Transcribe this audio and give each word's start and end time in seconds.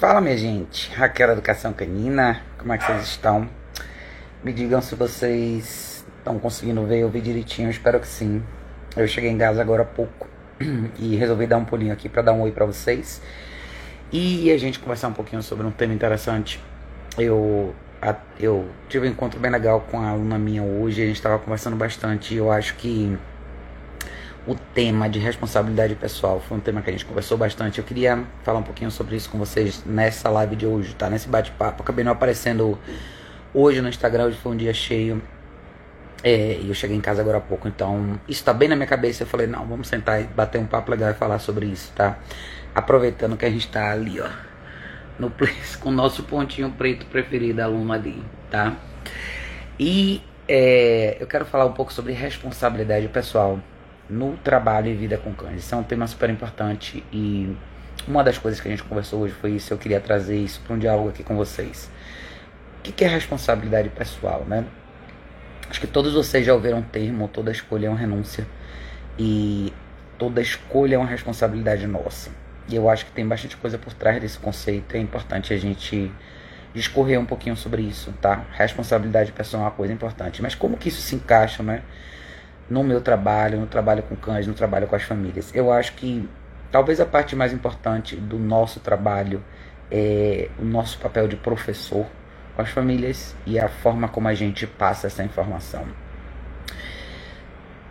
Fala 0.00 0.20
minha 0.20 0.38
gente, 0.38 0.94
Raquel 0.94 1.32
Educação 1.32 1.72
Canina, 1.72 2.40
como 2.56 2.72
é 2.72 2.78
que 2.78 2.84
vocês 2.84 3.02
estão? 3.02 3.50
Me 4.44 4.52
digam 4.52 4.80
se 4.80 4.94
vocês 4.94 6.06
estão 6.18 6.38
conseguindo 6.38 6.86
ver, 6.86 7.02
ouvir 7.02 7.20
direitinho, 7.20 7.66
eu 7.66 7.72
espero 7.72 7.98
que 7.98 8.06
sim. 8.06 8.40
Eu 8.96 9.08
cheguei 9.08 9.28
em 9.28 9.36
casa 9.36 9.60
agora 9.60 9.82
há 9.82 9.84
pouco 9.84 10.28
e 11.00 11.16
resolvi 11.16 11.48
dar 11.48 11.56
um 11.56 11.64
pulinho 11.64 11.92
aqui 11.92 12.08
para 12.08 12.22
dar 12.22 12.32
um 12.32 12.42
oi 12.42 12.52
para 12.52 12.64
vocês 12.64 13.20
e 14.12 14.52
a 14.52 14.56
gente 14.56 14.78
conversar 14.78 15.08
um 15.08 15.12
pouquinho 15.12 15.42
sobre 15.42 15.66
um 15.66 15.72
tema 15.72 15.92
interessante. 15.92 16.62
Eu, 17.18 17.74
eu 18.38 18.68
tive 18.88 19.08
um 19.08 19.10
encontro 19.10 19.40
bem 19.40 19.50
legal 19.50 19.80
com 19.90 20.00
a 20.00 20.10
aluna 20.10 20.38
minha 20.38 20.62
hoje, 20.62 21.02
a 21.02 21.06
gente 21.06 21.16
estava 21.16 21.40
conversando 21.40 21.74
bastante 21.74 22.34
e 22.34 22.36
eu 22.36 22.52
acho 22.52 22.76
que 22.76 23.18
o 24.48 24.54
tema 24.54 25.10
de 25.10 25.18
responsabilidade 25.18 25.94
pessoal 25.94 26.40
foi 26.40 26.56
um 26.56 26.60
tema 26.60 26.80
que 26.80 26.88
a 26.88 26.92
gente 26.92 27.04
conversou 27.04 27.36
bastante. 27.36 27.78
Eu 27.78 27.84
queria 27.84 28.24
falar 28.42 28.60
um 28.60 28.62
pouquinho 28.62 28.90
sobre 28.90 29.14
isso 29.14 29.28
com 29.28 29.36
vocês 29.36 29.84
nessa 29.84 30.30
live 30.30 30.56
de 30.56 30.64
hoje, 30.64 30.94
tá? 30.94 31.10
Nesse 31.10 31.28
bate-papo. 31.28 31.82
Acabei 31.82 32.02
não 32.02 32.12
aparecendo 32.12 32.78
hoje 33.52 33.82
no 33.82 33.90
Instagram, 33.90 34.24
hoje 34.24 34.38
foi 34.38 34.52
um 34.52 34.56
dia 34.56 34.72
cheio. 34.72 35.22
É, 36.24 36.58
eu 36.66 36.72
cheguei 36.72 36.96
em 36.96 37.00
casa 37.00 37.20
agora 37.20 37.36
há 37.36 37.40
pouco, 37.42 37.68
então 37.68 38.18
isso 38.26 38.42
tá 38.42 38.54
bem 38.54 38.70
na 38.70 38.74
minha 38.74 38.86
cabeça. 38.86 39.24
Eu 39.24 39.26
falei, 39.26 39.46
não, 39.46 39.66
vamos 39.66 39.86
sentar 39.86 40.22
e 40.22 40.24
bater 40.24 40.58
um 40.58 40.66
papo 40.66 40.90
legal 40.90 41.10
e 41.10 41.14
falar 41.14 41.38
sobre 41.40 41.66
isso, 41.66 41.92
tá? 41.94 42.18
Aproveitando 42.74 43.36
que 43.36 43.44
a 43.44 43.50
gente 43.50 43.68
tá 43.68 43.92
ali, 43.92 44.18
ó, 44.18 44.30
no 45.18 45.28
place, 45.30 45.76
com 45.76 45.90
o 45.90 45.92
nosso 45.92 46.22
pontinho 46.22 46.70
preto 46.70 47.04
preferido, 47.04 47.60
aluno 47.60 47.92
ali, 47.92 48.24
tá? 48.50 48.74
E 49.78 50.22
é, 50.48 51.18
eu 51.20 51.26
quero 51.26 51.44
falar 51.44 51.66
um 51.66 51.74
pouco 51.74 51.92
sobre 51.92 52.14
responsabilidade 52.14 53.06
pessoal 53.08 53.60
no 54.08 54.36
trabalho 54.38 54.88
e 54.88 54.94
vida 54.94 55.18
com 55.18 55.32
cães. 55.32 55.64
Isso 55.64 55.74
é 55.74 55.78
um 55.78 55.82
tema 55.82 56.06
super 56.06 56.30
importante 56.30 57.04
e 57.12 57.54
uma 58.06 58.24
das 58.24 58.38
coisas 58.38 58.60
que 58.60 58.68
a 58.68 58.70
gente 58.70 58.82
conversou 58.84 59.20
hoje 59.20 59.34
foi 59.34 59.52
isso. 59.52 59.72
Eu 59.72 59.78
queria 59.78 60.00
trazer 60.00 60.36
isso 60.36 60.60
para 60.60 60.74
um 60.74 60.78
diálogo 60.78 61.08
aqui 61.10 61.22
com 61.22 61.36
vocês. 61.36 61.90
O 62.78 62.82
que 62.82 63.04
é 63.04 63.08
responsabilidade 63.08 63.88
pessoal, 63.90 64.44
né? 64.46 64.64
Acho 65.68 65.80
que 65.80 65.86
todos 65.86 66.14
vocês 66.14 66.46
já 66.46 66.54
ouviram 66.54 66.78
o 66.78 66.82
termo: 66.82 67.28
toda 67.28 67.50
escolha 67.50 67.86
é 67.86 67.90
uma 67.90 67.98
renúncia 67.98 68.46
e 69.18 69.72
toda 70.16 70.40
escolha 70.40 70.94
é 70.94 70.98
uma 70.98 71.06
responsabilidade 71.06 71.86
nossa. 71.86 72.30
E 72.68 72.76
eu 72.76 72.88
acho 72.88 73.06
que 73.06 73.12
tem 73.12 73.26
bastante 73.26 73.56
coisa 73.56 73.76
por 73.76 73.92
trás 73.92 74.20
desse 74.20 74.38
conceito. 74.38 74.94
É 74.94 74.98
importante 74.98 75.52
a 75.52 75.56
gente 75.58 76.10
discorrer 76.74 77.18
um 77.18 77.26
pouquinho 77.26 77.56
sobre 77.56 77.82
isso, 77.82 78.12
tá? 78.20 78.44
Responsabilidade 78.52 79.32
pessoal 79.32 79.62
é 79.62 79.66
uma 79.66 79.72
coisa 79.72 79.92
importante, 79.92 80.40
mas 80.40 80.54
como 80.54 80.76
que 80.76 80.88
isso 80.88 81.00
se 81.00 81.14
encaixa, 81.14 81.62
né? 81.62 81.82
No 82.68 82.84
meu 82.84 83.00
trabalho, 83.00 83.58
no 83.58 83.66
trabalho 83.66 84.02
com 84.02 84.14
cães, 84.16 84.46
no 84.46 84.54
trabalho 84.54 84.86
com 84.86 84.96
as 84.96 85.02
famílias. 85.02 85.54
Eu 85.54 85.72
acho 85.72 85.94
que 85.94 86.28
talvez 86.70 87.00
a 87.00 87.06
parte 87.06 87.34
mais 87.34 87.52
importante 87.52 88.16
do 88.16 88.38
nosso 88.38 88.80
trabalho 88.80 89.42
é 89.90 90.50
o 90.58 90.64
nosso 90.64 90.98
papel 90.98 91.26
de 91.26 91.36
professor 91.36 92.06
com 92.54 92.62
as 92.62 92.68
famílias 92.68 93.34
e 93.46 93.58
a 93.58 93.68
forma 93.68 94.08
como 94.08 94.28
a 94.28 94.34
gente 94.34 94.66
passa 94.66 95.06
essa 95.06 95.24
informação. 95.24 95.86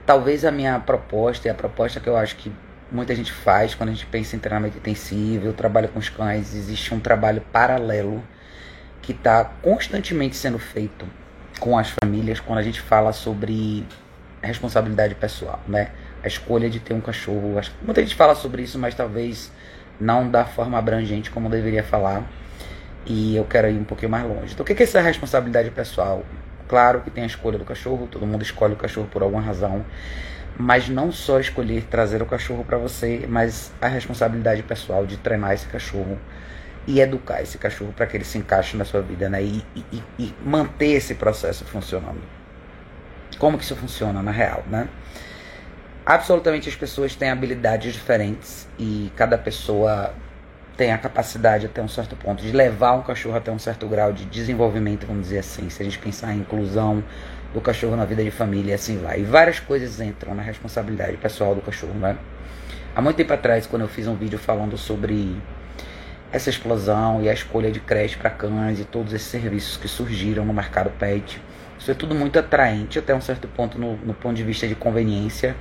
Talvez 0.06 0.46
a 0.46 0.52
minha 0.52 0.80
proposta 0.80 1.48
e 1.48 1.52
a 1.52 1.54
proposta 1.54 2.00
que 2.00 2.08
eu 2.08 2.16
acho 2.16 2.36
que 2.36 2.52
muita 2.92 3.16
gente 3.16 3.32
faz 3.32 3.76
quando 3.76 3.90
a 3.90 3.94
gente 3.94 4.06
pensa 4.06 4.36
em 4.36 4.40
treinamento 4.40 4.78
intensivo, 4.78 5.46
eu 5.46 5.54
trabalho 5.54 5.90
com 5.90 6.00
os 6.00 6.10
cães, 6.10 6.56
existe 6.56 6.94
um 6.94 7.00
trabalho 7.00 7.42
paralelo 7.52 8.24
que 9.02 9.12
está 9.12 9.44
constantemente 9.44 10.36
sendo 10.36 10.60
feito 10.60 11.06
com 11.60 11.78
as 11.78 11.90
famílias 11.90 12.40
quando 12.40 12.60
a 12.60 12.64
gente 12.64 12.80
fala 12.80 13.12
sobre 13.12 13.86
responsabilidade 14.42 15.16
pessoal, 15.16 15.60
né? 15.68 15.90
A 16.24 16.28
escolha 16.28 16.70
de 16.70 16.80
ter 16.80 16.94
um 16.94 17.02
cachorro. 17.02 17.58
Acho 17.58 17.72
que 17.72 17.84
muita 17.84 18.02
gente 18.02 18.16
fala 18.16 18.36
sobre 18.36 18.62
isso, 18.62 18.78
mas 18.78 18.94
talvez 18.94 19.52
não 20.00 20.30
da 20.30 20.46
forma 20.46 20.78
abrangente 20.78 21.32
como 21.32 21.50
deveria 21.50 21.84
falar. 21.84 22.24
E 23.06 23.36
eu 23.36 23.46
quero 23.46 23.70
ir 23.70 23.78
um 23.78 23.84
pouquinho 23.84 24.12
mais 24.12 24.26
longe. 24.26 24.54
Então, 24.54 24.64
o 24.64 24.66
que 24.66 24.74
é 24.74 24.84
essa 24.84 25.02
responsabilidade 25.02 25.72
pessoal? 25.72 26.24
Claro 26.68 27.02
que 27.02 27.10
tem 27.10 27.24
a 27.24 27.28
escolha 27.28 27.58
do 27.58 27.64
cachorro, 27.64 28.08
todo 28.08 28.26
mundo 28.26 28.42
escolhe 28.42 28.74
o 28.74 28.78
cachorro 28.78 29.08
por 29.08 29.24
alguma 29.24 29.42
razão. 29.42 29.86
Mas 30.60 30.90
não 30.90 31.12
só 31.12 31.40
escolher 31.40 31.84
trazer 31.84 32.22
o 32.22 32.26
cachorro 32.26 32.66
para 32.66 32.78
você, 32.78 33.26
mas 33.30 33.72
a 33.82 33.88
responsabilidade 33.88 34.64
pessoal 34.64 35.06
de 35.06 35.16
treinar 35.18 35.54
esse 35.54 35.68
cachorro 35.68 36.18
e 36.86 37.00
educar 37.00 37.42
esse 37.42 37.58
cachorro 37.58 37.94
para 37.96 38.06
que 38.08 38.18
ele 38.18 38.24
se 38.24 38.38
encaixe 38.38 38.76
na 38.76 38.84
sua 38.84 39.02
vida, 39.02 39.30
né? 39.30 39.44
E, 39.44 39.64
e, 39.76 40.04
e 40.18 40.36
manter 40.44 40.94
esse 40.94 41.16
processo 41.16 41.64
funcionando. 41.66 42.37
Como 43.38 43.58
que 43.58 43.64
isso 43.64 43.76
funciona 43.76 44.22
na 44.22 44.32
real, 44.32 44.64
né? 44.68 44.88
Absolutamente 46.06 46.70
as 46.70 46.76
pessoas 46.76 47.16
têm 47.16 47.30
habilidades 47.30 47.94
diferentes 47.94 48.68
e 48.80 49.12
cada 49.16 49.38
pessoa 49.38 50.14
tem 50.78 50.94
a 50.94 50.98
capacidade 50.98 51.66
até 51.66 51.82
um 51.82 51.88
certo 51.88 52.16
ponto 52.16 52.42
de 52.42 52.52
levar 52.52 52.94
um 52.94 53.02
cachorro 53.02 53.36
até 53.36 53.52
um 53.52 53.60
certo 53.60 53.88
grau 53.88 54.14
de 54.14 54.26
desenvolvimento, 54.26 55.08
vamos 55.08 55.24
dizer 55.24 55.40
assim, 55.40 55.70
se 55.70 55.82
a 55.82 55.86
gente 55.86 55.98
pensar 55.98 56.34
em 56.34 56.40
inclusão 56.40 57.04
do 57.54 57.60
cachorro 57.60 57.96
na 57.96 58.06
vida 58.06 58.24
de 58.24 58.30
família, 58.30 58.76
assim 58.76 59.00
vai. 59.00 59.22
E 59.22 59.24
várias 59.24 59.60
coisas 59.60 60.00
entram 60.00 60.36
na 60.36 60.44
responsabilidade 60.44 61.18
pessoal 61.18 61.56
do 61.56 61.62
cachorro, 61.62 61.96
né? 61.96 62.16
Há 62.96 63.02
muito 63.02 63.18
tempo 63.18 63.34
atrás, 63.34 63.66
quando 63.66 63.82
eu 63.82 63.88
fiz 63.88 64.08
um 64.08 64.16
vídeo 64.16 64.38
falando 64.38 64.78
sobre 64.78 65.36
essa 66.32 66.50
explosão 66.50 67.22
e 67.22 67.30
a 67.30 67.34
escolha 67.34 67.72
de 67.72 67.80
creche 67.80 68.18
para 68.18 68.30
cães 68.30 68.80
e 68.80 68.86
todos 68.86 69.14
esses 69.14 69.28
serviços 69.28 69.78
que 69.78 69.88
surgiram 69.88 70.46
no 70.46 70.54
mercado 70.54 70.90
pet, 70.92 71.42
isso 71.78 71.92
é 71.92 71.94
tudo 71.94 72.16
muito 72.16 72.38
atraente 72.40 73.00
até 73.00 73.14
um 73.14 73.22
certo 73.22 73.48
ponto 73.48 73.78
no, 73.78 73.98
no 73.98 74.14
ponto 74.14 74.36
de 74.36 74.44
vista 74.44 74.68
de 74.68 74.76
conveniência, 74.76 75.56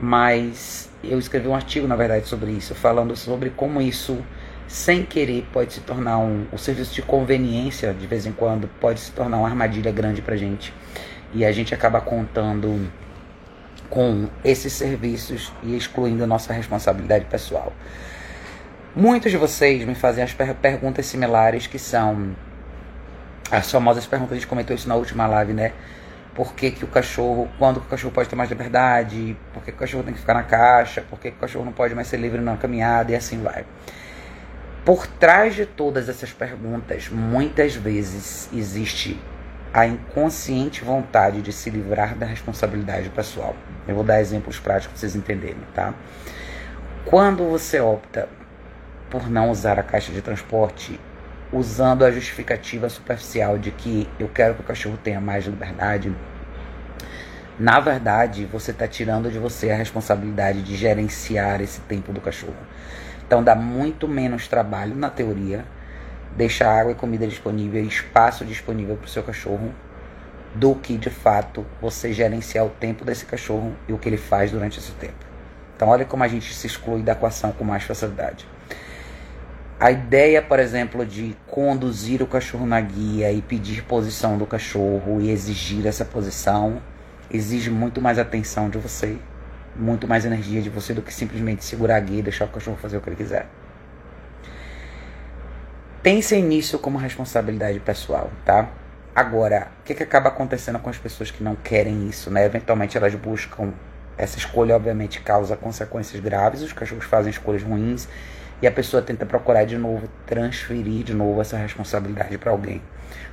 mas 0.00 0.90
eu 1.02 1.18
escrevi 1.18 1.48
um 1.48 1.54
artigo, 1.54 1.86
na 1.86 1.96
verdade, 1.96 2.26
sobre 2.26 2.50
isso, 2.50 2.74
falando 2.74 3.16
sobre 3.16 3.50
como 3.50 3.80
isso, 3.80 4.18
sem 4.66 5.04
querer, 5.04 5.46
pode 5.52 5.72
se 5.72 5.80
tornar 5.80 6.18
um, 6.18 6.46
um 6.52 6.58
serviço 6.58 6.94
de 6.94 7.02
conveniência, 7.02 7.94
de 7.94 8.06
vez 8.06 8.26
em 8.26 8.32
quando, 8.32 8.68
pode 8.80 9.00
se 9.00 9.12
tornar 9.12 9.38
uma 9.38 9.48
armadilha 9.48 9.90
grande 9.90 10.20
pra 10.20 10.36
gente. 10.36 10.72
E 11.32 11.44
a 11.44 11.52
gente 11.52 11.74
acaba 11.74 12.00
contando 12.00 12.90
com 13.88 14.28
esses 14.44 14.72
serviços 14.72 15.52
e 15.62 15.76
excluindo 15.76 16.24
a 16.24 16.26
nossa 16.26 16.52
responsabilidade 16.52 17.24
pessoal. 17.26 17.72
Muitos 18.94 19.30
de 19.30 19.36
vocês 19.36 19.84
me 19.84 19.94
fazem 19.94 20.24
as 20.24 20.32
per 20.32 20.54
perguntas 20.54 21.06
similares 21.06 21.66
que 21.66 21.78
são 21.78 22.34
as 23.50 23.70
famosas 23.70 24.06
perguntas, 24.06 24.32
a 24.32 24.34
gente 24.36 24.46
comentou 24.46 24.74
isso 24.74 24.88
na 24.88 24.94
última 24.94 25.26
live, 25.26 25.52
né? 25.52 25.72
Por 26.34 26.52
que, 26.54 26.70
que 26.70 26.84
o 26.84 26.88
cachorro, 26.88 27.48
quando 27.58 27.78
o 27.78 27.80
cachorro 27.80 28.12
pode 28.12 28.28
ter 28.28 28.36
mais 28.36 28.48
liberdade, 28.48 29.36
por 29.52 29.62
que, 29.62 29.72
que 29.72 29.76
o 29.76 29.80
cachorro 29.80 30.04
tem 30.04 30.14
que 30.14 30.20
ficar 30.20 30.34
na 30.34 30.44
caixa, 30.44 31.02
por 31.02 31.18
que, 31.18 31.30
que 31.30 31.36
o 31.36 31.40
cachorro 31.40 31.64
não 31.64 31.72
pode 31.72 31.94
mais 31.94 32.06
ser 32.06 32.18
livre 32.18 32.40
na 32.40 32.56
caminhada 32.56 33.10
e 33.10 33.16
assim 33.16 33.42
vai. 33.42 33.64
Por 34.84 35.06
trás 35.06 35.54
de 35.54 35.66
todas 35.66 36.08
essas 36.08 36.32
perguntas, 36.32 37.08
muitas 37.08 37.74
vezes 37.74 38.48
existe 38.52 39.20
a 39.72 39.86
inconsciente 39.86 40.84
vontade 40.84 41.42
de 41.42 41.52
se 41.52 41.70
livrar 41.70 42.14
da 42.14 42.24
responsabilidade 42.24 43.08
pessoal. 43.10 43.54
Eu 43.86 43.94
vou 43.94 44.04
dar 44.04 44.20
exemplos 44.20 44.58
práticos 44.58 44.92
para 44.92 45.00
vocês 45.00 45.16
entenderem, 45.16 45.58
tá? 45.74 45.92
Quando 47.04 47.48
você 47.48 47.80
opta 47.80 48.28
por 49.10 49.28
não 49.28 49.50
usar 49.50 49.78
a 49.78 49.82
caixa 49.82 50.12
de 50.12 50.22
transporte 50.22 51.00
usando 51.52 52.04
a 52.04 52.10
justificativa 52.10 52.88
superficial 52.88 53.58
de 53.58 53.70
que 53.70 54.08
eu 54.18 54.28
quero 54.28 54.54
que 54.54 54.60
o 54.60 54.64
cachorro 54.64 54.98
tenha 55.02 55.20
mais 55.20 55.46
liberdade, 55.46 56.14
na 57.58 57.80
verdade 57.80 58.44
você 58.44 58.70
está 58.70 58.86
tirando 58.86 59.30
de 59.30 59.38
você 59.38 59.70
a 59.70 59.76
responsabilidade 59.76 60.62
de 60.62 60.76
gerenciar 60.76 61.60
esse 61.60 61.80
tempo 61.80 62.12
do 62.12 62.20
cachorro. 62.20 62.56
Então 63.26 63.42
dá 63.42 63.54
muito 63.54 64.06
menos 64.06 64.46
trabalho 64.48 64.94
na 64.94 65.10
teoria 65.10 65.64
deixar 66.36 66.70
água 66.80 66.92
e 66.92 66.94
comida 66.94 67.26
disponível 67.26 67.82
espaço 67.82 68.44
disponível 68.44 68.96
para 68.96 69.06
o 69.06 69.08
seu 69.08 69.22
cachorro 69.22 69.74
do 70.54 70.74
que 70.74 70.96
de 70.96 71.10
fato 71.10 71.64
você 71.80 72.12
gerenciar 72.12 72.64
o 72.64 72.70
tempo 72.70 73.04
desse 73.04 73.24
cachorro 73.24 73.74
e 73.88 73.92
o 73.92 73.98
que 73.98 74.08
ele 74.08 74.16
faz 74.16 74.50
durante 74.50 74.78
esse 74.78 74.92
tempo. 74.92 75.26
Então 75.76 75.88
olha 75.88 76.04
como 76.04 76.24
a 76.24 76.28
gente 76.28 76.54
se 76.54 76.66
exclui 76.66 77.02
da 77.02 77.12
equação 77.12 77.52
com 77.52 77.64
mais 77.64 77.82
facilidade. 77.84 78.46
A 79.80 79.92
ideia, 79.92 80.42
por 80.42 80.58
exemplo, 80.58 81.06
de 81.06 81.36
conduzir 81.46 82.20
o 82.20 82.26
cachorro 82.26 82.66
na 82.66 82.80
guia 82.80 83.30
e 83.30 83.40
pedir 83.40 83.84
posição 83.84 84.36
do 84.36 84.44
cachorro 84.44 85.20
e 85.20 85.30
exigir 85.30 85.86
essa 85.86 86.04
posição 86.04 86.82
exige 87.30 87.70
muito 87.70 88.00
mais 88.00 88.18
atenção 88.18 88.68
de 88.68 88.76
você, 88.76 89.16
muito 89.76 90.08
mais 90.08 90.24
energia 90.24 90.60
de 90.60 90.68
você 90.68 90.92
do 90.92 91.00
que 91.00 91.14
simplesmente 91.14 91.64
segurar 91.64 91.94
a 91.94 92.00
guia 92.00 92.18
e 92.18 92.22
deixar 92.22 92.46
o 92.46 92.48
cachorro 92.48 92.76
fazer 92.76 92.96
o 92.96 93.00
que 93.00 93.08
ele 93.08 93.14
quiser. 93.14 93.46
Pensem 96.02 96.42
nisso 96.42 96.80
como 96.80 96.98
responsabilidade 96.98 97.78
pessoal, 97.78 98.32
tá? 98.44 98.68
Agora, 99.14 99.68
o 99.80 99.84
que, 99.84 99.94
que 99.94 100.02
acaba 100.02 100.28
acontecendo 100.28 100.80
com 100.80 100.90
as 100.90 100.98
pessoas 100.98 101.30
que 101.30 101.42
não 101.42 101.54
querem 101.54 102.08
isso, 102.08 102.32
né? 102.32 102.44
Eventualmente 102.44 102.96
elas 102.96 103.14
buscam 103.14 103.72
essa 104.16 104.38
escolha, 104.38 104.74
obviamente, 104.74 105.20
causa 105.20 105.56
consequências 105.56 106.20
graves, 106.20 106.62
os 106.62 106.72
cachorros 106.72 107.04
fazem 107.04 107.30
escolhas 107.30 107.62
ruins 107.62 108.08
e 108.60 108.66
a 108.66 108.72
pessoa 108.72 109.02
tenta 109.02 109.24
procurar 109.24 109.64
de 109.64 109.78
novo, 109.78 110.08
transferir 110.26 111.04
de 111.04 111.14
novo 111.14 111.40
essa 111.40 111.56
responsabilidade 111.56 112.36
para 112.38 112.50
alguém. 112.50 112.82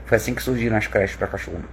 Foi 0.05 0.17
assim 0.17 0.33
que 0.33 0.41
surgiram 0.41 0.77
as 0.77 0.87
creches 0.87 1.15
para 1.15 1.27
cachorro. 1.27 1.63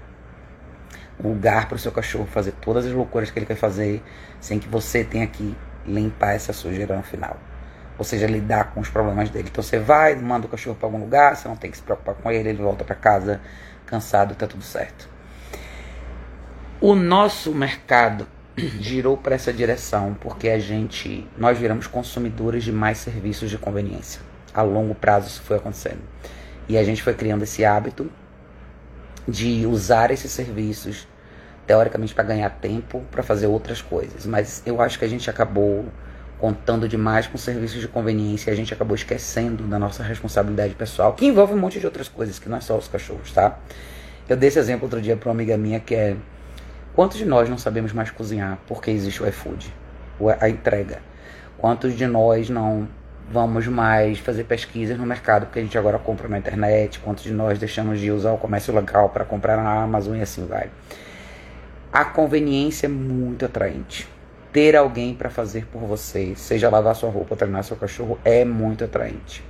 Um 1.23 1.29
lugar 1.29 1.69
para 1.69 1.77
o 1.77 1.79
seu 1.79 1.93
cachorro 1.93 2.27
fazer 2.27 2.53
todas 2.53 2.87
as 2.87 2.93
loucuras 2.93 3.31
que 3.31 3.39
ele 3.39 3.47
quer 3.47 3.57
fazer, 3.57 4.03
sem 4.41 4.59
que 4.59 4.69
você 4.69 5.05
tenha 5.05 5.27
que 5.27 5.55
limpar 5.87 6.33
essa 6.33 6.53
sujeira 6.53 6.97
no 6.97 7.03
final. 7.03 7.37
ou 7.99 8.05
seja, 8.05 8.27
lidar 8.27 8.73
com 8.73 8.81
os 8.81 8.89
problemas 8.89 9.31
dele. 9.31 9.49
Então 9.51 9.63
você 9.63 9.79
vai, 9.79 10.15
manda 10.17 10.47
o 10.47 10.49
cachorro 10.51 10.77
para 10.77 10.87
algum 10.87 10.99
lugar, 10.99 11.37
você 11.37 11.47
não 11.47 11.57
tem 11.57 11.71
que 11.71 11.77
se 11.77 11.83
preocupar 11.83 12.15
com 12.15 12.31
ele, 12.31 12.49
ele 12.49 12.63
volta 12.63 12.85
para 12.85 12.95
casa 12.95 13.41
cansado, 13.87 14.35
tá 14.35 14.47
tudo 14.47 14.65
certo. 14.65 15.09
O 16.81 16.95
nosso 16.95 17.55
mercado 17.55 18.27
girou 18.81 19.17
para 19.17 19.35
essa 19.35 19.53
direção 19.53 20.17
porque 20.21 20.49
a 20.49 20.59
gente, 20.59 21.27
nós 21.37 21.59
viramos 21.59 21.87
consumidores 21.87 22.65
de 22.65 22.73
mais 22.73 22.99
serviços 22.99 23.51
de 23.51 23.59
conveniência. 23.59 24.21
A 24.53 24.63
longo 24.63 24.95
prazo 24.95 25.29
isso 25.29 25.43
foi 25.43 25.57
acontecendo. 25.57 26.01
E 26.69 26.77
a 26.77 26.85
gente 26.85 27.03
foi 27.03 27.15
criando 27.15 27.43
esse 27.43 27.65
hábito 27.65 28.11
de 29.27 29.67
usar 29.67 30.11
esses 30.11 30.31
serviços 30.31 31.07
teoricamente 31.67 32.15
para 32.15 32.25
ganhar 32.25 32.51
tempo 32.51 33.03
para 33.11 33.23
fazer 33.23 33.47
outras 33.47 33.81
coisas, 33.81 34.27
mas 34.27 34.63
eu 34.67 34.81
acho 34.81 34.99
que 34.99 35.05
a 35.05 35.09
gente 35.09 35.31
acabou 35.31 35.85
contando 36.39 36.89
demais 36.89 37.29
com 37.29 37.39
serviços 37.39 37.81
de 37.81 37.87
conveniência 37.87 38.51
e 38.51 38.53
a 38.53 38.57
gente 38.57 38.75
acabou 38.75 38.97
esquecendo 38.97 39.63
da 39.63 39.79
nossa 39.79 40.03
responsabilidade 40.03 40.75
pessoal, 40.75 41.13
que 41.15 41.25
envolve 41.25 41.55
um 41.55 41.57
monte 41.57 41.79
de 41.79 41.87
outras 41.87 42.09
coisas, 42.09 42.41
que 42.41 42.49
não 42.49 42.57
é 42.57 42.61
só 42.61 42.77
os 42.77 42.89
cachorros, 42.89 43.31
tá? 43.31 43.61
Eu 44.29 44.37
dei 44.37 44.49
esse 44.49 44.59
exemplo 44.59 44.87
outro 44.87 45.01
dia 45.01 45.17
para 45.17 45.29
uma 45.29 45.35
amiga 45.35 45.57
minha 45.57 45.79
que 45.79 45.95
é 45.95 46.17
quantos 46.95 47.19
de 47.19 47.25
nós 47.25 47.49
não 47.49 47.59
sabemos 47.59 47.93
mais 47.93 48.11
cozinhar 48.11 48.59
porque 48.67 48.91
existe 48.91 49.23
o 49.23 49.29
iFood, 49.29 49.73
a 50.41 50.49
entrega? 50.49 51.01
Quantos 51.59 51.95
de 51.95 52.07
nós 52.07 52.49
não 52.51 52.89
vamos 53.31 53.67
mais 53.67 54.19
fazer 54.19 54.45
pesquisas 54.45 54.99
no 54.99 55.07
mercado 55.07 55.47
porque 55.47 55.59
a 55.59 55.63
gente 55.63 55.79
agora 55.79 55.99
compra 55.99 56.29
na 56.29 56.39
internet? 56.39 56.99
Quantos 57.01 57.25
de 57.25 57.33
nós 57.33 57.59
deixamos 57.59 58.01
de 58.01 58.11
usar 58.11 58.33
o 58.33 58.39
comércio 58.39 58.75
local 58.75 59.11
para 59.11 59.25
comprar 59.25 59.57
na 59.57 59.83
Amazon 59.83 60.17
e 60.17 60.23
assim 60.23 60.47
vai? 60.47 60.71
A 61.93 62.05
conveniência 62.05 62.87
é 62.87 62.89
muito 62.89 63.45
atraente 63.45 64.09
ter 64.53 64.77
alguém 64.77 65.15
para 65.15 65.31
fazer 65.31 65.67
por 65.67 65.81
você, 65.81 66.35
seja 66.37 66.69
lavar 66.69 66.95
sua 66.95 67.11
roupa 67.11 67.29
ou 67.31 67.37
treinar 67.37 67.65
seu 67.65 67.77
cachorro, 67.77 68.19
é 68.23 68.45
muito 68.45 68.85
atraente. 68.85 69.43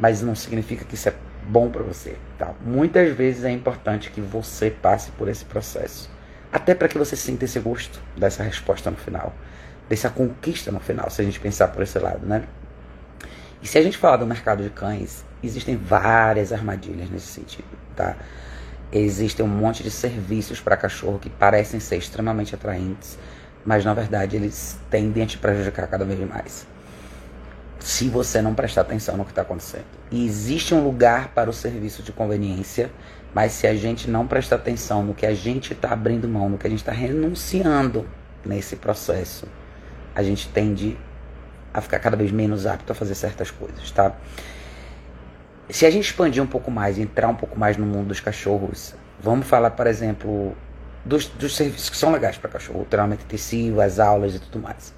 Mas 0.00 0.20
não 0.20 0.34
significa 0.34 0.84
que 0.84 0.96
isso 0.96 1.08
é 1.08 1.14
bom 1.46 1.70
para 1.70 1.82
você, 1.82 2.16
tá? 2.36 2.52
Muitas 2.64 3.14
vezes 3.14 3.44
é 3.44 3.50
importante 3.50 4.10
que 4.10 4.20
você 4.20 4.70
passe 4.70 5.12
por 5.12 5.28
esse 5.28 5.44
processo, 5.44 6.10
até 6.54 6.72
para 6.72 6.86
que 6.86 6.96
você 6.96 7.16
sinta 7.16 7.46
esse 7.46 7.58
gosto 7.58 8.00
dessa 8.16 8.44
resposta 8.44 8.88
no 8.88 8.96
final, 8.96 9.34
dessa 9.88 10.08
conquista 10.08 10.70
no 10.70 10.78
final, 10.78 11.10
se 11.10 11.20
a 11.20 11.24
gente 11.24 11.40
pensar 11.40 11.66
por 11.66 11.82
esse 11.82 11.98
lado, 11.98 12.24
né? 12.24 12.44
E 13.60 13.66
se 13.66 13.76
a 13.76 13.82
gente 13.82 13.98
falar 13.98 14.18
do 14.18 14.26
mercado 14.26 14.62
de 14.62 14.70
cães, 14.70 15.24
existem 15.42 15.76
várias 15.76 16.52
armadilhas 16.52 17.10
nesse 17.10 17.26
sentido, 17.26 17.66
tá? 17.96 18.16
Existem 18.92 19.44
um 19.44 19.48
monte 19.48 19.82
de 19.82 19.90
serviços 19.90 20.60
para 20.60 20.76
cachorro 20.76 21.18
que 21.18 21.28
parecem 21.28 21.80
ser 21.80 21.96
extremamente 21.96 22.54
atraentes, 22.54 23.18
mas 23.66 23.84
na 23.84 23.92
verdade 23.92 24.36
eles 24.36 24.78
tendem 24.88 25.24
a 25.24 25.26
te 25.26 25.38
prejudicar 25.38 25.88
cada 25.88 26.04
vez 26.04 26.20
mais. 26.20 26.68
Se 27.80 28.08
você 28.08 28.40
não 28.40 28.54
prestar 28.54 28.82
atenção 28.82 29.16
no 29.16 29.24
que 29.24 29.32
está 29.32 29.42
acontecendo. 29.42 29.86
E 30.08 30.24
existe 30.24 30.72
um 30.72 30.84
lugar 30.84 31.30
para 31.34 31.50
o 31.50 31.52
serviço 31.52 32.00
de 32.00 32.12
conveniência, 32.12 32.92
mas 33.34 33.52
se 33.52 33.66
a 33.66 33.74
gente 33.74 34.08
não 34.08 34.26
prestar 34.26 34.56
atenção 34.56 35.02
no 35.02 35.12
que 35.12 35.26
a 35.26 35.34
gente 35.34 35.72
está 35.72 35.90
abrindo 35.90 36.28
mão, 36.28 36.48
no 36.48 36.56
que 36.56 36.66
a 36.66 36.70
gente 36.70 36.78
está 36.78 36.92
renunciando 36.92 38.06
nesse 38.44 38.76
processo, 38.76 39.48
a 40.14 40.22
gente 40.22 40.48
tende 40.48 40.96
a 41.72 41.80
ficar 41.80 41.98
cada 41.98 42.16
vez 42.16 42.30
menos 42.30 42.64
apto 42.66 42.92
a 42.92 42.94
fazer 42.94 43.16
certas 43.16 43.50
coisas, 43.50 43.90
tá? 43.90 44.14
Se 45.68 45.84
a 45.84 45.90
gente 45.90 46.04
expandir 46.04 46.40
um 46.40 46.46
pouco 46.46 46.70
mais, 46.70 46.98
entrar 46.98 47.26
um 47.26 47.34
pouco 47.34 47.58
mais 47.58 47.76
no 47.76 47.84
mundo 47.84 48.08
dos 48.08 48.20
cachorros, 48.20 48.94
vamos 49.20 49.48
falar, 49.48 49.70
por 49.72 49.88
exemplo, 49.88 50.54
dos, 51.04 51.26
dos 51.26 51.56
serviços 51.56 51.90
que 51.90 51.96
são 51.96 52.12
legais 52.12 52.38
para 52.38 52.48
cachorro, 52.48 52.82
o 52.82 52.84
treinamento 52.84 53.24
intensivo, 53.24 53.80
as 53.80 53.98
aulas 53.98 54.36
e 54.36 54.38
tudo 54.38 54.62
mais. 54.62 54.94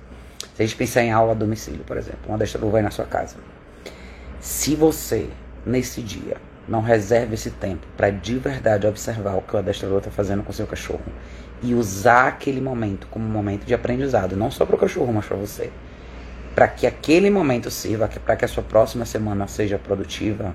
Se 0.54 0.62
a 0.62 0.66
gente 0.66 0.76
pensar 0.76 1.02
em 1.02 1.12
aula 1.12 1.32
a 1.32 1.34
domicílio, 1.34 1.84
por 1.84 1.96
exemplo, 1.96 2.20
um 2.28 2.34
adestrador 2.34 2.70
vai 2.70 2.82
na 2.82 2.90
sua 2.90 3.06
casa. 3.06 3.36
Se 4.40 4.74
você, 4.74 5.30
nesse 5.64 6.02
dia, 6.02 6.36
não 6.68 6.80
reserva 6.80 7.34
esse 7.34 7.50
tempo 7.50 7.86
para 7.96 8.10
de 8.10 8.38
verdade 8.38 8.86
observar 8.86 9.34
o 9.34 9.42
que 9.42 9.54
o 9.54 9.58
adestrador 9.58 9.98
está 9.98 10.10
fazendo 10.10 10.42
com 10.42 10.52
seu 10.52 10.66
cachorro 10.66 11.04
e 11.62 11.74
usar 11.74 12.28
aquele 12.28 12.60
momento 12.60 13.06
como 13.10 13.24
um 13.24 13.30
momento 13.30 13.64
de 13.64 13.74
aprendizado, 13.74 14.36
não 14.36 14.50
só 14.50 14.66
para 14.66 14.76
o 14.76 14.78
cachorro, 14.78 15.12
mas 15.12 15.24
para 15.24 15.36
você, 15.36 15.70
para 16.54 16.68
que 16.68 16.86
aquele 16.86 17.30
momento 17.30 17.70
sirva 17.70 18.08
para 18.08 18.36
que 18.36 18.44
a 18.44 18.48
sua 18.48 18.62
próxima 18.62 19.04
semana 19.04 19.46
seja 19.46 19.78
produtiva, 19.78 20.54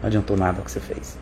não 0.00 0.06
adiantou 0.06 0.36
nada 0.36 0.60
o 0.60 0.64
que 0.64 0.70
você 0.70 0.80
fez. 0.80 1.18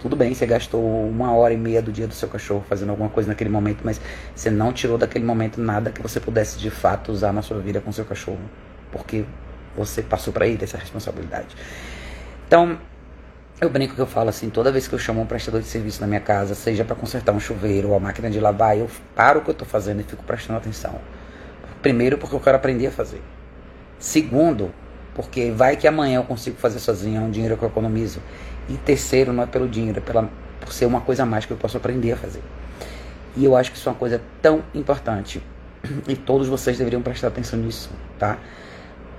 Tudo 0.00 0.14
bem, 0.14 0.34
você 0.34 0.46
gastou 0.46 1.08
uma 1.08 1.32
hora 1.32 1.54
e 1.54 1.56
meia 1.56 1.80
do 1.80 1.90
dia 1.90 2.06
do 2.06 2.14
seu 2.14 2.28
cachorro 2.28 2.64
fazendo 2.68 2.90
alguma 2.90 3.08
coisa 3.08 3.28
naquele 3.28 3.50
momento, 3.50 3.80
mas 3.82 4.00
você 4.34 4.50
não 4.50 4.72
tirou 4.72 4.98
daquele 4.98 5.24
momento 5.24 5.60
nada 5.60 5.90
que 5.90 6.02
você 6.02 6.20
pudesse 6.20 6.58
de 6.58 6.70
fato 6.70 7.10
usar 7.10 7.32
na 7.32 7.42
sua 7.42 7.58
vida 7.58 7.80
com 7.80 7.90
seu 7.90 8.04
cachorro, 8.04 8.40
porque 8.92 9.24
você 9.76 10.02
passou 10.02 10.32
para 10.32 10.46
ele 10.46 10.62
essa 10.62 10.78
responsabilidade. 10.78 11.48
Então, 12.46 12.78
eu 13.60 13.70
brinco 13.70 13.94
que 13.94 14.00
eu 14.00 14.06
falo 14.06 14.28
assim, 14.28 14.50
toda 14.50 14.70
vez 14.70 14.86
que 14.86 14.94
eu 14.94 14.98
chamo 14.98 15.22
um 15.22 15.26
prestador 15.26 15.60
de 15.60 15.66
serviço 15.66 16.00
na 16.00 16.06
minha 16.06 16.20
casa, 16.20 16.54
seja 16.54 16.84
para 16.84 16.94
consertar 16.94 17.32
um 17.32 17.40
chuveiro 17.40 17.88
ou 17.88 17.96
a 17.96 18.00
máquina 18.00 18.28
de 18.28 18.38
lavar, 18.38 18.76
eu 18.76 18.88
paro 19.14 19.40
o 19.40 19.42
que 19.42 19.48
eu 19.48 19.52
estou 19.52 19.66
fazendo 19.66 20.00
e 20.00 20.02
fico 20.04 20.22
prestando 20.24 20.58
atenção. 20.58 21.00
Primeiro, 21.80 22.18
porque 22.18 22.34
eu 22.34 22.40
quero 22.40 22.56
aprender 22.56 22.88
a 22.88 22.90
fazer. 22.90 23.22
Segundo, 23.98 24.70
porque 25.14 25.50
vai 25.50 25.76
que 25.76 25.88
amanhã 25.88 26.16
eu 26.16 26.24
consigo 26.24 26.56
fazer 26.58 26.78
sozinho, 26.78 27.18
é 27.18 27.24
um 27.24 27.30
dinheiro 27.30 27.56
que 27.56 27.62
eu 27.62 27.68
economizo. 27.68 28.20
E 28.68 28.74
terceiro, 28.74 29.32
não 29.32 29.44
é 29.44 29.46
pelo 29.46 29.66
dinheiro, 29.66 29.98
é 29.98 30.02
pela, 30.02 30.28
por 30.60 30.72
ser 30.72 30.84
uma 30.84 31.00
coisa 31.00 31.22
a 31.22 31.26
mais 31.26 31.46
que 31.46 31.52
eu 31.52 31.56
posso 31.56 31.78
aprender 31.78 32.12
a 32.12 32.16
fazer. 32.16 32.42
E 33.34 33.44
eu 33.44 33.56
acho 33.56 33.70
que 33.72 33.78
isso 33.78 33.88
é 33.88 33.92
uma 33.92 33.98
coisa 33.98 34.20
tão 34.42 34.62
importante. 34.74 35.42
E 36.06 36.16
todos 36.16 36.48
vocês 36.48 36.76
deveriam 36.76 37.00
prestar 37.00 37.28
atenção 37.28 37.58
nisso, 37.58 37.90
tá? 38.18 38.38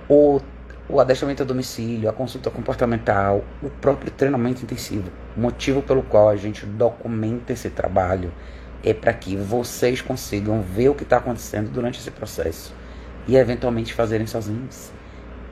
O, 0.10 0.42
o 0.90 1.00
adestramento 1.00 1.44
a 1.44 1.46
domicílio, 1.46 2.10
a 2.10 2.14
consulta 2.14 2.50
comportamental, 2.50 3.44
o 3.62 3.70
próprio 3.70 4.12
treinamento 4.12 4.64
intensivo. 4.64 5.12
O 5.36 5.40
motivo 5.40 5.82
pelo 5.82 6.02
qual 6.02 6.30
a 6.30 6.36
gente 6.36 6.66
documenta 6.66 7.52
esse 7.52 7.70
trabalho 7.70 8.32
é 8.84 8.94
para 8.94 9.12
que 9.14 9.36
vocês 9.36 10.02
consigam 10.02 10.62
ver 10.62 10.90
o 10.90 10.96
que 10.96 11.04
está 11.04 11.18
acontecendo 11.18 11.70
durante 11.70 12.00
esse 12.00 12.12
processo 12.12 12.74
e 13.28 13.36
eventualmente 13.36 13.94
fazerem 13.94 14.26
sozinhos. 14.26 14.92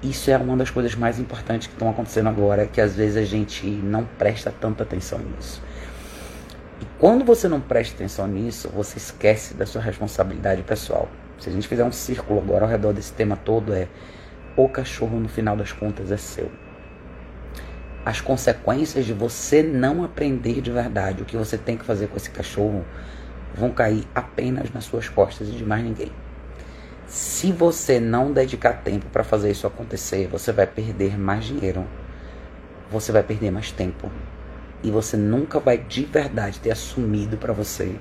Isso 0.02 0.32
é 0.32 0.38
uma 0.38 0.56
das 0.56 0.70
coisas 0.70 0.96
mais 0.96 1.20
importantes 1.20 1.68
que 1.68 1.74
estão 1.74 1.90
acontecendo 1.90 2.30
agora, 2.30 2.68
que 2.68 2.80
às 2.80 2.96
vezes 2.96 3.18
a 3.18 3.26
gente 3.26 3.66
não 3.66 4.06
presta 4.18 4.52
tanta 4.52 4.84
atenção 4.84 5.20
nisso. 5.20 5.62
E 6.80 6.86
quando 7.00 7.26
você 7.26 7.48
não 7.48 7.60
presta 7.60 7.96
atenção 7.96 8.28
nisso, 8.28 8.70
você 8.70 8.98
esquece 8.98 9.54
da 9.54 9.66
sua 9.66 9.82
responsabilidade 9.82 10.62
pessoal. 10.62 11.10
Se 11.40 11.50
a 11.50 11.52
gente 11.52 11.68
fizer 11.68 11.84
um 11.84 11.92
círculo 11.92 12.40
agora 12.40 12.66
ao 12.66 12.70
redor 12.70 12.94
desse 12.94 13.12
tema 13.14 13.36
todo, 13.36 13.74
é 13.74 13.88
o 14.56 14.70
cachorro 14.70 15.20
no 15.20 15.28
final 15.28 15.58
das 15.58 15.72
contas 15.72 16.12
é 16.12 16.18
seu. 16.18 16.52
As 18.06 18.22
consequências 18.22 19.06
de 19.06 19.14
você 19.14 19.64
não 19.64 20.04
aprender 20.04 20.62
de 20.62 20.72
verdade 20.72 21.24
o 21.24 21.26
que 21.26 21.36
você 21.36 21.58
tem 21.58 21.76
que 21.76 21.84
fazer 21.84 22.08
com 22.08 22.18
esse 22.18 22.30
cachorro 22.30 22.86
vão 23.54 23.72
cair 23.72 24.08
apenas 24.14 24.72
nas 24.72 24.86
suas 24.86 25.10
costas 25.10 25.50
e 25.50 25.52
de 25.52 25.66
mais 25.66 25.84
ninguém. 25.84 26.12
Se 27.08 27.52
você 27.52 28.00
não 28.00 28.32
dedicar 28.32 28.74
tempo 28.84 29.08
para 29.08 29.24
fazer 29.24 29.52
isso 29.52 29.66
acontecer, 29.66 30.28
você 30.28 30.52
vai 30.52 30.68
perder 30.68 31.18
mais 31.18 31.46
dinheiro, 31.46 31.86
você 32.92 33.12
vai 33.12 33.24
perder 33.24 33.52
mais 33.52 33.72
tempo 33.72 34.12
e 34.84 34.92
você 34.92 35.18
nunca 35.18 35.60
vai 35.60 35.78
de 35.78 36.06
verdade 36.06 36.60
ter 36.60 36.72
assumido 36.72 37.38
para 37.38 37.54
você 37.54 37.96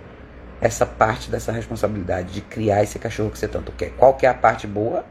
essa 0.61 0.85
parte 0.85 1.31
dessa 1.31 1.53
responsabilidade 1.53 2.33
de 2.33 2.41
criar 2.41 2.83
esse 2.83 2.99
cachorro 2.99 3.31
que 3.31 3.39
você 3.39 3.49
tanto 3.49 3.73
quer. 3.73 3.91
Qual 3.91 4.15
que 4.15 4.27
é 4.27 4.29
a 4.29 4.35
parte 4.35 4.67
boa? 4.67 5.05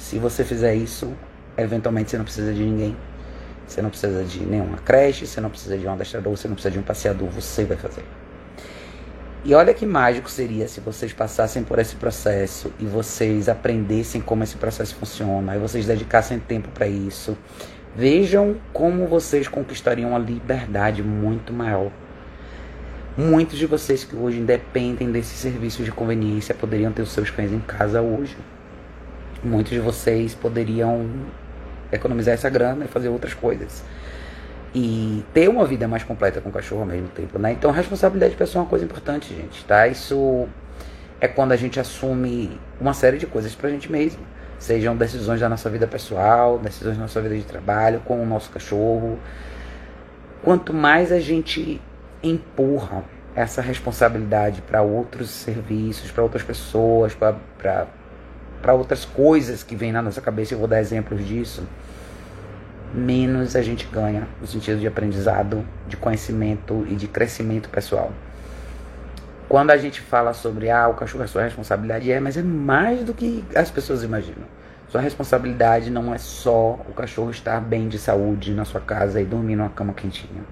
Se 0.00 0.18
você 0.18 0.42
fizer 0.42 0.74
isso, 0.74 1.12
eventualmente 1.56 2.10
você 2.10 2.16
não 2.16 2.24
precisa 2.24 2.52
de 2.54 2.62
ninguém. 2.64 2.96
Você 3.66 3.82
não 3.82 3.90
precisa 3.90 4.24
de 4.24 4.40
nenhuma 4.40 4.78
creche, 4.78 5.26
você 5.26 5.40
não 5.40 5.50
precisa 5.50 5.76
de 5.76 5.86
um 5.86 5.92
adestrador, 5.92 6.34
você 6.36 6.48
não 6.48 6.54
precisa 6.54 6.72
de 6.72 6.78
um 6.78 6.82
passeador, 6.82 7.28
você 7.28 7.64
vai 7.64 7.76
fazer. 7.76 8.02
E 9.44 9.54
olha 9.54 9.72
que 9.74 9.86
mágico 9.86 10.28
seria 10.28 10.66
se 10.66 10.80
vocês 10.80 11.12
passassem 11.12 11.62
por 11.62 11.78
esse 11.78 11.96
processo 11.96 12.72
e 12.80 12.86
vocês 12.86 13.48
aprendessem 13.48 14.20
como 14.20 14.42
esse 14.42 14.56
processo 14.56 14.94
funciona, 14.94 15.54
e 15.54 15.58
vocês 15.58 15.86
dedicassem 15.86 16.38
tempo 16.40 16.68
para 16.70 16.88
isso. 16.88 17.36
Vejam 17.94 18.56
como 18.72 19.06
vocês 19.06 19.46
conquistariam 19.48 20.10
uma 20.10 20.18
liberdade 20.18 21.02
muito 21.02 21.52
maior. 21.52 21.92
Muitos 23.16 23.58
de 23.58 23.66
vocês 23.66 24.02
que 24.02 24.16
hoje 24.16 24.40
dependem 24.40 25.12
desses 25.12 25.38
serviços 25.38 25.84
de 25.84 25.92
conveniência 25.92 26.54
poderiam 26.54 26.90
ter 26.90 27.02
os 27.02 27.12
seus 27.12 27.30
cães 27.30 27.52
em 27.52 27.60
casa 27.60 28.00
hoje. 28.00 28.36
Muitos 29.42 29.72
de 29.72 29.80
vocês 29.80 30.34
poderiam 30.34 31.08
economizar 31.90 32.34
essa 32.34 32.48
grana 32.48 32.84
e 32.84 32.88
fazer 32.88 33.08
outras 33.08 33.34
coisas 33.34 33.82
e 34.74 35.24
ter 35.34 35.48
uma 35.48 35.66
vida 35.66 35.88
mais 35.88 36.04
completa 36.04 36.40
com 36.40 36.48
o 36.48 36.52
cachorro 36.52 36.82
ao 36.82 36.86
mesmo 36.86 37.08
tempo, 37.08 37.38
né? 37.38 37.52
Então, 37.52 37.70
responsabilidade 37.70 38.36
pessoal 38.36 38.62
é 38.62 38.64
uma 38.64 38.70
coisa 38.70 38.84
importante, 38.84 39.34
gente, 39.34 39.64
tá? 39.64 39.88
Isso 39.88 40.46
é 41.20 41.26
quando 41.26 41.52
a 41.52 41.56
gente 41.56 41.80
assume 41.80 42.58
uma 42.80 42.94
série 42.94 43.18
de 43.18 43.26
coisas 43.26 43.54
pra 43.54 43.68
gente 43.68 43.90
mesmo. 43.90 44.20
Sejam 44.58 44.96
decisões 44.96 45.40
da 45.40 45.48
nossa 45.48 45.68
vida 45.70 45.86
pessoal, 45.86 46.58
decisões 46.58 46.96
da 46.96 47.02
nossa 47.02 47.20
vida 47.20 47.36
de 47.36 47.44
trabalho, 47.44 48.00
com 48.04 48.22
o 48.22 48.26
nosso 48.26 48.50
cachorro. 48.50 49.18
Quanto 50.42 50.72
mais 50.72 51.10
a 51.10 51.18
gente 51.18 51.80
empurra 52.22 53.02
essa 53.34 53.62
responsabilidade 53.62 54.62
para 54.62 54.82
outros 54.82 55.30
serviços, 55.30 56.10
para 56.10 56.22
outras 56.22 56.42
pessoas, 56.42 57.14
para 57.14 57.86
para 58.60 58.74
outras 58.74 59.04
coisas 59.04 59.62
que 59.62 59.74
vêm 59.74 59.92
na 59.92 60.02
nossa 60.02 60.20
cabeça, 60.20 60.54
eu 60.54 60.58
vou 60.58 60.68
dar 60.68 60.80
exemplos 60.80 61.26
disso, 61.26 61.66
menos 62.92 63.56
a 63.56 63.62
gente 63.62 63.86
ganha 63.86 64.26
no 64.40 64.46
sentido 64.46 64.80
de 64.80 64.86
aprendizado, 64.86 65.64
de 65.86 65.96
conhecimento 65.96 66.86
e 66.88 66.94
de 66.94 67.06
crescimento 67.06 67.68
pessoal. 67.68 68.12
Quando 69.48 69.70
a 69.70 69.76
gente 69.76 70.00
fala 70.00 70.32
sobre 70.32 70.70
ah, 70.70 70.88
o 70.88 70.94
cachorro 70.94 71.24
é 71.24 71.26
sua 71.26 71.42
responsabilidade, 71.42 72.10
é, 72.10 72.20
mas 72.20 72.36
é 72.36 72.42
mais 72.42 73.02
do 73.02 73.12
que 73.12 73.44
as 73.54 73.70
pessoas 73.70 74.02
imaginam. 74.04 74.46
Sua 74.88 75.00
responsabilidade 75.00 75.90
não 75.90 76.14
é 76.14 76.18
só 76.18 76.72
o 76.88 76.92
cachorro 76.94 77.30
estar 77.30 77.60
bem 77.60 77.88
de 77.88 77.98
saúde 77.98 78.52
na 78.52 78.64
sua 78.64 78.80
casa 78.80 79.20
e 79.20 79.24
dormir 79.24 79.56
numa 79.56 79.70
cama 79.70 79.92
quentinha. 79.92 80.42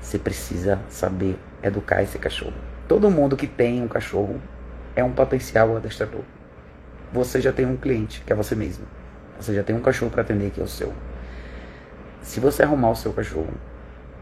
Você 0.00 0.18
precisa 0.18 0.80
saber 0.88 1.38
educar 1.62 2.02
esse 2.02 2.18
cachorro. 2.18 2.54
Todo 2.88 3.10
mundo 3.10 3.36
que 3.36 3.46
tem 3.46 3.82
um 3.82 3.88
cachorro 3.88 4.40
é 4.94 5.02
um 5.02 5.12
potencial 5.12 5.76
adestrador. 5.76 6.22
Você 7.12 7.40
já 7.40 7.52
tem 7.52 7.66
um 7.66 7.76
cliente, 7.76 8.22
que 8.26 8.32
é 8.32 8.36
você 8.36 8.54
mesmo. 8.54 8.86
Você 9.38 9.54
já 9.54 9.62
tem 9.62 9.76
um 9.76 9.80
cachorro 9.80 10.10
para 10.10 10.22
atender, 10.22 10.50
que 10.50 10.60
é 10.60 10.64
o 10.64 10.68
seu. 10.68 10.92
Se 12.22 12.40
você 12.40 12.62
arrumar 12.62 12.90
o 12.90 12.96
seu 12.96 13.12
cachorro, 13.12 13.52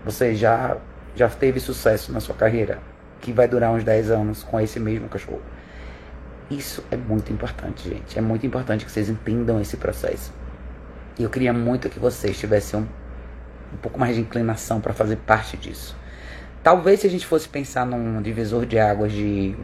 você 0.04 0.34
já, 0.34 0.76
já 1.14 1.28
teve 1.28 1.60
sucesso 1.60 2.12
na 2.12 2.20
sua 2.20 2.34
carreira, 2.34 2.78
que 3.20 3.32
vai 3.32 3.46
durar 3.46 3.70
uns 3.70 3.84
10 3.84 4.10
anos 4.10 4.42
com 4.42 4.58
esse 4.58 4.80
mesmo 4.80 5.08
cachorro. 5.08 5.42
Isso 6.50 6.82
é 6.90 6.96
muito 6.96 7.32
importante, 7.32 7.88
gente. 7.88 8.18
É 8.18 8.22
muito 8.22 8.44
importante 8.44 8.84
que 8.84 8.90
vocês 8.90 9.08
entendam 9.08 9.60
esse 9.60 9.76
processo. 9.76 10.32
E 11.18 11.22
eu 11.22 11.30
queria 11.30 11.52
muito 11.52 11.88
que 11.88 11.98
vocês 11.98 12.38
tivessem 12.38 12.80
um, 12.80 12.86
um 13.72 13.76
pouco 13.76 14.00
mais 14.00 14.16
de 14.16 14.22
inclinação 14.22 14.80
para 14.80 14.92
fazer 14.92 15.16
parte 15.16 15.56
disso. 15.56 15.94
Talvez 16.62 17.00
se 17.00 17.06
a 17.06 17.10
gente 17.10 17.26
fosse 17.26 17.48
pensar 17.48 17.86
num 17.86 18.20
divisor 18.20 18.66
de 18.66 18.78
águas 18.78 19.12
de 19.12 19.54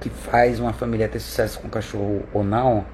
que 0.00 0.08
faz 0.08 0.58
uma 0.58 0.72
família 0.72 1.08
ter 1.08 1.20
sucesso 1.20 1.60
com 1.60 1.68
cachorro 1.68 2.22
ou 2.32 2.42
não, 2.42 2.84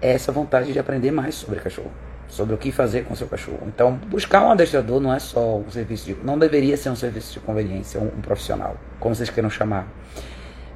é 0.00 0.12
essa 0.12 0.32
vontade 0.32 0.72
de 0.72 0.78
aprender 0.78 1.10
mais 1.10 1.34
sobre 1.34 1.60
cachorro 1.60 1.92
sobre 2.32 2.54
o 2.54 2.58
que 2.58 2.72
fazer 2.72 3.04
com 3.04 3.14
seu 3.14 3.26
cachorro. 3.26 3.60
Então, 3.66 3.92
buscar 4.08 4.42
um 4.42 4.50
adestrador 4.50 4.98
não 5.00 5.12
é 5.12 5.18
só 5.18 5.58
um 5.58 5.70
serviço 5.70 6.06
de. 6.06 6.16
não 6.24 6.38
deveria 6.38 6.78
ser 6.78 6.88
um 6.88 6.96
serviço 6.96 7.34
de 7.34 7.40
conveniência, 7.40 8.00
um, 8.00 8.06
um 8.06 8.22
profissional, 8.22 8.74
como 8.98 9.14
vocês 9.14 9.28
queiram 9.28 9.50
chamar. 9.50 9.86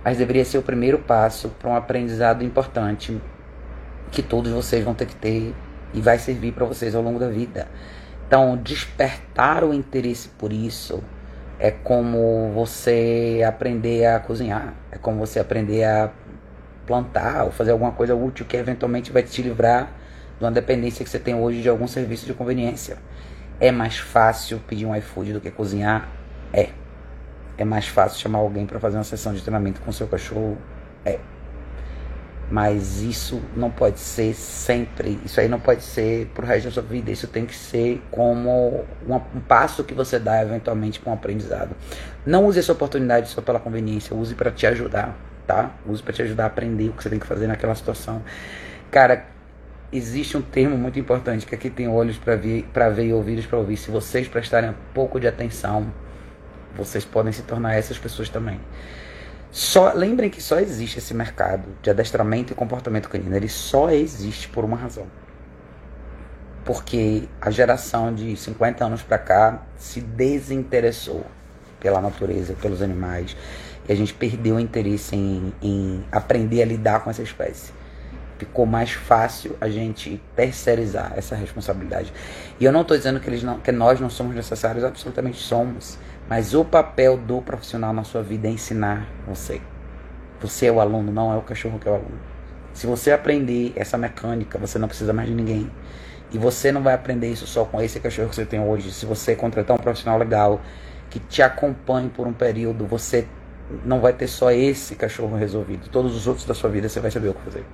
Mas 0.04 0.18
deveria 0.18 0.44
ser 0.44 0.58
o 0.58 0.62
primeiro 0.62 0.98
passo 0.98 1.48
para 1.48 1.70
um 1.70 1.74
aprendizado 1.74 2.44
importante 2.44 3.18
que 4.12 4.22
todos 4.22 4.52
vocês 4.52 4.84
vão 4.84 4.92
ter 4.92 5.06
que 5.06 5.16
ter 5.16 5.54
e 5.94 6.00
vai 6.02 6.18
servir 6.18 6.52
para 6.52 6.66
vocês 6.66 6.94
ao 6.94 7.02
longo 7.02 7.18
da 7.18 7.28
vida. 7.28 7.66
Então, 8.26 8.54
despertar 8.58 9.64
o 9.64 9.72
interesse 9.72 10.28
por 10.28 10.52
isso 10.52 11.02
é 11.58 11.70
como 11.70 12.52
você 12.52 13.42
aprender 13.46 14.06
a 14.06 14.20
cozinhar, 14.20 14.74
é 14.90 14.98
como 14.98 15.18
você 15.18 15.38
aprender 15.38 15.84
a 15.84 16.10
plantar 16.86 17.44
ou 17.44 17.50
fazer 17.50 17.72
alguma 17.72 17.92
coisa 17.92 18.14
útil 18.14 18.46
que 18.46 18.56
eventualmente 18.56 19.10
vai 19.10 19.22
te 19.22 19.42
livrar 19.42 19.90
de 20.38 20.44
uma 20.44 20.52
dependência 20.52 21.04
que 21.04 21.10
você 21.10 21.18
tem 21.18 21.34
hoje 21.34 21.62
de 21.62 21.68
algum 21.68 21.88
serviço 21.88 22.26
de 22.26 22.34
conveniência. 22.34 22.98
É 23.58 23.72
mais 23.72 23.98
fácil 23.98 24.60
pedir 24.66 24.84
um 24.84 24.94
iFood 24.94 25.32
do 25.32 25.40
que 25.40 25.50
cozinhar? 25.50 26.08
É. 26.52 26.68
É 27.58 27.64
mais 27.64 27.88
fácil 27.88 28.20
chamar 28.20 28.38
alguém 28.38 28.66
para 28.66 28.78
fazer 28.78 28.98
uma 28.98 29.04
sessão 29.04 29.32
de 29.32 29.40
treinamento 29.40 29.80
com 29.80 29.90
seu 29.90 30.06
cachorro? 30.06 30.58
É. 31.04 31.18
Mas 32.48 33.02
isso 33.02 33.42
não 33.56 33.70
pode 33.70 33.98
ser 33.98 34.32
sempre, 34.32 35.18
isso 35.24 35.40
aí 35.40 35.48
não 35.48 35.58
pode 35.58 35.82
ser 35.82 36.26
pro 36.32 36.46
resto 36.46 36.66
da 36.66 36.70
sua 36.70 36.82
vida. 36.82 37.10
Isso 37.10 37.26
tem 37.26 37.44
que 37.44 37.54
ser 37.54 38.00
como 38.10 38.84
um, 39.08 39.40
passo 39.40 39.82
que 39.82 39.92
você 39.92 40.18
dá 40.18 40.40
eventualmente 40.42 41.00
para 41.00 41.10
um 41.10 41.14
aprendizado. 41.14 41.74
Não 42.24 42.46
use 42.46 42.60
essa 42.60 42.72
oportunidade 42.72 43.28
só 43.28 43.40
pela 43.40 43.58
conveniência, 43.58 44.14
use 44.14 44.34
para 44.34 44.52
te 44.52 44.64
ajudar, 44.66 45.16
tá? 45.44 45.72
Use 45.84 46.02
para 46.02 46.12
te 46.12 46.22
ajudar 46.22 46.44
a 46.44 46.46
aprender 46.46 46.88
o 46.88 46.92
que 46.92 47.02
você 47.02 47.10
tem 47.10 47.18
que 47.18 47.26
fazer 47.26 47.48
naquela 47.48 47.74
situação. 47.74 48.22
Cara, 48.92 49.26
existe 49.92 50.36
um 50.36 50.42
termo 50.42 50.78
muito 50.78 51.00
importante 51.00 51.44
que 51.44 51.54
aqui 51.54 51.68
tem 51.68 51.88
olhos 51.88 52.16
para 52.16 52.36
ver, 52.36 52.64
para 52.72 52.88
ver 52.88 53.06
e 53.06 53.12
ouvidos 53.12 53.46
para 53.46 53.58
ouvir. 53.58 53.76
Se 53.76 53.90
vocês 53.90 54.28
prestarem 54.28 54.70
um 54.70 54.74
pouco 54.94 55.18
de 55.18 55.26
atenção, 55.26 55.92
vocês 56.76 57.04
podem 57.04 57.32
se 57.32 57.42
tornar 57.42 57.74
essas 57.74 57.98
pessoas 57.98 58.28
também. 58.28 58.60
Só 59.56 59.94
lembrem 59.94 60.28
que 60.28 60.42
só 60.42 60.60
existe 60.60 60.98
esse 60.98 61.14
mercado 61.14 61.64
de 61.80 61.88
adestramento 61.88 62.52
e 62.52 62.54
comportamento 62.54 63.08
canino. 63.08 63.34
Ele 63.34 63.48
só 63.48 63.88
existe 63.88 64.50
por 64.50 64.66
uma 64.66 64.76
razão. 64.76 65.06
Porque 66.62 67.26
a 67.40 67.50
geração 67.50 68.14
de 68.14 68.36
50 68.36 68.84
anos 68.84 69.02
para 69.02 69.16
cá 69.16 69.62
se 69.78 70.02
desinteressou 70.02 71.24
pela 71.80 72.02
natureza, 72.02 72.52
pelos 72.52 72.82
animais, 72.82 73.34
e 73.88 73.92
a 73.92 73.96
gente 73.96 74.12
perdeu 74.12 74.56
o 74.56 74.60
interesse 74.60 75.16
em, 75.16 75.54
em 75.62 76.04
aprender 76.12 76.60
a 76.60 76.66
lidar 76.66 77.02
com 77.02 77.08
essa 77.08 77.22
espécie 77.22 77.72
ficou 78.38 78.66
mais 78.66 78.92
fácil 78.92 79.56
a 79.58 79.66
gente 79.70 80.20
terceirizar 80.34 81.14
essa 81.16 81.34
responsabilidade. 81.34 82.12
E 82.60 82.66
eu 82.66 82.70
não 82.70 82.82
estou 82.82 82.94
dizendo 82.94 83.18
que, 83.18 83.30
eles 83.30 83.42
não, 83.42 83.58
que 83.58 83.72
nós 83.72 83.98
não 83.98 84.10
somos 84.10 84.36
necessários, 84.36 84.84
absolutamente 84.84 85.38
somos. 85.38 85.98
Mas 86.28 86.54
o 86.54 86.64
papel 86.64 87.16
do 87.16 87.40
profissional 87.40 87.92
na 87.92 88.02
sua 88.02 88.22
vida 88.22 88.48
é 88.48 88.50
ensinar 88.50 89.06
você. 89.26 89.60
Você 90.40 90.66
é 90.66 90.72
o 90.72 90.80
aluno, 90.80 91.12
não 91.12 91.32
é 91.32 91.36
o 91.36 91.42
cachorro 91.42 91.78
que 91.78 91.88
é 91.88 91.90
o 91.90 91.94
aluno. 91.94 92.18
Se 92.74 92.86
você 92.86 93.12
aprender 93.12 93.72
essa 93.76 93.96
mecânica, 93.96 94.58
você 94.58 94.78
não 94.78 94.88
precisa 94.88 95.12
mais 95.12 95.28
de 95.28 95.34
ninguém. 95.34 95.70
E 96.32 96.38
você 96.38 96.72
não 96.72 96.82
vai 96.82 96.94
aprender 96.94 97.30
isso 97.30 97.46
só 97.46 97.64
com 97.64 97.80
esse 97.80 98.00
cachorro 98.00 98.28
que 98.28 98.34
você 98.34 98.44
tem 98.44 98.60
hoje. 98.60 98.92
Se 98.92 99.06
você 99.06 99.36
contratar 99.36 99.76
um 99.76 99.80
profissional 99.80 100.18
legal 100.18 100.60
que 101.08 101.20
te 101.20 101.40
acompanhe 101.40 102.10
por 102.10 102.26
um 102.26 102.32
período, 102.32 102.84
você 102.84 103.26
não 103.84 104.00
vai 104.00 104.12
ter 104.12 104.26
só 104.26 104.50
esse 104.50 104.94
cachorro 104.96 105.36
resolvido. 105.36 105.88
Todos 105.88 106.14
os 106.14 106.26
outros 106.26 106.44
da 106.44 106.54
sua 106.54 106.68
vida 106.68 106.88
você 106.88 107.00
vai 107.00 107.10
saber 107.10 107.28
o 107.28 107.34
que 107.34 107.42
fazer. 107.42 107.64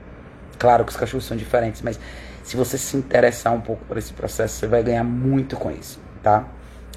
Claro 0.59 0.85
que 0.85 0.91
os 0.91 0.97
cachorros 0.97 1.25
são 1.25 1.37
diferentes, 1.37 1.83
mas 1.83 1.99
se 2.45 2.57
você 2.57 2.79
se 2.79 2.97
interessar 2.97 3.53
um 3.53 3.61
pouco 3.61 3.85
por 3.87 3.97
esse 3.97 4.13
processo, 4.13 4.57
você 4.57 4.67
vai 4.67 4.83
ganhar 4.83 5.03
muito 5.03 5.57
com 5.57 5.71
isso, 5.71 5.99
tá? 6.23 6.47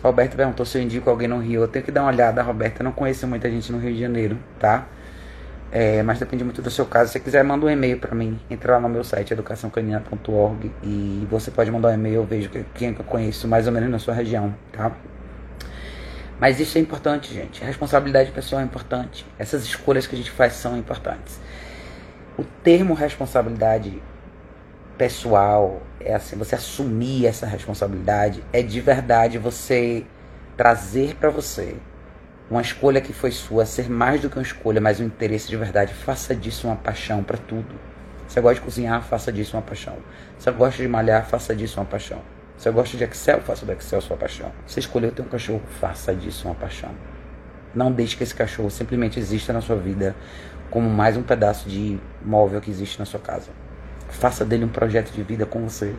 Roberto 0.05 0.35
perguntou 0.35 0.63
se 0.65 0.77
eu 0.77 0.83
indico 0.83 1.09
alguém 1.09 1.27
no 1.27 1.39
Rio. 1.39 1.62
Eu 1.62 1.67
tenho 1.67 1.83
que 1.83 1.91
dar 1.91 2.03
uma 2.03 2.12
olhada, 2.12 2.41
Roberto. 2.43 2.81
Eu 2.81 2.83
não 2.83 2.91
conheço 2.91 3.25
muita 3.25 3.50
gente 3.50 3.71
no 3.71 3.79
Rio 3.79 3.91
de 3.91 4.00
Janeiro, 4.00 4.38
tá? 4.59 4.85
É, 5.71 6.03
mas 6.03 6.19
depende 6.19 6.43
muito 6.43 6.62
do 6.62 6.69
seu 6.69 6.85
caso. 6.85 7.07
Se 7.07 7.13
você 7.13 7.19
quiser, 7.19 7.43
manda 7.43 7.65
um 7.65 7.69
e-mail 7.69 7.97
para 8.00 8.13
mim. 8.13 8.39
Entra 8.47 8.74
lá 8.74 8.79
no 8.79 8.88
meu 8.88 9.03
site, 9.03 9.33
educaçãocanina.org 9.33 10.71
e 10.83 11.27
você 11.29 11.50
pode 11.50 11.71
mandar 11.71 11.89
um 11.89 11.93
e-mail. 11.95 12.17
Eu 12.17 12.24
vejo 12.24 12.51
quem 12.75 12.89
eu 12.89 13.03
conheço 13.03 13.47
mais 13.47 13.65
ou 13.65 13.74
menos 13.74 13.89
na 13.89 13.97
sua 13.97 14.13
região, 14.13 14.53
tá? 14.71 14.91
Mas 16.39 16.59
isso 16.59 16.77
é 16.77 16.81
importante, 16.81 17.33
gente. 17.33 17.63
A 17.63 17.65
responsabilidade 17.65 18.31
pessoal 18.31 18.62
é 18.62 18.63
importante. 18.63 19.25
Essas 19.39 19.63
escolhas 19.63 20.05
que 20.05 20.13
a 20.13 20.17
gente 20.17 20.29
faz 20.29 20.53
são 20.53 20.77
importantes. 20.77 21.39
O 22.38 22.43
termo 22.43 22.93
responsabilidade 22.93 24.03
pessoal 25.00 25.81
é 26.05 26.13
assim, 26.13 26.38
você 26.38 26.55
assumir 26.55 27.25
essa 27.25 27.47
responsabilidade 27.47 28.43
é 28.53 28.62
de 28.62 28.79
verdade 28.79 29.38
você 29.39 30.05
trazer 30.55 31.15
para 31.15 31.29
você 31.29 31.75
uma 32.50 32.62
escolha 32.62 33.01
que 33.01 33.12
foi 33.12 33.31
sua, 33.31 33.65
ser 33.65 33.89
mais 33.89 34.21
do 34.21 34.29
que 34.29 34.38
uma 34.38 34.43
escolha, 34.43 34.79
mas 34.79 35.00
um 35.00 35.03
interesse 35.03 35.47
de 35.50 35.57
verdade. 35.57 35.93
Faça 35.93 36.35
disso 36.35 36.67
uma 36.67 36.75
paixão 36.75 37.24
para 37.24 37.38
tudo. 37.38 37.75
Você 38.27 38.39
gosta 38.39 38.55
de 38.55 38.62
cozinhar, 38.62 39.01
faça 39.03 39.31
disso 39.31 39.57
uma 39.57 39.63
paixão. 39.63 39.97
Você 40.38 40.51
gosta 40.51 40.81
de 40.81 40.88
malhar, 40.88 41.25
faça 41.25 41.55
disso 41.55 41.79
uma 41.79 41.85
paixão. 41.85 42.21
Você 42.55 42.69
gosta 42.69 42.95
de 42.95 43.03
Excel, 43.03 43.41
faça 43.41 43.65
do 43.65 43.71
Excel 43.71 44.00
sua 44.00 44.15
paixão. 44.15 44.51
Você 44.65 44.79
escolheu 44.79 45.12
ter 45.12 45.24
um 45.24 45.27
cachorro, 45.27 45.63
faça 45.79 46.13
disso 46.13 46.47
uma 46.47 46.55
paixão. 46.55 46.91
Não 47.74 47.91
deixe 47.91 48.15
que 48.15 48.24
esse 48.24 48.33
cachorro 48.33 48.69
simplesmente 48.69 49.19
exista 49.19 49.51
na 49.51 49.59
sua 49.59 49.75
vida 49.75 50.15
como 50.69 50.89
mais 50.89 51.17
um 51.17 51.24
pedaço 51.24 51.67
de 51.67 52.00
móvel 52.24 52.62
que 52.62 52.69
existe 52.69 53.00
na 53.00 53.05
sua 53.05 53.19
casa. 53.19 53.64
Faça 54.15 54.45
dele 54.45 54.65
um 54.65 54.69
projeto 54.69 55.12
de 55.12 55.22
vida 55.22 55.45
com 55.45 55.67
você. 55.67 55.93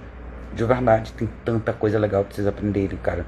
De 0.54 0.64
verdade, 0.64 1.12
tem 1.12 1.28
tanta 1.44 1.72
coisa 1.72 1.98
legal 1.98 2.24
para 2.24 2.34
vocês 2.34 2.46
aprenderem, 2.46 2.98
cara. 2.98 3.26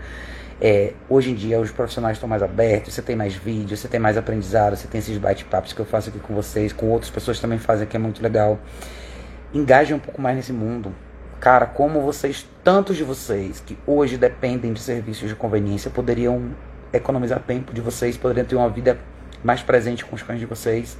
É, 0.61 0.95
hoje 1.09 1.31
em 1.31 1.35
dia 1.35 1.61
os 1.61 1.71
profissionais 1.71 2.17
estão 2.17 2.29
mais 2.29 2.43
abertos, 2.43 2.95
você 2.95 3.03
tem 3.03 3.15
mais 3.15 3.35
vídeos, 3.35 3.79
você 3.79 3.87
tem 3.87 4.01
mais 4.01 4.17
aprendizado, 4.17 4.75
você 4.75 4.89
tem 4.89 4.99
esses 4.99 5.17
bate-papos 5.17 5.73
que 5.73 5.81
eu 5.81 5.85
faço 5.85 6.09
aqui 6.09 6.19
com 6.19 6.35
vocês, 6.35 6.73
com 6.73 6.87
outras 6.87 7.11
pessoas 7.11 7.39
também 7.39 7.59
fazem, 7.59 7.87
que 7.87 7.97
é 7.97 8.01
muito 8.01 8.23
legal. 8.23 8.59
Engajem 9.53 9.95
um 9.95 10.01
pouco 10.01 10.21
mais 10.21 10.35
nesse 10.37 10.53
mundo. 10.53 10.93
Cara, 11.39 11.67
como 11.67 12.01
vocês, 12.01 12.49
tantos 12.65 12.97
de 12.97 13.05
vocês 13.05 13.61
que 13.61 13.79
hoje 13.87 14.17
dependem 14.17 14.73
de 14.73 14.81
serviços 14.81 15.29
de 15.29 15.37
conveniência, 15.37 15.91
poderiam 15.91 16.51
economizar 16.93 17.41
tempo 17.41 17.73
de 17.73 17.81
vocês, 17.81 18.17
poderiam 18.17 18.47
ter 18.47 18.57
uma 18.57 18.69
vida 18.69 18.99
mais 19.45 19.63
presente 19.63 20.05
com 20.05 20.17
os 20.17 20.23
cães 20.23 20.41
de 20.41 20.47
vocês. 20.47 20.97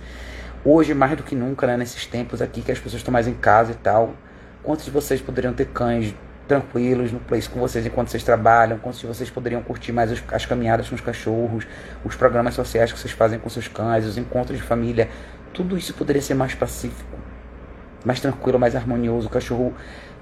Hoje, 0.65 0.93
mais 0.93 1.17
do 1.17 1.23
que 1.23 1.37
nunca, 1.37 1.69
né, 1.69 1.77
nesses 1.77 2.05
tempos 2.05 2.43
aqui 2.43 2.63
que 2.63 2.73
as 2.73 2.79
pessoas 2.79 3.01
estão 3.01 3.13
mais 3.13 3.29
em 3.29 3.35
casa 3.35 3.71
e 3.71 3.75
tal, 3.77 4.15
quantos 4.61 4.85
de 4.85 4.91
vocês 4.91 5.21
poderiam 5.21 5.53
ter 5.53 5.67
cães 5.67 6.13
tranquilos 6.49 7.13
no 7.13 7.21
place 7.21 7.49
com 7.49 7.61
vocês 7.61 7.87
enquanto 7.87 8.09
vocês 8.09 8.25
trabalham? 8.25 8.77
Quantos 8.79 8.99
de 8.99 9.07
vocês 9.07 9.31
poderiam 9.31 9.63
curtir 9.63 9.93
mais 9.93 10.11
os, 10.11 10.23
as 10.33 10.47
caminhadas 10.47 10.89
com 10.89 10.97
os 10.97 11.01
cachorros, 11.01 11.65
os 12.05 12.17
programas 12.17 12.55
sociais 12.55 12.91
que 12.91 12.99
vocês 12.99 13.13
fazem 13.13 13.39
com 13.39 13.49
seus 13.49 13.69
cães, 13.69 14.05
os 14.05 14.19
encontros 14.19 14.59
de 14.59 14.65
família? 14.65 15.09
Tudo 15.55 15.79
isso 15.79 15.95
poderia 15.95 16.21
ser 16.21 16.35
mais 16.35 16.57
pacífico, 16.57 17.19
mais 18.05 18.19
tranquilo, 18.19 18.59
mais 18.59 18.75
harmonioso. 18.75 19.29
O 19.29 19.31
cachorro 19.31 19.73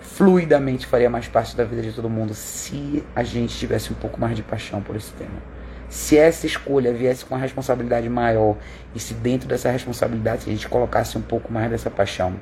fluidamente 0.00 0.86
faria 0.86 1.08
mais 1.08 1.26
parte 1.26 1.56
da 1.56 1.64
vida 1.64 1.80
de 1.80 1.92
todo 1.92 2.10
mundo 2.10 2.34
se 2.34 3.02
a 3.14 3.22
gente 3.22 3.56
tivesse 3.56 3.90
um 3.90 3.96
pouco 3.96 4.20
mais 4.20 4.36
de 4.36 4.42
paixão 4.42 4.82
por 4.82 4.96
esse 4.96 5.12
tema 5.14 5.55
Se 5.88 6.18
essa 6.18 6.46
escolha 6.46 6.92
viesse 6.92 7.24
com 7.24 7.34
uma 7.34 7.40
responsabilidade 7.40 8.08
maior 8.08 8.56
e 8.94 9.00
se 9.00 9.14
dentro 9.14 9.48
dessa 9.48 9.70
responsabilidade 9.70 10.42
a 10.46 10.50
gente 10.50 10.68
colocasse 10.68 11.16
um 11.16 11.22
pouco 11.22 11.52
mais 11.52 11.70
dessa 11.70 11.90
paixão 11.90 12.34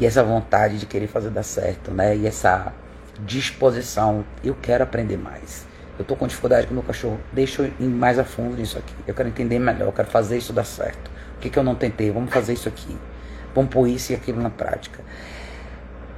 e 0.00 0.06
essa 0.06 0.22
vontade 0.22 0.78
de 0.78 0.86
querer 0.86 1.06
fazer 1.06 1.30
dar 1.30 1.42
certo, 1.42 1.90
né? 1.90 2.16
E 2.16 2.26
essa 2.26 2.72
disposição, 3.20 4.24
eu 4.42 4.54
quero 4.54 4.82
aprender 4.82 5.16
mais. 5.16 5.66
Eu 5.98 6.04
tô 6.04 6.16
com 6.16 6.26
dificuldade 6.26 6.66
com 6.66 6.72
o 6.72 6.74
meu 6.74 6.82
cachorro, 6.82 7.20
deixa 7.32 7.62
eu 7.62 7.72
ir 7.78 7.88
mais 7.88 8.18
a 8.18 8.24
fundo 8.24 8.56
nisso 8.56 8.76
aqui. 8.76 8.94
Eu 9.06 9.14
quero 9.14 9.28
entender 9.28 9.58
melhor, 9.58 9.86
eu 9.86 9.92
quero 9.92 10.08
fazer 10.08 10.36
isso 10.36 10.52
dar 10.52 10.64
certo. 10.64 11.10
O 11.36 11.40
que, 11.40 11.48
que 11.48 11.58
eu 11.58 11.62
não 11.62 11.74
tentei? 11.74 12.10
Vamos 12.10 12.32
fazer 12.32 12.54
isso 12.54 12.68
aqui. 12.68 12.96
Vamos 13.54 13.70
pôr 13.70 13.86
isso 13.86 14.12
e 14.12 14.14
aquilo 14.16 14.42
na 14.42 14.50
prática. 14.50 15.00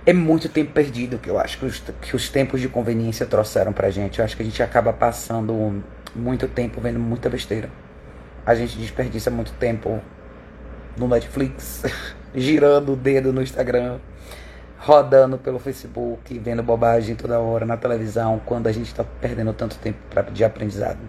É 0.07 0.13
muito 0.13 0.49
tempo 0.49 0.73
perdido 0.73 1.19
que 1.19 1.29
eu 1.29 1.37
acho 1.37 1.59
que 1.59 1.67
os, 1.67 1.83
que 2.01 2.15
os 2.15 2.29
tempos 2.29 2.61
de 2.61 2.69
conveniência 2.69 3.27
trouxeram 3.27 3.73
pra 3.73 3.91
gente. 3.91 4.21
Eu 4.21 4.25
acho 4.25 4.37
que 4.37 4.43
a 4.43 4.45
gente 4.45 4.63
acaba 4.63 4.93
passando 4.93 5.83
muito 6.15 6.47
tempo 6.47 6.81
vendo 6.81 7.01
muita 7.01 7.29
besteira. 7.29 7.69
A 8.47 8.55
gente 8.55 8.79
desperdiça 8.79 9.33
muito 9.33 9.53
tempo 9.55 10.01
no 10.97 11.09
Netflix, 11.09 11.83
girando 12.33 12.93
o 12.93 12.97
dedo 12.97 13.33
no 13.33 13.43
Instagram, 13.43 13.99
rodando 14.79 15.39
pelo 15.39 15.59
Facebook, 15.59 16.39
vendo 16.39 16.63
bobagem 16.63 17.17
toda 17.17 17.41
hora 17.41 17.67
na 17.67 17.77
televisão, 17.77 18.41
quando 18.47 18.69
a 18.69 18.73
gente 18.73 18.87
está 18.87 19.03
perdendo 19.21 19.53
tanto 19.53 19.77
tempo 19.79 19.99
pra, 20.09 20.23
de 20.23 20.45
aprendizado. 20.45 21.01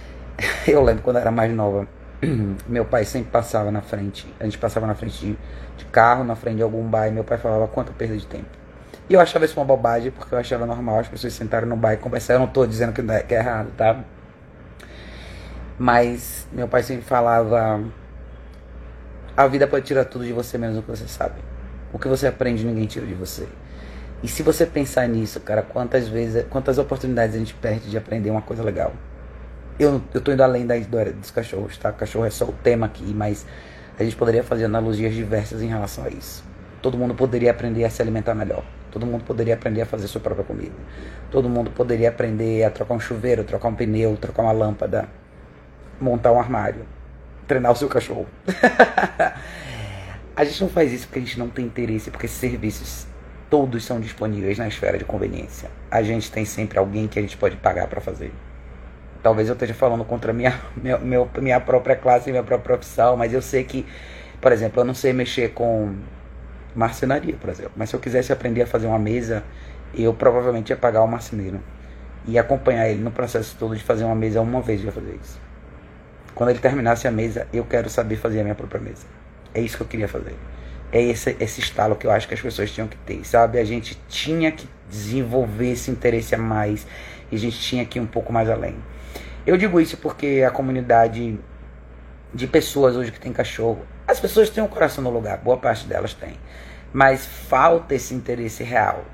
Eu 0.68 0.84
lembro 0.84 1.02
quando 1.02 1.16
eu 1.16 1.22
era 1.22 1.32
mais 1.32 1.52
nova, 1.52 1.88
meu 2.68 2.84
pai 2.84 3.04
sempre 3.04 3.30
passava 3.30 3.70
na 3.70 3.82
frente, 3.82 4.32
a 4.38 4.44
gente 4.44 4.56
passava 4.56 4.86
na 4.86 4.94
frente 4.94 5.18
de, 5.18 5.38
de 5.80 5.86
carro, 5.86 6.24
na 6.24 6.36
frente 6.36 6.56
de 6.56 6.62
algum 6.62 6.82
bar, 6.88 7.08
e 7.08 7.10
meu 7.10 7.24
pai 7.24 7.38
falava 7.38 7.66
quanta 7.68 7.92
perda 7.92 8.16
de 8.16 8.26
tempo. 8.26 8.46
E 9.08 9.14
eu 9.14 9.20
achava 9.20 9.44
isso 9.44 9.58
uma 9.58 9.66
bobagem, 9.66 10.12
porque 10.12 10.32
eu 10.34 10.38
achava 10.38 10.64
normal 10.64 11.00
as 11.00 11.08
pessoas 11.08 11.32
sentarem 11.32 11.68
no 11.68 11.76
bar 11.76 11.94
e 11.94 11.96
conversar. 11.96 12.34
Eu 12.34 12.38
não 12.38 12.46
estou 12.46 12.66
dizendo 12.66 12.92
que, 12.92 13.00
é, 13.00 13.22
que 13.22 13.34
é 13.34 13.38
errado, 13.38 13.72
tá? 13.76 14.04
Mas 15.76 16.46
meu 16.52 16.68
pai 16.68 16.82
sempre 16.84 17.02
falava: 17.02 17.82
a 19.36 19.46
vida 19.48 19.66
pode 19.66 19.84
tirar 19.84 20.04
tudo 20.04 20.24
de 20.24 20.32
você 20.32 20.56
menos 20.56 20.76
do 20.76 20.82
que 20.82 20.90
você 20.90 21.08
sabe. 21.08 21.40
O 21.92 21.98
que 21.98 22.06
você 22.06 22.28
aprende, 22.28 22.64
ninguém 22.64 22.86
tira 22.86 23.04
de 23.04 23.14
você. 23.14 23.48
E 24.22 24.28
se 24.28 24.42
você 24.42 24.66
pensar 24.66 25.08
nisso, 25.08 25.40
cara, 25.40 25.62
quantas 25.62 26.06
vezes, 26.06 26.44
quantas 26.50 26.78
oportunidades 26.78 27.34
a 27.34 27.38
gente 27.38 27.54
perde 27.54 27.90
de 27.90 27.96
aprender 27.96 28.30
uma 28.30 28.42
coisa 28.42 28.62
legal. 28.62 28.92
Eu, 29.78 30.02
eu 30.12 30.20
tô 30.20 30.30
indo 30.30 30.42
além 30.42 30.66
da 30.66 30.76
história 30.76 31.12
dos 31.12 31.30
cachorros, 31.30 31.76
tá? 31.78 31.88
O 31.88 31.94
cachorro 31.94 32.26
é 32.26 32.30
só 32.30 32.44
o 32.44 32.52
tema 32.52 32.86
aqui, 32.86 33.14
mas 33.14 33.46
a 34.02 34.04
gente 34.04 34.16
poderia 34.16 34.42
fazer 34.42 34.64
analogias 34.64 35.14
diversas 35.14 35.62
em 35.62 35.66
relação 35.66 36.04
a 36.04 36.08
isso. 36.08 36.44
Todo 36.82 36.96
mundo 36.96 37.14
poderia 37.14 37.50
aprender 37.50 37.84
a 37.84 37.90
se 37.90 38.00
alimentar 38.00 38.34
melhor. 38.34 38.64
Todo 38.90 39.06
mundo 39.06 39.24
poderia 39.24 39.54
aprender 39.54 39.82
a 39.82 39.86
fazer 39.86 40.08
sua 40.08 40.20
própria 40.20 40.44
comida. 40.44 40.74
Todo 41.30 41.48
mundo 41.48 41.70
poderia 41.70 42.08
aprender 42.08 42.64
a 42.64 42.70
trocar 42.70 42.94
um 42.94 43.00
chuveiro, 43.00 43.44
trocar 43.44 43.68
um 43.68 43.74
pneu, 43.74 44.16
trocar 44.16 44.42
uma 44.42 44.52
lâmpada 44.52 45.08
montar 46.00 46.32
um 46.32 46.40
armário, 46.40 46.86
treinar 47.46 47.72
o 47.72 47.76
seu 47.76 47.88
cachorro. 47.88 48.26
a 50.34 50.44
gente 50.44 50.60
não 50.62 50.70
faz 50.70 50.92
isso 50.92 51.06
porque 51.06 51.18
a 51.18 51.22
gente 51.22 51.38
não 51.38 51.48
tem 51.48 51.66
interesse, 51.66 52.10
porque 52.10 52.26
esses 52.26 52.38
serviços 52.38 53.06
todos 53.50 53.84
são 53.84 54.00
disponíveis 54.00 54.58
na 54.58 54.66
esfera 54.66 54.96
de 54.96 55.04
conveniência. 55.04 55.70
A 55.90 56.02
gente 56.02 56.30
tem 56.32 56.44
sempre 56.44 56.78
alguém 56.78 57.06
que 57.06 57.18
a 57.18 57.22
gente 57.22 57.36
pode 57.36 57.56
pagar 57.56 57.86
para 57.88 58.00
fazer. 58.00 58.32
Talvez 59.22 59.48
eu 59.48 59.54
esteja 59.54 59.74
falando 59.74 60.04
contra 60.04 60.32
minha, 60.32 60.58
minha, 60.76 60.98
minha 61.38 61.60
própria 61.60 61.96
classe 61.96 62.30
minha 62.30 62.42
própria 62.42 62.76
profissão, 62.76 63.16
mas 63.16 63.32
eu 63.32 63.42
sei 63.42 63.64
que, 63.64 63.86
por 64.40 64.52
exemplo, 64.52 64.80
eu 64.80 64.84
não 64.84 64.94
sei 64.94 65.12
mexer 65.12 65.50
com 65.50 65.94
marcenaria, 66.74 67.36
por 67.36 67.50
exemplo. 67.50 67.72
Mas 67.76 67.90
se 67.90 67.96
eu 67.96 68.00
quisesse 68.00 68.32
aprender 68.32 68.62
a 68.62 68.66
fazer 68.66 68.86
uma 68.86 68.98
mesa, 68.98 69.42
eu 69.94 70.14
provavelmente 70.14 70.70
ia 70.70 70.76
pagar 70.76 71.02
o 71.02 71.08
marceneiro 71.08 71.60
e 72.26 72.38
acompanhar 72.38 72.88
ele 72.88 73.02
no 73.02 73.10
processo 73.10 73.56
todo 73.58 73.76
de 73.76 73.82
fazer 73.82 74.04
uma 74.04 74.14
mesa 74.14 74.40
uma 74.40 74.60
vez, 74.60 74.80
eu 74.80 74.86
ia 74.86 74.92
fazer 74.92 75.18
isso. 75.22 75.40
Quando 76.34 76.50
ele 76.50 76.58
terminasse 76.58 77.06
a 77.06 77.10
mesa, 77.10 77.46
eu 77.52 77.64
quero 77.64 77.90
saber 77.90 78.16
fazer 78.16 78.40
a 78.40 78.42
minha 78.42 78.54
própria 78.54 78.80
mesa. 78.80 79.06
É 79.52 79.60
isso 79.60 79.76
que 79.76 79.82
eu 79.82 79.86
queria 79.86 80.08
fazer. 80.08 80.34
É 80.92 81.00
esse, 81.02 81.36
esse 81.38 81.60
estalo 81.60 81.94
que 81.94 82.06
eu 82.06 82.10
acho 82.10 82.26
que 82.26 82.34
as 82.34 82.40
pessoas 82.40 82.70
tinham 82.70 82.88
que 82.88 82.96
ter, 82.98 83.24
sabe? 83.24 83.58
A 83.58 83.64
gente 83.64 84.00
tinha 84.08 84.50
que 84.50 84.68
desenvolver 84.88 85.72
esse 85.72 85.90
interesse 85.90 86.34
a 86.34 86.38
mais 86.38 86.86
e 87.30 87.36
a 87.36 87.38
gente 87.38 87.58
tinha 87.60 87.84
que 87.84 87.98
ir 87.98 88.02
um 88.02 88.06
pouco 88.06 88.32
mais 88.32 88.48
além. 88.48 88.74
Eu 89.46 89.56
digo 89.56 89.80
isso 89.80 89.96
porque 89.96 90.44
a 90.46 90.50
comunidade 90.50 91.38
de 92.32 92.46
pessoas 92.46 92.94
hoje 92.94 93.10
que 93.10 93.18
tem 93.18 93.32
cachorro, 93.32 93.86
as 94.06 94.20
pessoas 94.20 94.50
têm 94.50 94.62
um 94.62 94.68
coração 94.68 95.02
no 95.02 95.10
lugar, 95.10 95.38
boa 95.38 95.56
parte 95.56 95.86
delas 95.86 96.12
tem, 96.12 96.34
mas 96.92 97.24
falta 97.24 97.94
esse 97.94 98.12
interesse 98.12 98.62
real. 98.62 99.04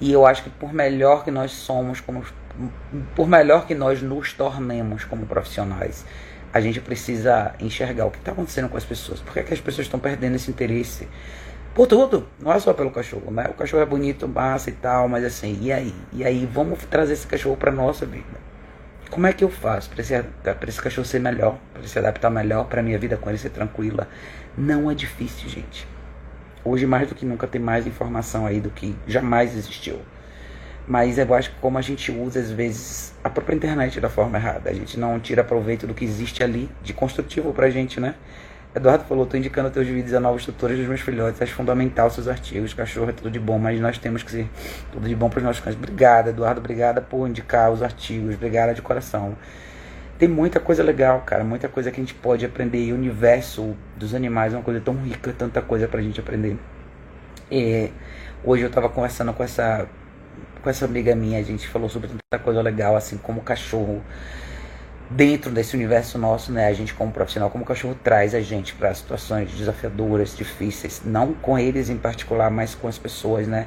E 0.00 0.10
eu 0.10 0.26
acho 0.26 0.42
que 0.42 0.50
por 0.50 0.72
melhor 0.72 1.22
que 1.24 1.30
nós 1.30 1.52
somos, 1.52 2.00
como, 2.00 2.24
por 3.14 3.28
melhor 3.28 3.66
que 3.66 3.74
nós 3.74 4.02
nos 4.02 4.32
tornemos 4.32 5.04
como 5.04 5.24
profissionais, 5.24 6.04
a 6.52 6.60
gente 6.60 6.80
precisa 6.80 7.54
enxergar 7.60 8.06
o 8.06 8.10
que 8.10 8.18
está 8.18 8.32
acontecendo 8.32 8.68
com 8.68 8.76
as 8.76 8.84
pessoas. 8.84 9.20
Por 9.20 9.32
que, 9.34 9.40
é 9.40 9.42
que 9.44 9.54
as 9.54 9.60
pessoas 9.60 9.86
estão 9.86 10.00
perdendo 10.00 10.34
esse 10.34 10.50
interesse 10.50 11.06
por 11.74 11.86
tudo? 11.86 12.26
Não 12.40 12.52
é 12.52 12.58
só 12.58 12.72
pelo 12.72 12.90
cachorro, 12.90 13.30
né? 13.30 13.46
O 13.50 13.54
cachorro 13.54 13.82
é 13.82 13.86
bonito, 13.86 14.26
massa 14.26 14.68
e 14.70 14.72
tal, 14.72 15.08
mas 15.08 15.24
assim, 15.24 15.58
e 15.60 15.72
aí? 15.72 15.94
E 16.12 16.24
aí, 16.24 16.48
vamos 16.52 16.84
trazer 16.86 17.12
esse 17.12 17.26
cachorro 17.26 17.56
para 17.56 17.70
nossa 17.70 18.04
vida. 18.04 18.49
Como 19.10 19.26
é 19.26 19.32
que 19.32 19.42
eu 19.42 19.50
faço 19.50 19.90
para 19.90 20.00
esse, 20.02 20.14
esse 20.68 20.80
cachorro 20.80 21.04
ser 21.04 21.18
melhor, 21.18 21.58
para 21.74 21.82
se 21.82 21.98
adaptar 21.98 22.30
melhor, 22.30 22.66
para 22.66 22.80
minha 22.80 22.96
vida 22.96 23.16
com 23.16 23.28
ele 23.28 23.38
ser 23.38 23.50
tranquila? 23.50 24.08
Não 24.56 24.88
é 24.88 24.94
difícil, 24.94 25.48
gente. 25.48 25.84
Hoje, 26.64 26.86
mais 26.86 27.08
do 27.08 27.14
que 27.16 27.26
nunca, 27.26 27.48
tem 27.48 27.60
mais 27.60 27.88
informação 27.88 28.46
aí 28.46 28.60
do 28.60 28.70
que 28.70 28.94
jamais 29.08 29.56
existiu. 29.56 30.00
Mas 30.86 31.18
eu 31.18 31.34
acho 31.34 31.50
que 31.50 31.56
como 31.60 31.76
a 31.76 31.82
gente 31.82 32.12
usa, 32.12 32.38
às 32.38 32.52
vezes, 32.52 33.12
a 33.24 33.28
própria 33.28 33.56
internet 33.56 34.00
da 34.00 34.08
forma 34.08 34.38
errada. 34.38 34.70
A 34.70 34.72
gente 34.72 34.98
não 34.98 35.18
tira 35.18 35.42
proveito 35.42 35.88
do 35.88 35.94
que 35.94 36.04
existe 36.04 36.44
ali 36.44 36.70
de 36.80 36.92
construtivo 36.92 37.52
pra 37.52 37.68
gente, 37.68 37.98
né? 37.98 38.14
Eduardo 38.72 39.02
falou, 39.04 39.26
tô 39.26 39.36
indicando 39.36 39.68
teus 39.68 39.88
vídeos 39.88 40.14
a 40.14 40.20
novos 40.20 40.44
tutores 40.44 40.78
dos 40.78 40.86
meus 40.86 41.00
filhotes. 41.00 41.42
Acho 41.42 41.54
fundamental 41.54 42.08
seus 42.08 42.28
artigos. 42.28 42.72
Cachorro 42.72 43.10
é 43.10 43.12
tudo 43.12 43.28
de 43.28 43.40
bom, 43.40 43.58
mas 43.58 43.80
nós 43.80 43.98
temos 43.98 44.22
que 44.22 44.30
ser 44.30 44.48
tudo 44.92 45.08
de 45.08 45.16
bom 45.16 45.28
para 45.28 45.38
os 45.38 45.44
nossos 45.44 45.60
cães. 45.60 45.74
Obrigada, 45.74 46.30
Eduardo. 46.30 46.60
Obrigada 46.60 47.00
por 47.00 47.28
indicar 47.28 47.72
os 47.72 47.82
artigos. 47.82 48.36
Obrigada 48.36 48.72
de 48.72 48.80
coração. 48.80 49.36
Tem 50.20 50.28
muita 50.28 50.60
coisa 50.60 50.84
legal, 50.84 51.22
cara. 51.26 51.42
Muita 51.42 51.68
coisa 51.68 51.90
que 51.90 52.00
a 52.00 52.02
gente 52.04 52.14
pode 52.14 52.46
aprender. 52.46 52.84
E 52.84 52.92
o 52.92 52.94
universo 52.94 53.76
dos 53.96 54.14
animais 54.14 54.54
é 54.54 54.56
uma 54.56 54.62
coisa 54.62 54.80
tão 54.80 54.94
rica, 54.94 55.34
tanta 55.36 55.60
coisa 55.60 55.88
pra 55.88 56.00
gente 56.00 56.20
aprender. 56.20 56.56
E 57.50 57.90
hoje 58.44 58.62
eu 58.62 58.70
tava 58.70 58.88
conversando 58.88 59.32
com 59.32 59.42
essa 59.42 59.88
com 60.62 60.68
essa 60.68 60.84
amiga 60.84 61.14
minha, 61.14 61.38
a 61.38 61.42
gente 61.42 61.66
falou 61.66 61.88
sobre 61.88 62.08
tanta 62.08 62.44
coisa 62.44 62.60
legal, 62.60 62.94
assim 62.94 63.16
como 63.16 63.40
cachorro 63.40 64.02
dentro 65.10 65.50
desse 65.50 65.74
universo 65.74 66.16
nosso, 66.16 66.52
né? 66.52 66.68
A 66.68 66.72
gente 66.72 66.94
como 66.94 67.10
profissional, 67.10 67.50
como 67.50 67.64
o 67.64 67.66
cachorro 67.66 67.98
traz 68.02 68.34
a 68.34 68.40
gente 68.40 68.74
para 68.74 68.94
situações 68.94 69.50
desafiadoras, 69.50 70.36
difíceis, 70.36 71.02
não 71.04 71.34
com 71.34 71.58
eles 71.58 71.90
em 71.90 71.96
particular, 71.96 72.50
mas 72.50 72.74
com 72.76 72.86
as 72.86 72.96
pessoas, 72.96 73.48
né? 73.48 73.66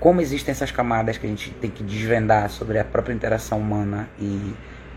Como 0.00 0.20
existem 0.20 0.52
essas 0.52 0.70
camadas 0.70 1.18
que 1.18 1.26
a 1.26 1.28
gente 1.28 1.50
tem 1.50 1.70
que 1.70 1.82
desvendar 1.82 2.48
sobre 2.48 2.78
a 2.78 2.84
própria 2.84 3.12
interação 3.12 3.58
humana 3.58 4.08
e 4.18 4.54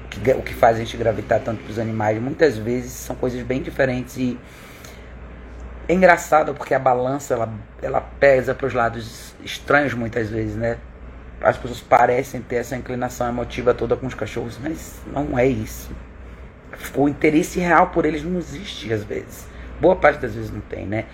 que, 0.10 0.32
o 0.32 0.42
que 0.42 0.54
faz 0.54 0.78
a 0.78 0.80
gente 0.80 0.96
gravitar 0.96 1.42
tanto 1.42 1.64
para 1.64 1.72
os 1.72 1.80
animais, 1.80 2.22
muitas 2.22 2.58
vezes 2.58 2.92
são 2.92 3.16
coisas 3.16 3.42
bem 3.44 3.62
diferentes 3.62 4.16
e 4.18 4.40
é 5.90 5.94
engraçado 5.94 6.54
porque 6.54 6.74
a 6.74 6.80
balança 6.80 7.34
ela, 7.34 7.54
ela 7.82 8.00
pesa 8.00 8.54
para 8.54 8.68
os 8.68 8.74
lados 8.74 9.36
estranhos 9.44 9.94
muitas 9.94 10.30
vezes, 10.30 10.56
né? 10.56 10.78
As 11.42 11.58
pessoas 11.58 11.82
parecem 11.82 12.42
ter 12.42 12.58
essa 12.58 12.76
inclinação 12.76 13.28
emotiva 13.28 13.74
toda 13.74 13.96
com 13.96 14.06
os 14.06 14.14
cachorros, 14.14 14.60
mas 14.62 15.00
não 15.12 15.38
é 15.38 15.48
isso. 15.48 15.92
O 16.96 17.10
interesse 17.10 17.60
real 17.60 17.88
por 17.88 18.06
eles 18.06 18.24
não 18.24 18.38
existe 18.38 18.92
às 18.94 19.04
vezes. 19.04 19.46
Boa 19.80 19.96
parte 19.96 20.20
das 20.20 20.36
vezes 20.36 20.52
não 20.52 20.62
tem, 20.62 20.86
né? 20.86 21.06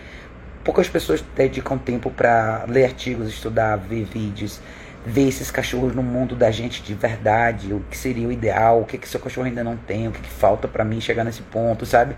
Poucas 0.63 0.89
pessoas 0.89 1.23
dedicam 1.35 1.77
tempo 1.77 2.11
para 2.11 2.65
ler 2.67 2.85
artigos, 2.85 3.29
estudar, 3.29 3.77
ver 3.77 4.03
vídeos, 4.03 4.59
ver 5.05 5.29
esses 5.29 5.49
cachorros 5.49 5.95
no 5.95 6.03
mundo 6.03 6.35
da 6.35 6.51
gente 6.51 6.83
de 6.83 6.93
verdade, 6.93 7.73
o 7.73 7.79
que 7.89 7.97
seria 7.97 8.27
o 8.27 8.31
ideal, 8.31 8.81
o 8.81 8.85
que 8.85 8.97
que 8.97 9.07
seu 9.07 9.19
cachorro 9.19 9.47
ainda 9.47 9.63
não 9.63 9.77
tem, 9.77 10.07
o 10.07 10.11
que, 10.11 10.19
que 10.19 10.29
falta 10.29 10.67
para 10.67 10.83
mim 10.83 10.99
chegar 10.99 11.23
nesse 11.23 11.41
ponto, 11.43 11.85
sabe? 11.85 12.15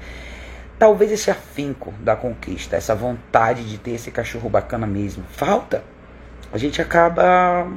Talvez 0.80 1.12
esse 1.12 1.30
afinco 1.30 1.94
da 2.00 2.16
conquista, 2.16 2.76
essa 2.76 2.96
vontade 2.96 3.70
de 3.70 3.78
ter 3.78 3.92
esse 3.92 4.10
cachorro 4.10 4.50
bacana 4.50 4.88
mesmo, 4.88 5.24
falta. 5.30 5.84
A 6.52 6.58
gente 6.58 6.82
acaba 6.82 7.68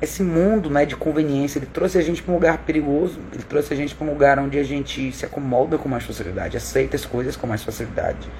esse 0.00 0.22
mundo 0.22 0.70
né, 0.70 0.86
de 0.86 0.94
conveniência, 0.94 1.58
ele 1.58 1.66
trouxe 1.66 1.98
a 1.98 2.02
gente 2.02 2.22
para 2.22 2.32
um 2.32 2.36
lugar 2.36 2.58
perigoso, 2.58 3.18
ele 3.32 3.42
trouxe 3.42 3.74
a 3.74 3.76
gente 3.76 3.94
para 3.94 4.06
um 4.06 4.10
lugar 4.10 4.38
onde 4.38 4.58
a 4.58 4.62
gente 4.62 5.10
se 5.12 5.26
acomoda 5.26 5.76
com 5.76 5.88
mais 5.88 6.04
facilidade, 6.04 6.56
aceita 6.56 6.94
as 6.94 7.04
coisas 7.04 7.34
com 7.34 7.46
mais 7.46 7.64
facilidade. 7.64 8.30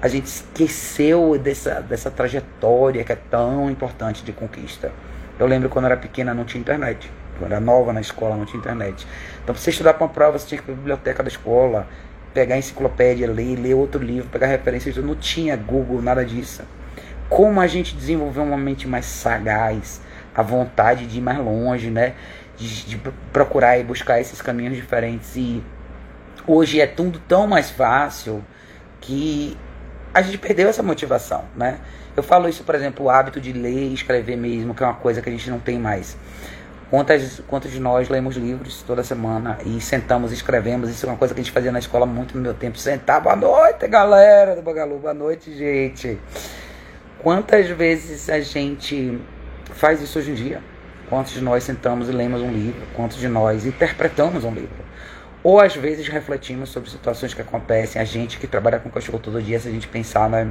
A 0.00 0.08
gente 0.08 0.26
esqueceu 0.26 1.36
dessa, 1.38 1.80
dessa 1.80 2.10
trajetória 2.10 3.04
que 3.04 3.12
é 3.12 3.16
tão 3.16 3.68
importante 3.68 4.24
de 4.24 4.32
conquista. 4.32 4.92
Eu 5.38 5.46
lembro 5.46 5.68
quando 5.68 5.86
eu 5.86 5.92
era 5.92 6.00
pequena 6.00 6.32
não 6.32 6.44
tinha 6.44 6.60
internet. 6.60 7.10
Quando 7.38 7.50
eu 7.50 7.56
era 7.56 7.64
nova 7.64 7.92
na 7.92 8.00
escola 8.00 8.36
não 8.36 8.46
tinha 8.46 8.58
internet. 8.58 9.06
Então, 9.42 9.54
para 9.54 9.62
você 9.62 9.70
estudar 9.70 9.94
para 9.94 10.06
uma 10.06 10.12
prova, 10.12 10.38
você 10.38 10.46
tinha 10.46 10.58
que 10.58 10.64
ir 10.64 10.66
para 10.66 10.74
a 10.74 10.76
biblioteca 10.76 11.22
da 11.22 11.28
escola, 11.28 11.86
pegar 12.32 12.54
a 12.54 12.58
enciclopédia, 12.58 13.30
ler, 13.30 13.58
ler 13.58 13.74
outro 13.74 14.02
livro, 14.02 14.28
pegar 14.30 14.46
referências. 14.46 14.96
Não 14.96 15.16
tinha 15.16 15.56
Google, 15.56 16.00
nada 16.00 16.24
disso. 16.24 16.62
Como 17.28 17.60
a 17.60 17.66
gente 17.66 17.94
desenvolveu 17.94 18.42
uma 18.42 18.56
mente 18.56 18.88
mais 18.88 19.04
sagaz, 19.04 20.00
a 20.34 20.42
vontade 20.42 21.06
de 21.06 21.18
ir 21.18 21.20
mais 21.20 21.38
longe, 21.38 21.90
né? 21.90 22.14
de, 22.60 22.84
de 22.84 22.98
procurar 23.32 23.78
e 23.78 23.84
buscar 23.84 24.20
esses 24.20 24.40
caminhos 24.42 24.76
diferentes. 24.76 25.34
E 25.36 25.62
hoje 26.46 26.80
é 26.80 26.86
tudo 26.86 27.18
tão 27.26 27.46
mais 27.46 27.70
fácil 27.70 28.44
que 29.00 29.56
a 30.12 30.22
gente 30.22 30.38
perdeu 30.38 30.68
essa 30.68 30.82
motivação, 30.82 31.44
né? 31.56 31.78
Eu 32.16 32.22
falo 32.22 32.48
isso, 32.48 32.64
por 32.64 32.74
exemplo, 32.74 33.06
o 33.06 33.10
hábito 33.10 33.40
de 33.40 33.52
ler 33.52 33.90
e 33.90 33.94
escrever 33.94 34.36
mesmo, 34.36 34.74
que 34.74 34.82
é 34.82 34.86
uma 34.86 34.94
coisa 34.94 35.22
que 35.22 35.28
a 35.28 35.32
gente 35.32 35.48
não 35.48 35.58
tem 35.58 35.78
mais. 35.78 36.16
Quantas, 36.90 37.40
quantos 37.46 37.70
de 37.70 37.78
nós 37.78 38.08
lemos 38.08 38.36
livros 38.36 38.82
toda 38.82 39.04
semana 39.04 39.58
e 39.64 39.80
sentamos 39.80 40.32
e 40.32 40.34
escrevemos? 40.34 40.90
Isso 40.90 41.06
é 41.06 41.08
uma 41.08 41.16
coisa 41.16 41.32
que 41.32 41.40
a 41.40 41.42
gente 41.42 41.52
fazia 41.52 41.70
na 41.70 41.78
escola 41.78 42.04
muito 42.04 42.36
no 42.36 42.42
meu 42.42 42.52
tempo. 42.52 42.76
Sentar, 42.76 43.20
boa 43.20 43.36
noite, 43.36 43.86
galera 43.86 44.56
do 44.56 44.62
Bagalu, 44.62 44.98
boa 44.98 45.14
noite, 45.14 45.56
gente. 45.56 46.18
Quantas 47.22 47.68
vezes 47.68 48.28
a 48.28 48.40
gente 48.40 49.20
faz 49.74 50.00
isso 50.02 50.18
hoje 50.18 50.30
em 50.30 50.34
dia? 50.34 50.60
Quantos 51.08 51.32
de 51.32 51.40
nós 51.40 51.64
sentamos 51.64 52.08
e 52.08 52.12
lemos 52.12 52.40
um 52.40 52.52
livro? 52.52 52.82
Quantos 52.94 53.18
de 53.18 53.28
nós 53.28 53.66
interpretamos 53.66 54.44
um 54.44 54.52
livro? 54.54 54.84
Ou 55.42 55.58
às 55.58 55.74
vezes 55.74 56.06
refletimos 56.06 56.68
sobre 56.68 56.90
situações 56.90 57.32
que 57.32 57.40
acontecem, 57.40 58.00
a 58.00 58.04
gente 58.04 58.38
que 58.38 58.46
trabalha 58.46 58.78
com 58.78 58.90
cachorro 58.90 59.18
todo 59.18 59.42
dia, 59.42 59.58
se 59.58 59.68
a 59.68 59.70
gente 59.70 59.88
pensar, 59.88 60.28
né? 60.28 60.50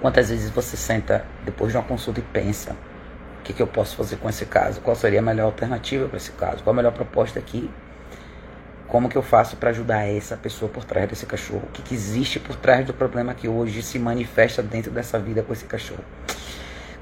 Quantas 0.00 0.28
vezes 0.28 0.50
você 0.50 0.76
senta 0.76 1.24
depois 1.44 1.72
de 1.72 1.78
uma 1.78 1.82
consulta 1.82 2.20
e 2.20 2.22
pensa: 2.22 2.76
o 3.40 3.42
que, 3.42 3.52
que 3.52 3.62
eu 3.62 3.66
posso 3.66 3.96
fazer 3.96 4.16
com 4.16 4.28
esse 4.28 4.44
caso? 4.44 4.80
Qual 4.82 4.94
seria 4.94 5.20
a 5.20 5.22
melhor 5.22 5.46
alternativa 5.46 6.06
para 6.06 6.18
esse 6.18 6.32
caso? 6.32 6.62
Qual 6.62 6.72
a 6.72 6.76
melhor 6.76 6.92
proposta 6.92 7.38
aqui? 7.38 7.70
Como 8.86 9.08
que 9.08 9.16
eu 9.16 9.22
faço 9.22 9.56
para 9.56 9.70
ajudar 9.70 10.06
essa 10.06 10.36
pessoa 10.36 10.70
por 10.70 10.84
trás 10.84 11.08
desse 11.08 11.24
cachorro? 11.26 11.62
O 11.64 11.72
que, 11.72 11.82
que 11.82 11.94
existe 11.94 12.38
por 12.38 12.54
trás 12.54 12.86
do 12.86 12.92
problema 12.92 13.34
que 13.34 13.48
hoje 13.48 13.82
se 13.82 13.98
manifesta 13.98 14.62
dentro 14.62 14.90
dessa 14.90 15.18
vida 15.18 15.42
com 15.42 15.52
esse 15.52 15.64
cachorro? 15.64 16.04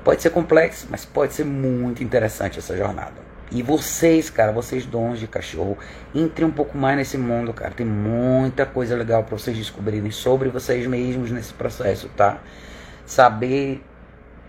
Pode 0.05 0.21
ser 0.21 0.31
complexo, 0.31 0.89
mas 0.91 1.05
pode 1.05 1.33
ser 1.33 1.45
muito 1.45 2.03
interessante 2.03 2.59
essa 2.59 2.77
jornada. 2.77 3.33
E 3.53 3.63
vocês, 3.63 4.31
cara, 4.31 4.51
vocês 4.51 4.87
dons 4.87 5.21
de 5.21 5.29
cachorro, 5.29 5.77
entrem 6.15 6.49
um 6.49 6.51
pouco 6.51 6.77
mais 6.77 6.97
nesse 6.97 7.19
mundo, 7.19 7.53
cara. 7.53 7.73
Tem 7.73 7.87
muita 7.87 8.65
coisa 8.65 8.97
legal 8.97 9.23
para 9.25 9.37
vocês 9.37 9.57
descobrirem 9.57 10.11
sobre 10.11 10.49
vocês 10.49 10.87
mesmos 10.87 11.31
nesse 11.31 11.53
processo, 11.53 12.09
tá? 12.17 12.41
Saber 13.05 13.83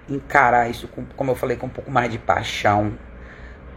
encarar 0.09 0.69
isso, 0.69 0.87
com, 0.87 1.03
como 1.17 1.31
eu 1.31 1.35
falei, 1.35 1.57
com 1.57 1.67
um 1.67 1.69
pouco 1.69 1.91
mais 1.91 2.09
de 2.09 2.17
paixão, 2.17 2.93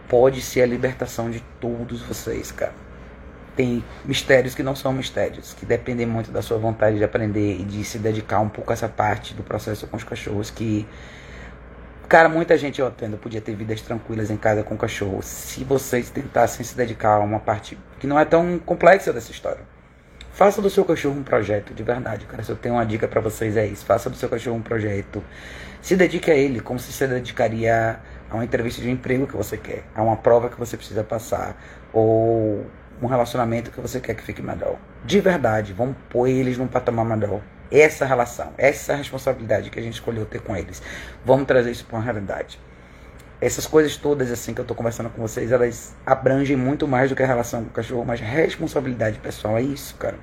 pode 0.07 0.41
ser 0.41 0.61
a 0.61 0.65
libertação 0.65 1.29
de 1.29 1.41
todos 1.59 2.01
vocês, 2.01 2.51
cara. 2.51 2.73
Tem 3.55 3.83
mistérios 4.05 4.55
que 4.55 4.63
não 4.63 4.75
são 4.75 4.93
mistérios, 4.93 5.53
que 5.53 5.65
dependem 5.65 6.05
muito 6.05 6.31
da 6.31 6.41
sua 6.41 6.57
vontade 6.57 6.97
de 6.97 7.03
aprender 7.03 7.59
e 7.59 7.63
de 7.63 7.83
se 7.83 7.99
dedicar 7.99 8.39
um 8.39 8.49
pouco 8.49 8.71
a 8.71 8.73
essa 8.73 8.87
parte 8.87 9.33
do 9.33 9.43
processo 9.43 9.87
com 9.87 9.97
os 9.97 10.03
cachorros 10.03 10.49
que 10.49 10.87
Cara, 12.07 12.29
muita 12.29 12.57
gente 12.57 12.79
eu 12.79 12.87
atendo 12.87 13.17
podia 13.17 13.41
ter 13.41 13.53
vidas 13.53 13.81
tranquilas 13.81 14.31
em 14.31 14.37
casa 14.37 14.63
com 14.63 14.77
cachorro 14.77 15.21
se 15.21 15.65
vocês 15.65 16.09
tentassem 16.09 16.65
se 16.65 16.73
dedicar 16.73 17.15
a 17.15 17.19
uma 17.19 17.37
parte 17.37 17.77
que 17.99 18.07
não 18.07 18.17
é 18.17 18.23
tão 18.23 18.57
complexa 18.59 19.11
dessa 19.11 19.29
história. 19.29 19.59
Faça 20.31 20.61
do 20.61 20.69
seu 20.69 20.85
cachorro 20.85 21.19
um 21.19 21.23
projeto, 21.23 21.73
de 21.73 21.83
verdade, 21.83 22.25
cara. 22.25 22.41
Se 22.43 22.49
eu 22.49 22.55
tenho 22.55 22.75
uma 22.75 22.85
dica 22.85 23.09
para 23.09 23.19
vocês 23.19 23.57
é 23.57 23.65
isso. 23.65 23.85
Faça 23.85 24.09
do 24.09 24.15
seu 24.15 24.29
cachorro 24.29 24.55
um 24.55 24.61
projeto. 24.61 25.21
Se 25.81 25.97
dedique 25.97 26.31
a 26.31 26.33
ele 26.33 26.61
como 26.61 26.79
se 26.79 26.93
você 26.93 27.07
dedicaria 27.07 27.99
a 28.29 28.35
uma 28.35 28.45
entrevista 28.45 28.81
de 28.81 28.89
emprego 28.89 29.27
que 29.27 29.35
você 29.35 29.57
quer, 29.57 29.83
a 29.93 30.01
uma 30.01 30.15
prova 30.15 30.47
que 30.47 30.57
você 30.57 30.77
precisa 30.77 31.03
passar, 31.03 31.61
ou 31.91 32.65
um 33.01 33.07
relacionamento 33.07 33.69
que 33.69 33.81
você 33.81 33.99
quer 33.99 34.13
que 34.13 34.23
fique 34.23 34.41
melhor. 34.41 34.77
De 35.03 35.19
verdade, 35.19 35.73
vamos 35.73 35.97
pôr 36.09 36.29
eles 36.29 36.57
num 36.57 36.67
patamar 36.67 37.05
melhor. 37.05 37.41
Essa 37.71 38.05
relação, 38.05 38.53
essa 38.57 38.95
responsabilidade 38.95 39.69
que 39.69 39.79
a 39.79 39.83
gente 39.83 39.95
escolheu 39.95 40.25
ter 40.25 40.41
com 40.41 40.55
eles. 40.55 40.81
Vamos 41.25 41.47
trazer 41.47 41.71
isso 41.71 41.85
para 41.85 41.97
uma 41.97 42.03
realidade 42.03 42.59
essas 43.39 43.67
coisas 43.67 43.95
todas 43.95 44.31
assim 44.31 44.53
que 44.53 44.59
eu 44.59 44.63
estou 44.63 44.75
conversando 44.75 45.09
com 45.09 45.21
vocês, 45.21 45.51
elas 45.51 45.95
abrangem 46.05 46.57
muito 46.57 46.87
mais 46.87 47.09
do 47.09 47.15
que 47.15 47.21
a 47.21 47.27
relação 47.27 47.63
com 47.63 47.69
o 47.69 47.73
cachorro, 47.73 48.03
mas 48.05 48.19
responsabilidade 48.19 49.19
pessoal 49.19 49.57
é 49.57 49.61
isso, 49.61 49.95
cara. 49.95 50.17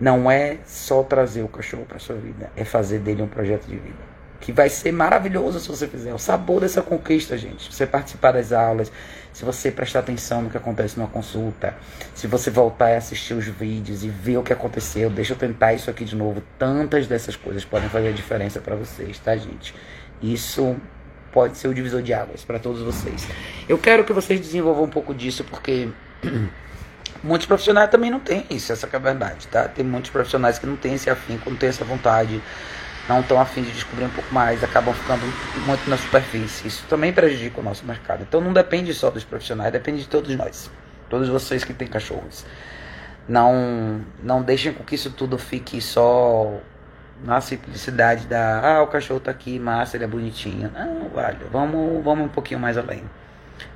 Não 0.00 0.30
é 0.30 0.58
só 0.66 1.02
trazer 1.02 1.42
o 1.42 1.48
cachorro 1.48 1.84
para 1.86 1.98
sua 1.98 2.16
vida, 2.16 2.50
é 2.56 2.64
fazer 2.64 2.98
dele 2.98 3.22
um 3.22 3.28
projeto 3.28 3.66
de 3.66 3.76
vida. 3.76 4.15
Que 4.40 4.52
vai 4.52 4.68
ser 4.68 4.92
maravilhoso 4.92 5.58
se 5.60 5.68
você 5.68 5.86
fizer. 5.86 6.12
O 6.14 6.18
sabor 6.18 6.60
dessa 6.60 6.82
conquista, 6.82 7.36
gente. 7.36 7.72
Você 7.72 7.86
participar 7.86 8.32
das 8.32 8.52
aulas, 8.52 8.92
se 9.32 9.44
você 9.44 9.70
prestar 9.70 10.00
atenção 10.00 10.42
no 10.42 10.50
que 10.50 10.56
acontece 10.56 10.98
numa 10.98 11.08
consulta, 11.08 11.76
se 12.14 12.26
você 12.26 12.50
voltar 12.50 12.90
e 12.90 12.96
assistir 12.96 13.34
os 13.34 13.46
vídeos 13.46 14.04
e 14.04 14.08
ver 14.08 14.38
o 14.38 14.42
que 14.42 14.52
aconteceu, 14.52 15.10
deixa 15.10 15.34
eu 15.34 15.36
tentar 15.36 15.74
isso 15.74 15.90
aqui 15.90 16.04
de 16.04 16.16
novo. 16.16 16.42
Tantas 16.58 17.06
dessas 17.06 17.36
coisas 17.36 17.64
podem 17.64 17.88
fazer 17.88 18.08
a 18.08 18.12
diferença 18.12 18.60
para 18.60 18.76
vocês, 18.76 19.18
tá, 19.18 19.36
gente? 19.36 19.74
Isso 20.22 20.76
pode 21.36 21.58
ser 21.58 21.68
o 21.68 21.74
divisor 21.74 22.00
de 22.00 22.14
águas 22.14 22.44
para 22.44 22.58
todos 22.58 22.80
vocês. 22.80 23.28
Eu 23.68 23.76
quero 23.76 24.04
que 24.04 24.12
vocês 24.14 24.40
desenvolvam 24.40 24.84
um 24.84 24.88
pouco 24.88 25.12
disso, 25.12 25.44
porque 25.44 25.90
muitos 27.22 27.46
profissionais 27.46 27.90
também 27.90 28.10
não 28.10 28.20
têm 28.20 28.46
isso, 28.48 28.72
essa 28.72 28.88
é 28.90 28.96
a 28.96 28.98
verdade, 28.98 29.46
tá? 29.48 29.68
Tem 29.68 29.84
muitos 29.84 30.10
profissionais 30.10 30.58
que 30.58 30.66
não 30.66 30.76
têm 30.76 30.94
esse 30.94 31.10
afim, 31.10 31.38
não 31.44 31.54
têm 31.54 31.68
essa 31.68 31.84
vontade, 31.84 32.40
não 33.08 33.20
estão 33.20 33.40
afim 33.40 33.62
de 33.62 33.70
descobrir 33.70 34.04
um 34.04 34.10
pouco 34.10 34.32
mais, 34.34 34.62
acabam 34.64 34.94
ficando 34.94 35.22
muito 35.64 35.88
na 35.88 35.96
superfície. 35.96 36.66
Isso 36.66 36.84
também 36.88 37.12
prejudica 37.12 37.60
o 37.60 37.62
nosso 37.62 37.84
mercado. 37.84 38.22
Então 38.22 38.40
não 38.40 38.52
depende 38.52 38.92
só 38.92 39.10
dos 39.10 39.24
profissionais, 39.24 39.72
depende 39.72 40.00
de 40.00 40.08
todos 40.08 40.34
nós. 40.36 40.70
Todos 41.08 41.28
vocês 41.28 41.62
que 41.62 41.72
têm 41.72 41.86
cachorros. 41.86 42.44
Não, 43.28 44.00
não 44.22 44.42
deixem 44.42 44.72
com 44.72 44.84
que 44.84 44.94
isso 44.94 45.10
tudo 45.10 45.38
fique 45.38 45.80
só 45.80 46.60
na 47.24 47.40
simplicidade 47.40 48.26
da 48.26 48.60
ah, 48.60 48.82
o 48.82 48.88
cachorro 48.88 49.20
tá 49.20 49.30
aqui, 49.30 49.58
massa, 49.58 49.96
ele 49.96 50.04
é 50.04 50.08
bonitinho. 50.08 50.70
Não, 50.72 51.08
vale, 51.08 51.38
vamos, 51.50 52.04
vamos 52.04 52.26
um 52.26 52.28
pouquinho 52.28 52.60
mais 52.60 52.76
além. 52.76 53.04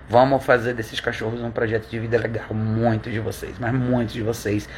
Vamos 0.09 0.45
fazer 0.45 0.75
desses 0.75 0.99
cachorros 0.99 1.41
um 1.41 1.53
projeto 1.53 1.89
de 1.89 1.99
vida 1.99 2.19
legal. 2.19 2.53
Muitos 2.53 3.13
de 3.13 3.21
vocês, 3.21 3.57
mas 3.61 3.73
muitos 3.73 4.13
de 4.13 4.23
vocês 4.23 4.69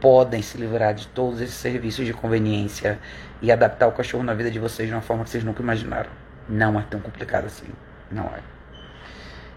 podem 0.00 0.42
se 0.42 0.58
livrar 0.58 0.92
de 0.92 1.06
todos 1.08 1.40
esses 1.40 1.54
serviços 1.54 2.04
de 2.04 2.12
conveniência 2.12 2.98
e 3.42 3.50
adaptar 3.50 3.88
o 3.88 3.92
cachorro 3.92 4.22
na 4.22 4.32
vida 4.32 4.50
de 4.50 4.60
vocês 4.60 4.88
de 4.88 4.94
uma 4.94 5.02
forma 5.02 5.24
que 5.24 5.30
vocês 5.30 5.42
nunca 5.42 5.60
imaginaram. 5.60 6.10
Não 6.48 6.78
é 6.78 6.84
tão 6.88 7.00
complicado 7.00 7.46
assim. 7.46 7.66
Não 8.10 8.24
é. 8.26 8.38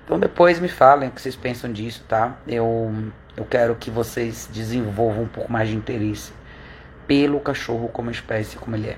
Então 0.03 0.19
depois 0.19 0.59
me 0.59 0.67
falem 0.67 1.09
o 1.09 1.11
que 1.11 1.21
vocês 1.21 1.35
pensam 1.35 1.71
disso, 1.71 2.03
tá? 2.07 2.35
Eu, 2.47 2.93
eu 3.37 3.45
quero 3.45 3.75
que 3.75 3.91
vocês 3.91 4.49
desenvolvam 4.51 5.23
um 5.23 5.27
pouco 5.27 5.51
mais 5.51 5.69
de 5.69 5.75
interesse 5.75 6.33
pelo 7.07 7.39
cachorro 7.39 7.87
como 7.87 8.09
espécie 8.09 8.57
como 8.57 8.75
ele 8.75 8.89
é. 8.89 8.97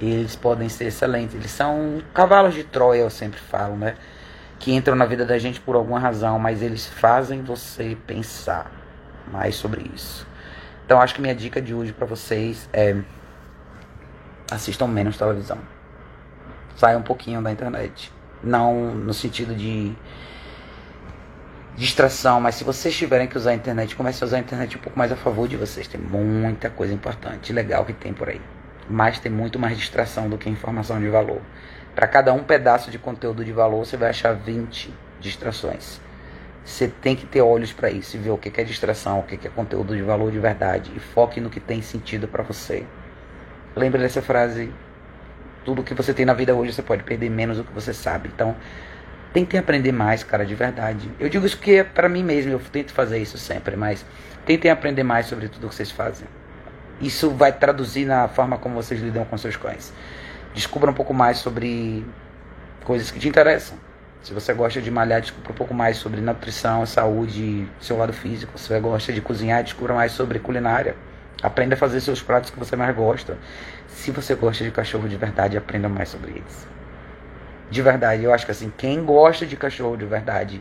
Eles 0.00 0.34
podem 0.34 0.68
ser 0.68 0.86
excelentes. 0.86 1.34
Eles 1.34 1.50
são 1.50 2.02
cavalos 2.12 2.54
de 2.54 2.64
Troia, 2.64 3.00
eu 3.00 3.10
sempre 3.10 3.38
falo, 3.38 3.76
né? 3.76 3.94
Que 4.58 4.72
entram 4.72 4.96
na 4.96 5.04
vida 5.04 5.24
da 5.24 5.38
gente 5.38 5.60
por 5.60 5.76
alguma 5.76 6.00
razão, 6.00 6.38
mas 6.38 6.62
eles 6.62 6.86
fazem 6.86 7.42
você 7.42 7.96
pensar 8.06 8.70
mais 9.30 9.54
sobre 9.54 9.88
isso. 9.94 10.26
Então 10.84 11.00
acho 11.00 11.14
que 11.14 11.20
minha 11.20 11.34
dica 11.34 11.62
de 11.62 11.72
hoje 11.72 11.92
para 11.92 12.06
vocês 12.06 12.68
é 12.72 12.96
assistam 14.50 14.86
menos 14.86 15.16
televisão. 15.16 15.58
Saiam 16.76 17.00
um 17.00 17.04
pouquinho 17.04 17.42
da 17.42 17.50
internet. 17.50 18.12
Não 18.42 18.94
no 18.94 19.12
sentido 19.12 19.54
de 19.54 19.94
distração, 21.76 22.40
mas 22.40 22.56
se 22.56 22.64
vocês 22.64 22.96
tiverem 22.96 23.26
que 23.26 23.36
usar 23.36 23.50
a 23.50 23.54
internet, 23.54 23.94
comece 23.94 24.22
a 24.22 24.26
usar 24.26 24.36
a 24.38 24.40
internet 24.40 24.76
um 24.76 24.80
pouco 24.80 24.98
mais 24.98 25.12
a 25.12 25.16
favor 25.16 25.48
de 25.48 25.56
vocês. 25.56 25.86
Tem 25.86 26.00
muita 26.00 26.68
coisa 26.70 26.92
importante, 26.92 27.52
legal 27.52 27.84
que 27.84 27.92
tem 27.92 28.12
por 28.12 28.28
aí. 28.28 28.40
Mas 28.88 29.18
tem 29.20 29.30
muito 29.30 29.58
mais 29.58 29.78
distração 29.78 30.28
do 30.28 30.36
que 30.36 30.48
informação 30.48 30.98
de 31.00 31.08
valor. 31.08 31.40
Para 31.94 32.06
cada 32.06 32.32
um 32.32 32.42
pedaço 32.42 32.90
de 32.90 32.98
conteúdo 32.98 33.44
de 33.44 33.52
valor, 33.52 33.84
você 33.84 33.96
vai 33.96 34.10
achar 34.10 34.34
20 34.34 34.92
distrações. 35.20 36.00
Você 36.64 36.88
tem 36.88 37.16
que 37.16 37.26
ter 37.26 37.40
olhos 37.40 37.72
para 37.72 37.90
isso 37.90 38.16
e 38.16 38.20
ver 38.20 38.30
o 38.30 38.38
que 38.38 38.60
é 38.60 38.64
distração, 38.64 39.20
o 39.20 39.22
que 39.22 39.46
é 39.46 39.50
conteúdo 39.50 39.96
de 39.96 40.02
valor 40.02 40.30
de 40.30 40.38
verdade. 40.38 40.92
E 40.94 41.00
foque 41.00 41.40
no 41.40 41.50
que 41.50 41.60
tem 41.60 41.82
sentido 41.82 42.28
para 42.28 42.42
você. 42.42 42.86
Lembre 43.76 44.00
dessa 44.00 44.22
frase: 44.22 44.72
tudo 45.64 45.82
que 45.82 45.94
você 45.94 46.12
tem 46.12 46.24
na 46.24 46.34
vida 46.34 46.54
hoje 46.54 46.72
você 46.72 46.82
pode 46.82 47.02
perder 47.02 47.30
menos 47.30 47.56
do 47.56 47.64
que 47.64 47.72
você 47.72 47.92
sabe. 47.92 48.30
Então, 48.32 48.56
Tentem 49.32 49.60
aprender 49.60 49.92
mais, 49.92 50.24
cara, 50.24 50.44
de 50.44 50.56
verdade. 50.56 51.08
Eu 51.20 51.28
digo 51.28 51.46
isso 51.46 51.56
porque 51.56 51.72
é 51.72 51.84
para 51.84 52.08
mim 52.08 52.24
mesmo, 52.24 52.50
eu 52.50 52.58
tento 52.58 52.92
fazer 52.92 53.18
isso 53.18 53.38
sempre, 53.38 53.76
mas 53.76 54.04
tentem 54.44 54.70
aprender 54.70 55.04
mais 55.04 55.26
sobre 55.26 55.48
tudo 55.48 55.68
que 55.68 55.74
vocês 55.74 55.90
fazem. 55.90 56.26
Isso 57.00 57.30
vai 57.30 57.52
traduzir 57.52 58.04
na 58.04 58.26
forma 58.26 58.58
como 58.58 58.74
vocês 58.74 59.00
lidam 59.00 59.24
com 59.24 59.38
seus 59.38 59.56
cães. 59.56 59.92
Descubra 60.52 60.90
um 60.90 60.94
pouco 60.94 61.14
mais 61.14 61.38
sobre 61.38 62.04
coisas 62.82 63.10
que 63.12 63.20
te 63.20 63.28
interessam. 63.28 63.78
Se 64.20 64.34
você 64.34 64.52
gosta 64.52 64.82
de 64.82 64.90
malhar, 64.90 65.20
descubra 65.20 65.52
um 65.52 65.54
pouco 65.54 65.72
mais 65.72 65.96
sobre 65.96 66.20
nutrição, 66.20 66.84
saúde, 66.84 67.68
seu 67.80 67.96
lado 67.96 68.12
físico. 68.12 68.58
Se 68.58 68.68
você 68.68 68.80
gosta 68.80 69.12
de 69.12 69.20
cozinhar, 69.20 69.62
descubra 69.62 69.94
mais 69.94 70.10
sobre 70.10 70.40
culinária. 70.40 70.96
Aprenda 71.42 71.74
a 71.74 71.78
fazer 71.78 72.00
seus 72.00 72.22
pratos 72.22 72.50
que 72.50 72.58
você 72.58 72.76
mais 72.76 72.94
gosta. 72.94 73.38
Se 73.88 74.10
você 74.10 74.34
gosta 74.34 74.62
de 74.64 74.70
cachorro 74.70 75.08
de 75.08 75.16
verdade, 75.16 75.56
aprenda 75.56 75.88
mais 75.88 76.08
sobre 76.08 76.32
eles 76.32 76.70
de 77.70 77.80
verdade. 77.80 78.24
Eu 78.24 78.34
acho 78.34 78.44
que 78.44 78.50
assim, 78.50 78.72
quem 78.76 79.04
gosta 79.04 79.46
de 79.46 79.56
cachorro 79.56 79.96
de 79.96 80.04
verdade, 80.04 80.60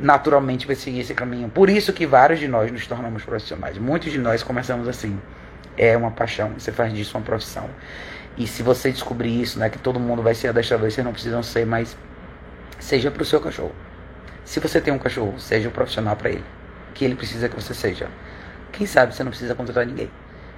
naturalmente 0.00 0.66
vai 0.66 0.74
seguir 0.74 1.00
esse 1.00 1.14
caminho. 1.14 1.48
Por 1.48 1.68
isso 1.68 1.92
que 1.92 2.06
vários 2.06 2.40
de 2.40 2.48
nós 2.48 2.72
nos 2.72 2.86
tornamos 2.86 3.22
profissionais. 3.22 3.76
Muitos 3.78 4.10
de 4.10 4.18
nós 4.18 4.42
começamos 4.42 4.88
assim. 4.88 5.20
É 5.76 5.96
uma 5.96 6.10
paixão, 6.10 6.52
você 6.58 6.72
faz 6.72 6.92
disso 6.92 7.16
uma 7.16 7.24
profissão. 7.24 7.68
E 8.36 8.46
se 8.46 8.62
você 8.62 8.90
descobrir 8.90 9.40
isso, 9.40 9.58
né, 9.58 9.68
que 9.68 9.78
todo 9.78 10.00
mundo 10.00 10.22
vai 10.22 10.34
ser 10.34 10.48
adestrador, 10.48 10.90
vocês 10.90 11.04
não 11.04 11.12
precisam 11.12 11.42
ser, 11.42 11.66
mas 11.66 11.96
seja 12.78 13.10
para 13.10 13.22
o 13.22 13.26
seu 13.26 13.40
cachorro. 13.40 13.72
Se 14.44 14.58
você 14.58 14.80
tem 14.80 14.92
um 14.92 14.98
cachorro, 14.98 15.38
seja 15.38 15.68
um 15.68 15.72
profissional 15.72 16.16
para 16.16 16.30
ele. 16.30 16.44
Que 16.94 17.04
ele 17.04 17.14
precisa 17.14 17.48
que 17.48 17.54
você 17.54 17.74
seja. 17.74 18.08
Quem 18.72 18.86
sabe 18.86 19.14
você 19.14 19.22
não 19.22 19.30
precisa 19.30 19.54
contratar 19.54 19.86
ninguém. 19.86 20.10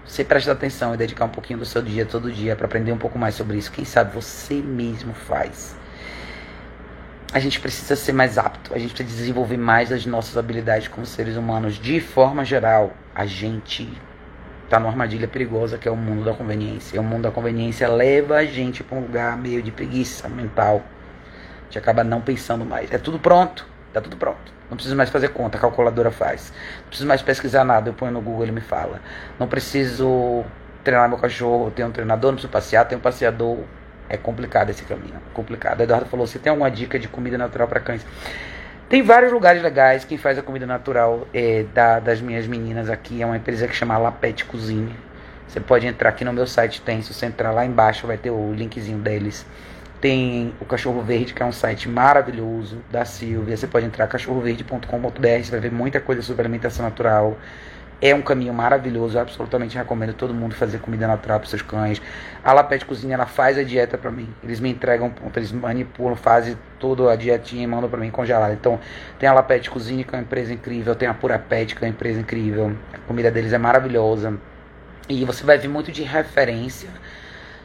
Você 0.07 0.23
presta 0.23 0.53
atenção 0.53 0.95
e 0.95 0.97
dedicar 0.97 1.25
um 1.25 1.31
pouquinho 1.31 1.59
do 1.59 1.65
seu 1.65 1.83
dia 1.83 2.07
todo 2.07 2.31
dia 2.31 2.55
para 2.55 2.67
aprender 2.67 2.93
um 2.93 2.99
pouco 2.99 3.19
mais 3.19 3.35
sobre 3.35 3.59
isso. 3.59 3.73
Quem 3.73 3.85
sabe 3.85 4.15
você 4.15 4.55
mesmo 4.55 5.13
faz. 5.13 5.77
A 7.33 7.41
gente 7.41 7.59
precisa 7.59 7.97
ser 7.97 8.13
mais 8.13 8.39
apto, 8.39 8.73
a 8.73 8.79
gente 8.79 8.95
precisa 8.95 9.17
desenvolver 9.17 9.57
mais 9.57 9.91
as 9.91 10.07
nossas 10.07 10.37
habilidades 10.37 10.87
como 10.87 11.05
seres 11.05 11.37
humanos. 11.37 11.75
De 11.75 12.01
forma 12.01 12.45
geral, 12.45 12.93
a 13.13 13.27
gente 13.27 13.91
tá 14.71 14.79
numa 14.79 14.91
armadilha 14.91 15.27
perigosa 15.27 15.77
que 15.77 15.89
é 15.89 15.91
o 15.91 15.97
mundo 15.97 16.25
da 16.25 16.33
conveniência. 16.33 16.97
E 16.97 16.99
o 17.01 17.03
mundo 17.03 17.23
da 17.23 17.33
conveniência 17.33 17.89
leva 17.89 18.37
a 18.37 18.45
gente 18.45 18.85
para 18.85 18.97
um 18.97 19.01
lugar 19.01 19.37
meio 19.37 19.61
de 19.61 19.73
preguiça 19.73 20.29
mental. 20.29 20.85
A 21.63 21.65
gente 21.65 21.79
acaba 21.79 22.05
não 22.05 22.21
pensando 22.21 22.65
mais. 22.65 22.93
É 22.93 22.99
tudo 22.99 23.19
pronto, 23.19 23.67
tá 23.93 24.01
tudo 24.01 24.17
pronto. 24.17 24.54
Não 24.71 24.77
preciso 24.77 24.97
mais 24.97 25.11
fazer 25.11 25.29
conta, 25.29 25.59
a 25.59 25.61
calculadora 25.61 26.11
faz. 26.11 26.53
Não 26.81 26.89
preciso 26.89 27.09
mais 27.09 27.23
pesquisar 27.23 27.65
nada, 27.65 27.91
eu 27.91 27.95
ponho 27.95 28.13
no 28.13 28.21
Google, 28.21 28.45
ele 28.45 28.53
me 28.53 28.61
fala. 28.61 29.01
Não 29.39 29.47
preciso 29.47 30.45
treinar 30.83 31.09
meu 31.09 31.19
cachorro, 31.19 31.71
tenho 31.71 31.89
um 31.89 31.93
treinador, 31.93 32.31
não 32.31 32.37
preciso 32.37 32.53
passear, 32.53 32.85
tenho 32.87 32.99
um 32.99 33.03
passeador. 33.03 33.59
É 34.09 34.17
complicado 34.17 34.71
esse 34.71 34.85
caminho, 34.85 35.15
complicado. 35.33 35.81
Eduardo 35.81 36.07
falou, 36.07 36.27
você 36.27 36.39
tem 36.39 36.51
alguma 36.51 36.71
dica 36.71 36.99
de 36.99 37.09
comida 37.09 37.39
natural 37.39 37.67
para 37.67 37.81
cães? 37.81 38.05
Tem 38.89 39.03
vários 39.03 39.33
lugares 39.33 39.63
legais. 39.63 40.05
Quem 40.05 40.19
faz 40.19 40.39
a 40.39 40.43
comida 40.43 40.67
natural 40.67 41.27
é, 41.33 41.65
da, 41.75 42.01
das 42.01 42.21
minhas 42.21 42.47
meninas 42.47 42.91
aqui 42.91 43.23
é 43.23 43.27
uma 43.27 43.37
empresa 43.37 43.67
que 43.67 43.75
chama 43.75 43.97
Lapete 43.97 44.45
Cozinha. 44.45 44.95
Você 45.49 45.59
pode 45.59 45.87
entrar 45.87 46.11
aqui 46.11 46.25
no 46.25 46.33
meu 46.33 46.47
site, 46.47 46.83
tem. 46.83 47.01
Se 47.01 47.15
você 47.15 47.27
entrar 47.27 47.51
lá 47.51 47.65
embaixo, 47.65 48.07
vai 48.07 48.19
ter 48.19 48.31
o 48.31 48.53
linkzinho 48.53 48.99
deles. 48.99 49.47
Tem 50.05 50.53
o 50.61 50.67
Cachorro 50.67 51.01
Verde, 51.01 51.33
que 51.33 51.43
é 51.43 51.47
um 51.47 51.51
site 51.51 51.89
maravilhoso 51.89 52.77
da 52.93 53.07
Silvia. 53.07 53.57
Você 53.57 53.67
pode 53.67 53.87
entrar 53.87 54.07
cachorroverde.com.br, 54.07 55.43
você 55.43 55.51
vai 55.51 55.61
ver 55.61 55.73
muita 55.73 55.99
coisa 55.99 56.21
sobre 56.21 56.43
alimentação 56.43 56.85
natural. 56.85 57.39
É 58.03 58.15
um 58.15 58.21
caminho 58.21 58.53
maravilhoso, 58.53 59.17
eu 59.17 59.23
absolutamente 59.23 59.79
recomendo 59.79 60.13
todo 60.13 60.35
mundo 60.35 60.55
fazer 60.55 60.79
comida 60.81 61.07
natural 61.07 61.41
para 61.41 61.49
seus 61.49 61.63
cães. 61.63 62.03
A 62.45 62.53
Lapete 62.53 62.85
Cozinha 62.85 63.15
ela 63.15 63.25
faz 63.25 63.57
a 63.57 63.63
dieta 63.63 63.97
para 63.97 64.11
mim. 64.11 64.29
Eles 64.43 64.61
me 64.61 64.69
entregam, 64.69 65.11
eles 65.35 65.51
manipulam, 65.53 66.17
fazem 66.17 66.55
toda 66.79 67.11
a 67.11 67.17
dietinha 67.17 67.65
e 67.65 67.67
mandam 67.67 67.89
para 67.89 67.99
mim 67.99 68.11
congelada. 68.11 68.53
Então, 68.53 68.79
tem 69.19 69.27
a 69.27 69.33
Lapete 69.33 69.71
Cozinha, 69.71 70.05
que 70.05 70.15
é 70.15 70.19
uma 70.19 70.23
empresa 70.23 70.53
incrível, 70.53 70.95
tem 70.95 71.09
a 71.09 71.15
Pura 71.15 71.39
Pet, 71.39 71.75
que 71.75 71.83
é 71.83 71.89
uma 71.89 71.95
empresa 71.95 72.21
incrível. 72.21 72.77
A 72.93 72.99
comida 73.09 73.31
deles 73.31 73.55
é 73.55 73.59
maravilhosa. 73.59 74.35
E 75.09 75.25
você 75.25 75.43
vai 75.45 75.57
ver 75.57 75.69
muito 75.69 75.91
de 75.91 76.03
referência 76.03 76.91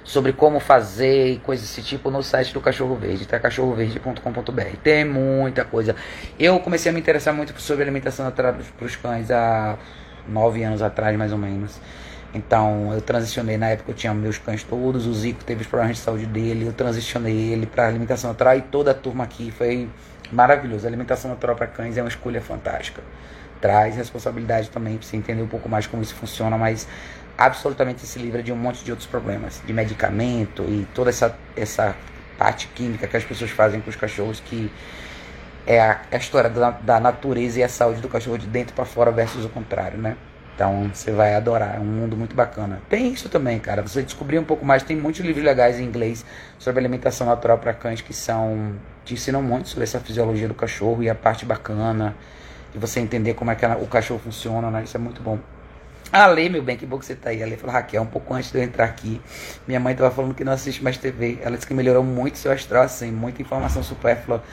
sobre 0.10 0.34
como 0.34 0.60
fazer 0.60 1.34
e 1.34 1.38
coisas 1.38 1.68
desse 1.68 1.84
tipo 1.84 2.10
no 2.10 2.24
site 2.24 2.52
do 2.52 2.60
Cachorro 2.60 2.96
Verde, 2.96 3.28
tá? 3.28 3.40
cachorroverde.com.br. 3.40 4.78
Tem 4.82 5.06
muita 5.06 5.64
coisa. 5.64 5.96
Eu 6.40 6.60
comecei 6.62 6.90
a 6.90 6.94
me 6.94 7.00
interessar 7.00 7.32
muito 7.32 7.54
sobre 7.62 7.84
alimentação 7.84 8.30
para 8.32 8.56
os 8.82 8.96
cães 8.96 9.30
há 9.30 9.78
nove 10.28 10.64
anos 10.64 10.82
atrás, 10.82 11.16
mais 11.16 11.32
ou 11.32 11.38
menos. 11.38 11.80
Então, 12.34 12.92
eu 12.92 13.02
transicionei, 13.02 13.56
na 13.56 13.68
época 13.68 13.92
eu 13.92 13.96
tinha 13.96 14.12
meus 14.12 14.40
cães 14.40 14.64
todos, 14.64 15.06
o 15.06 15.14
Zico 15.14 15.44
teve 15.44 15.62
os 15.62 15.68
problemas 15.68 15.98
de 15.98 16.02
saúde 16.02 16.26
dele, 16.26 16.66
eu 16.66 16.74
transicionei 16.74 17.54
ele 17.54 17.68
para 17.68 17.88
alimentação 17.88 18.32
natural 18.32 18.58
e 18.58 18.64
toda 18.64 18.90
a 18.90 18.96
turma 18.96 19.26
aqui 19.26 19.52
foi 19.52 19.88
maravilhoso. 20.32 20.88
A 20.88 20.90
alimentação 20.90 21.30
natural 21.30 21.56
para 21.56 21.68
cães 21.68 22.00
é 22.00 22.02
uma 22.02 22.10
escolha 22.10 22.42
fantástica. 22.42 23.04
Traz 23.62 23.96
responsabilidade 23.96 24.72
também 24.72 24.98
para 24.98 25.06
você 25.06 25.18
entender 25.18 25.44
um 25.44 25.48
pouco 25.48 25.70
mais 25.70 25.86
como 25.86 26.02
isso 26.02 26.16
funciona, 26.16 26.58
mas 26.58 26.88
absolutamente 27.40 28.06
se 28.06 28.20
livra 28.20 28.44
de 28.44 28.52
um 28.52 28.56
monte 28.58 28.84
de 28.84 28.92
outros 28.92 29.08
problemas, 29.08 29.62
de 29.66 29.72
medicamento 29.72 30.64
e 30.64 30.86
toda 30.94 31.10
essa, 31.10 31.34
essa 31.56 31.96
parte 32.38 32.68
química 32.68 33.08
que 33.08 33.16
as 33.16 33.24
pessoas 33.24 33.50
fazem 33.50 33.80
com 33.80 33.90
os 33.90 33.96
cachorros 33.96 34.42
que 34.42 34.70
é 35.66 35.80
a, 35.80 36.02
é 36.12 36.18
a 36.18 36.20
história 36.20 36.50
da, 36.50 36.72
da, 36.72 37.00
natureza 37.00 37.60
e 37.60 37.64
a 37.64 37.70
saúde 37.70 38.02
do 38.02 38.10
cachorro 38.10 38.38
de 38.38 38.46
dentro 38.46 38.76
para 38.76 38.84
fora 38.84 39.10
versus 39.10 39.46
o 39.46 39.50
contrário, 39.50 39.98
né? 39.98 40.18
Então 40.54 40.92
você 40.94 41.12
vai 41.12 41.34
adorar, 41.34 41.78
é 41.78 41.80
um 41.80 41.86
mundo 41.86 42.18
muito 42.18 42.36
bacana. 42.36 42.82
Tem 42.90 43.14
isso 43.14 43.30
também, 43.30 43.58
cara. 43.58 43.82
Você 43.84 44.04
descobrir 44.04 44.38
um 44.38 44.44
pouco 44.44 44.66
mais, 44.66 44.84
tem 44.84 44.98
muitos 44.98 45.22
livros 45.22 45.46
legais 45.46 45.80
em 45.80 45.86
inglês 45.86 46.26
sobre 46.58 46.82
alimentação 46.82 47.26
natural 47.26 47.58
para 47.58 47.74
cães 47.74 48.02
que 48.02 48.14
são 48.14 48.76
te 49.06 49.14
ensinam 49.14 49.42
muito 49.42 49.70
sobre 49.70 49.86
essa 49.86 50.02
fisiologia 50.02 50.50
do 50.50 50.54
cachorro 50.54 51.02
e 51.02 51.10
a 51.10 51.16
parte 51.16 51.46
bacana 51.46 52.14
e 52.76 52.78
você 52.78 53.00
entender 53.00 53.34
como 53.34 53.50
é 53.50 53.56
que 53.56 53.66
o 53.66 53.88
cachorro 53.88 54.20
funciona, 54.20 54.70
né? 54.70 54.84
Isso 54.84 54.98
é 54.98 55.00
muito 55.00 55.22
bom. 55.22 55.40
Ale, 56.12 56.50
meu 56.50 56.64
bem, 56.64 56.76
que 56.76 56.86
bom 56.86 56.98
que 56.98 57.06
você 57.06 57.16
tá 57.16 57.30
aí. 57.30 57.44
Ale 57.44 57.56
falou, 57.56 57.74
Raquel, 57.74 58.02
um 58.02 58.08
pouco 58.08 58.34
antes 58.34 58.52
de 58.52 58.58
eu 58.58 58.64
entrar 58.64 58.86
aqui, 58.86 59.22
minha 59.68 59.80
mãe 59.80 59.96
tava 59.96 60.10
falando 60.10 60.34
que 60.34 60.44
não 60.44 60.54
assiste 60.54 60.84
mais 60.84 60.98
TV. 60.98 61.38
Ela 61.42 61.56
disse 61.56 61.68
que 61.68 61.74
melhorou 61.74 62.04
muito 62.04 62.38
seu 62.38 62.52
astral, 62.52 62.84
assim, 62.84 63.12
muita 63.12 63.42
informação 63.42 63.84
supérflua, 63.84 64.44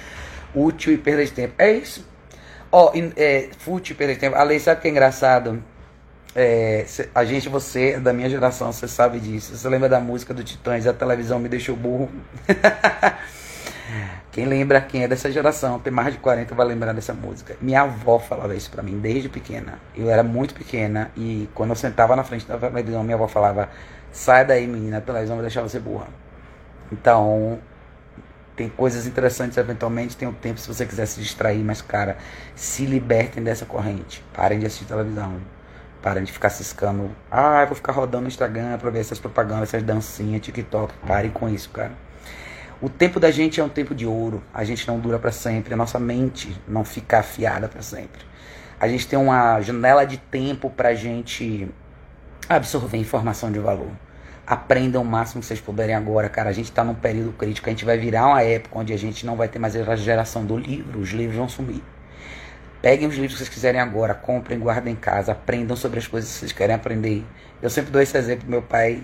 útil 0.54 0.92
e 0.92 0.98
perda 0.98 1.24
de 1.24 1.32
tempo. 1.32 1.54
É 1.58 1.72
isso. 1.72 2.06
Ó, 2.70 2.92
oh, 2.92 3.12
é, 3.16 3.48
fútil 3.58 3.94
e 3.94 3.96
perda 3.96 4.14
de 4.14 4.20
tempo. 4.20 4.36
Ale, 4.36 4.60
sabe 4.60 4.78
o 4.78 4.82
que 4.82 4.88
é 4.88 4.90
engraçado? 4.90 5.62
É, 6.34 6.84
a 7.14 7.24
gente, 7.24 7.48
você 7.48 7.92
é 7.92 8.00
da 8.00 8.12
minha 8.12 8.28
geração, 8.28 8.70
você 8.70 8.86
sabe 8.86 9.18
disso. 9.18 9.56
Você 9.56 9.68
lembra 9.68 9.88
da 9.88 9.98
música 9.98 10.34
do 10.34 10.44
Titãs, 10.44 10.86
a 10.86 10.92
televisão 10.92 11.38
me 11.38 11.48
deixou 11.48 11.74
burro? 11.74 12.10
Quem 14.36 14.44
lembra, 14.44 14.82
quem 14.82 15.02
é 15.02 15.08
dessa 15.08 15.32
geração, 15.32 15.78
tem 15.78 15.90
mais 15.90 16.12
de 16.12 16.20
40, 16.20 16.54
vai 16.54 16.66
lembrar 16.66 16.92
dessa 16.92 17.14
música. 17.14 17.56
Minha 17.58 17.80
avó 17.80 18.18
falava 18.18 18.54
isso 18.54 18.70
pra 18.70 18.82
mim 18.82 18.98
desde 18.98 19.30
pequena. 19.30 19.78
Eu 19.96 20.10
era 20.10 20.22
muito 20.22 20.52
pequena 20.52 21.10
e 21.16 21.48
quando 21.54 21.70
eu 21.70 21.74
sentava 21.74 22.14
na 22.14 22.22
frente 22.22 22.46
da 22.46 22.58
televisão, 22.58 23.02
minha 23.02 23.14
avó 23.14 23.26
falava: 23.26 23.70
Sai 24.12 24.44
daí, 24.44 24.66
menina, 24.66 24.98
a 24.98 25.00
televisão 25.00 25.36
vai 25.36 25.42
deixar 25.46 25.62
você 25.62 25.80
burra. 25.80 26.08
Então, 26.92 27.58
tem 28.54 28.68
coisas 28.68 29.06
interessantes 29.06 29.56
eventualmente, 29.56 30.14
tem 30.14 30.28
o 30.28 30.34
tempo 30.34 30.60
se 30.60 30.68
você 30.68 30.84
quiser 30.84 31.06
se 31.06 31.18
distrair, 31.18 31.64
mas, 31.64 31.80
cara, 31.80 32.18
se 32.54 32.84
libertem 32.84 33.42
dessa 33.42 33.64
corrente. 33.64 34.22
Parem 34.34 34.58
de 34.58 34.66
assistir 34.66 34.84
televisão. 34.84 35.40
Parem 36.02 36.24
de 36.24 36.30
ficar 36.30 36.50
ciscando. 36.50 37.10
Ah, 37.30 37.62
eu 37.62 37.68
vou 37.68 37.74
ficar 37.74 37.92
rodando 37.92 38.24
no 38.24 38.28
Instagram 38.28 38.76
pra 38.76 38.90
ver 38.90 39.00
essas 39.00 39.18
propagandas, 39.18 39.70
essas 39.70 39.82
dancinhas, 39.82 40.42
TikTok. 40.42 40.92
Parem 41.06 41.30
com 41.30 41.48
isso, 41.48 41.70
cara. 41.70 41.92
O 42.80 42.90
tempo 42.90 43.18
da 43.18 43.30
gente 43.30 43.58
é 43.58 43.64
um 43.64 43.70
tempo 43.70 43.94
de 43.94 44.06
ouro. 44.06 44.42
A 44.52 44.62
gente 44.62 44.86
não 44.86 45.00
dura 45.00 45.18
para 45.18 45.32
sempre. 45.32 45.72
A 45.72 45.76
nossa 45.76 45.98
mente 45.98 46.54
não 46.68 46.84
fica 46.84 47.20
afiada 47.20 47.68
para 47.68 47.80
sempre. 47.80 48.20
A 48.78 48.86
gente 48.86 49.08
tem 49.08 49.18
uma 49.18 49.60
janela 49.62 50.04
de 50.04 50.18
tempo 50.18 50.68
para 50.68 50.90
a 50.90 50.94
gente 50.94 51.68
absorver 52.46 52.98
informação 52.98 53.50
de 53.50 53.58
valor. 53.58 53.90
Aprendam 54.46 55.00
o 55.00 55.04
máximo 55.04 55.40
que 55.40 55.46
vocês 55.46 55.60
puderem 55.60 55.94
agora, 55.94 56.28
cara. 56.28 56.50
A 56.50 56.52
gente 56.52 56.66
está 56.66 56.84
num 56.84 56.94
período 56.94 57.32
crítico. 57.32 57.66
A 57.66 57.70
gente 57.70 57.84
vai 57.84 57.96
virar 57.96 58.26
uma 58.26 58.42
época 58.42 58.78
onde 58.78 58.92
a 58.92 58.98
gente 58.98 59.24
não 59.24 59.36
vai 59.36 59.48
ter 59.48 59.58
mais 59.58 59.74
a 59.74 59.96
geração 59.96 60.44
do 60.44 60.56
livro. 60.56 61.00
Os 61.00 61.10
livros 61.10 61.36
vão 61.36 61.48
sumir. 61.48 61.82
Peguem 62.82 63.08
os 63.08 63.14
livros 63.14 63.32
que 63.32 63.38
vocês 63.38 63.48
quiserem 63.48 63.80
agora, 63.80 64.14
comprem, 64.14 64.58
guardem 64.58 64.92
em 64.92 64.96
casa, 64.96 65.32
aprendam 65.32 65.74
sobre 65.76 65.98
as 65.98 66.06
coisas 66.06 66.30
que 66.30 66.38
vocês 66.40 66.52
querem 66.52 66.76
aprender. 66.76 67.24
Eu 67.62 67.70
sempre 67.70 67.90
dou 67.90 68.02
esse 68.02 68.16
exemplo. 68.18 68.48
Meu 68.48 68.60
pai 68.60 69.02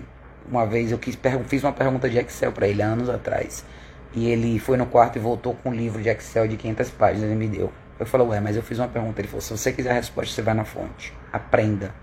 uma 0.49 0.65
vez 0.65 0.91
eu 0.91 0.97
quis, 0.97 1.17
fiz 1.47 1.63
uma 1.63 1.73
pergunta 1.73 2.09
de 2.09 2.17
Excel 2.17 2.51
para 2.51 2.67
ele 2.67 2.81
anos 2.81 3.09
atrás. 3.09 3.65
E 4.13 4.29
ele 4.29 4.59
foi 4.59 4.77
no 4.77 4.85
quarto 4.85 5.17
e 5.17 5.19
voltou 5.19 5.55
com 5.55 5.69
um 5.69 5.73
livro 5.73 6.01
de 6.01 6.09
Excel 6.09 6.47
de 6.47 6.57
500 6.57 6.89
páginas 6.91 7.31
e 7.31 7.35
me 7.35 7.47
deu. 7.47 7.71
Eu 7.99 8.05
falei, 8.05 8.27
ué, 8.27 8.39
mas 8.39 8.55
eu 8.55 8.63
fiz 8.63 8.77
uma 8.79 8.87
pergunta. 8.87 9.21
Ele 9.21 9.27
falou, 9.27 9.41
se 9.41 9.55
você 9.55 9.71
quiser 9.71 9.91
a 9.91 9.93
resposta, 9.93 10.33
você 10.33 10.41
vai 10.41 10.53
na 10.53 10.65
fonte. 10.65 11.13
Aprenda. 11.31 11.93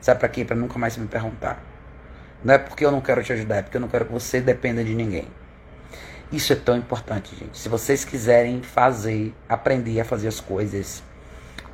Sabe 0.00 0.20
para 0.20 0.28
quê? 0.28 0.44
Para 0.44 0.56
nunca 0.56 0.78
mais 0.78 0.96
me 0.96 1.06
perguntar. 1.06 1.62
Não 2.42 2.54
é 2.54 2.58
porque 2.58 2.84
eu 2.84 2.90
não 2.90 3.00
quero 3.00 3.22
te 3.22 3.32
ajudar, 3.32 3.56
é 3.56 3.62
porque 3.62 3.76
eu 3.76 3.80
não 3.80 3.88
quero 3.88 4.06
que 4.06 4.12
você 4.12 4.40
dependa 4.40 4.82
de 4.82 4.94
ninguém. 4.94 5.28
Isso 6.32 6.52
é 6.52 6.56
tão 6.56 6.76
importante, 6.76 7.36
gente. 7.36 7.58
Se 7.58 7.68
vocês 7.68 8.04
quiserem 8.04 8.62
fazer, 8.62 9.34
aprender 9.48 10.00
a 10.00 10.04
fazer 10.04 10.28
as 10.28 10.40
coisas, 10.40 11.02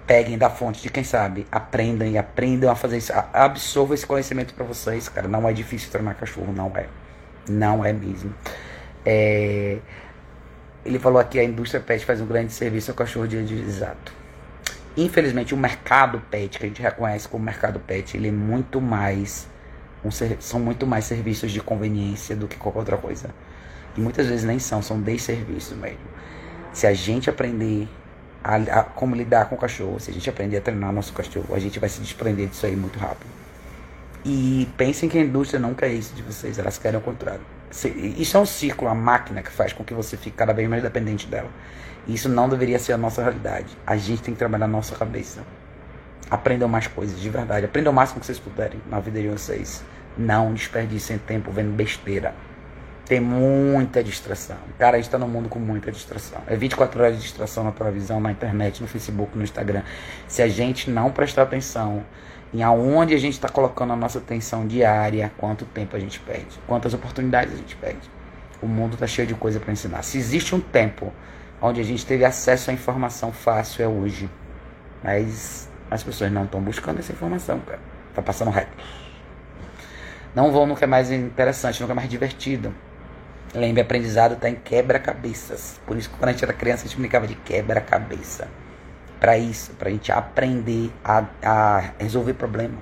peguem 0.06 0.38
da 0.38 0.48
fonte 0.48 0.80
de 0.82 0.88
quem 0.88 1.02
sabe, 1.02 1.46
aprendam 1.50 2.06
e 2.06 2.16
aprendam 2.16 2.70
a 2.70 2.76
fazer 2.76 2.98
isso, 2.98 3.12
absorvam 3.32 3.94
esse 3.94 4.06
conhecimento 4.06 4.54
para 4.54 4.64
vocês, 4.64 5.08
cara. 5.08 5.26
Não 5.26 5.48
é 5.48 5.52
difícil 5.52 5.90
treinar 5.90 6.14
cachorro, 6.16 6.52
não 6.52 6.72
é. 6.76 6.86
Não 7.48 7.84
é 7.84 7.92
mesmo. 7.92 8.32
É... 9.04 9.78
Ele 10.84 10.98
falou 10.98 11.18
aqui 11.18 11.40
a 11.40 11.44
indústria 11.44 11.80
pet 11.80 12.04
faz 12.04 12.20
um 12.20 12.26
grande 12.26 12.52
serviço 12.52 12.92
ao 12.92 12.96
cachorro 12.96 13.26
de 13.26 13.36
exato. 13.36 14.12
Infelizmente, 14.96 15.52
o 15.52 15.56
mercado 15.56 16.22
pet, 16.30 16.58
que 16.58 16.64
a 16.64 16.68
gente 16.68 16.80
reconhece 16.80 17.28
como 17.28 17.44
mercado 17.44 17.80
pet, 17.80 18.16
ele 18.16 18.28
é 18.28 18.32
muito 18.32 18.80
mais 18.80 19.48
um, 20.04 20.10
são 20.40 20.60
muito 20.60 20.86
mais 20.86 21.04
serviços 21.04 21.50
de 21.50 21.60
conveniência 21.60 22.36
do 22.36 22.46
que 22.46 22.56
qualquer 22.56 22.78
outra 22.78 22.96
coisa. 22.96 23.30
E 23.96 24.00
muitas 24.00 24.26
vezes 24.26 24.44
nem 24.44 24.58
são, 24.58 24.80
são 24.80 25.00
desserviços 25.00 25.76
mesmo. 25.76 25.98
Se 26.72 26.86
a 26.86 26.94
gente 26.94 27.28
aprender 27.28 27.88
a, 28.46 28.80
a, 28.80 28.84
como 28.84 29.16
lidar 29.16 29.48
com 29.48 29.56
o 29.56 29.58
cachorro. 29.58 29.98
Se 29.98 30.10
a 30.10 30.14
gente 30.14 30.30
aprender 30.30 30.58
a 30.58 30.60
treinar 30.60 30.92
nosso 30.92 31.12
cachorro, 31.12 31.52
a 31.52 31.58
gente 31.58 31.80
vai 31.80 31.88
se 31.88 32.00
desprender 32.00 32.46
disso 32.46 32.64
aí 32.64 32.76
muito 32.76 32.98
rápido. 32.98 33.28
E 34.24 34.68
pensem 34.76 35.08
que 35.08 35.18
a 35.18 35.20
indústria 35.20 35.58
não 35.58 35.74
quer 35.74 35.88
isso 35.92 36.14
de 36.14 36.22
vocês, 36.22 36.58
elas 36.58 36.78
querem 36.78 36.98
o 36.98 37.02
contrário. 37.02 37.40
Isso 38.16 38.36
é 38.36 38.40
um 38.40 38.46
ciclo, 38.46 38.88
a 38.88 38.94
máquina 38.94 39.42
que 39.42 39.50
faz 39.50 39.72
com 39.72 39.84
que 39.84 39.92
você 39.92 40.16
fique 40.16 40.36
cada 40.36 40.52
vez 40.52 40.68
mais 40.68 40.82
dependente 40.82 41.26
dela. 41.26 41.48
Isso 42.06 42.28
não 42.28 42.48
deveria 42.48 42.78
ser 42.78 42.92
a 42.92 42.96
nossa 42.96 43.22
realidade. 43.22 43.76
A 43.84 43.96
gente 43.96 44.22
tem 44.22 44.32
que 44.32 44.38
trabalhar 44.38 44.66
a 44.66 44.68
nossa 44.68 44.94
cabeça. 44.94 45.40
Aprendam 46.30 46.68
mais 46.68 46.86
coisas, 46.86 47.20
de 47.20 47.28
verdade. 47.28 47.66
Aprendam 47.66 47.92
o 47.92 47.96
máximo 47.96 48.20
que 48.20 48.26
vocês 48.26 48.38
puderem 48.38 48.80
na 48.88 49.00
vida 49.00 49.20
de 49.20 49.28
vocês. 49.28 49.84
Não 50.16 50.54
desperdicem 50.54 51.18
tempo 51.18 51.50
vendo 51.50 51.72
besteira. 51.72 52.34
Tem 53.06 53.20
muita 53.20 54.02
distração. 54.02 54.56
Cara, 54.76 54.96
a 54.96 55.00
gente 55.00 55.08
tá 55.08 55.16
num 55.16 55.28
mundo 55.28 55.48
com 55.48 55.60
muita 55.60 55.92
distração. 55.92 56.40
É 56.44 56.56
24 56.56 57.00
horas 57.00 57.16
de 57.16 57.22
distração 57.22 57.62
na 57.62 57.70
televisão, 57.70 58.20
na 58.20 58.32
internet, 58.32 58.82
no 58.82 58.88
Facebook, 58.88 59.38
no 59.38 59.44
Instagram. 59.44 59.82
Se 60.26 60.42
a 60.42 60.48
gente 60.48 60.90
não 60.90 61.12
prestar 61.12 61.42
atenção 61.42 62.04
em 62.52 62.64
aonde 62.64 63.14
a 63.14 63.18
gente 63.18 63.34
está 63.34 63.48
colocando 63.48 63.92
a 63.92 63.96
nossa 63.96 64.18
atenção 64.18 64.66
diária, 64.66 65.30
quanto 65.38 65.64
tempo 65.64 65.94
a 65.94 66.00
gente 66.00 66.18
perde, 66.18 66.58
quantas 66.66 66.94
oportunidades 66.94 67.54
a 67.54 67.56
gente 67.56 67.76
perde. 67.76 68.10
O 68.60 68.66
mundo 68.66 68.94
está 68.94 69.06
cheio 69.06 69.28
de 69.28 69.34
coisa 69.34 69.60
para 69.60 69.72
ensinar. 69.72 70.02
Se 70.02 70.18
existe 70.18 70.52
um 70.54 70.60
tempo 70.60 71.12
onde 71.62 71.80
a 71.80 71.84
gente 71.84 72.04
teve 72.04 72.24
acesso 72.24 72.70
à 72.70 72.72
informação 72.72 73.30
fácil, 73.30 73.84
é 73.84 73.88
hoje. 73.88 74.28
Mas 75.04 75.68
as 75.88 76.02
pessoas 76.02 76.32
não 76.32 76.44
estão 76.44 76.60
buscando 76.60 76.98
essa 76.98 77.12
informação, 77.12 77.60
cara. 77.60 77.78
Tá 78.14 78.20
passando 78.20 78.50
reto. 78.50 78.76
Não 80.34 80.50
vão 80.50 80.66
no 80.66 80.74
que 80.74 80.84
é 80.84 80.86
mais 80.86 81.10
interessante, 81.12 81.80
no 81.80 81.86
que 81.86 81.92
é 81.92 81.94
mais 81.94 82.08
divertido. 82.08 82.74
Lembre, 83.54 83.80
aprendizado 83.80 84.34
está 84.34 84.50
em 84.50 84.54
quebra-cabeças. 84.54 85.80
Por 85.86 85.96
isso 85.96 86.10
que 86.10 86.16
quando 86.16 86.28
a 86.28 86.32
gente 86.32 86.44
era 86.44 86.52
criança, 86.52 86.84
a 86.84 86.88
gente 86.88 86.98
brincava 86.98 87.26
de 87.26 87.34
quebra-cabeça. 87.34 88.48
Para 89.18 89.38
isso, 89.38 89.72
para 89.72 89.88
a 89.88 89.92
gente 89.92 90.12
aprender 90.12 90.92
a, 91.02 91.24
a 91.42 91.90
resolver 91.98 92.34
problema. 92.34 92.76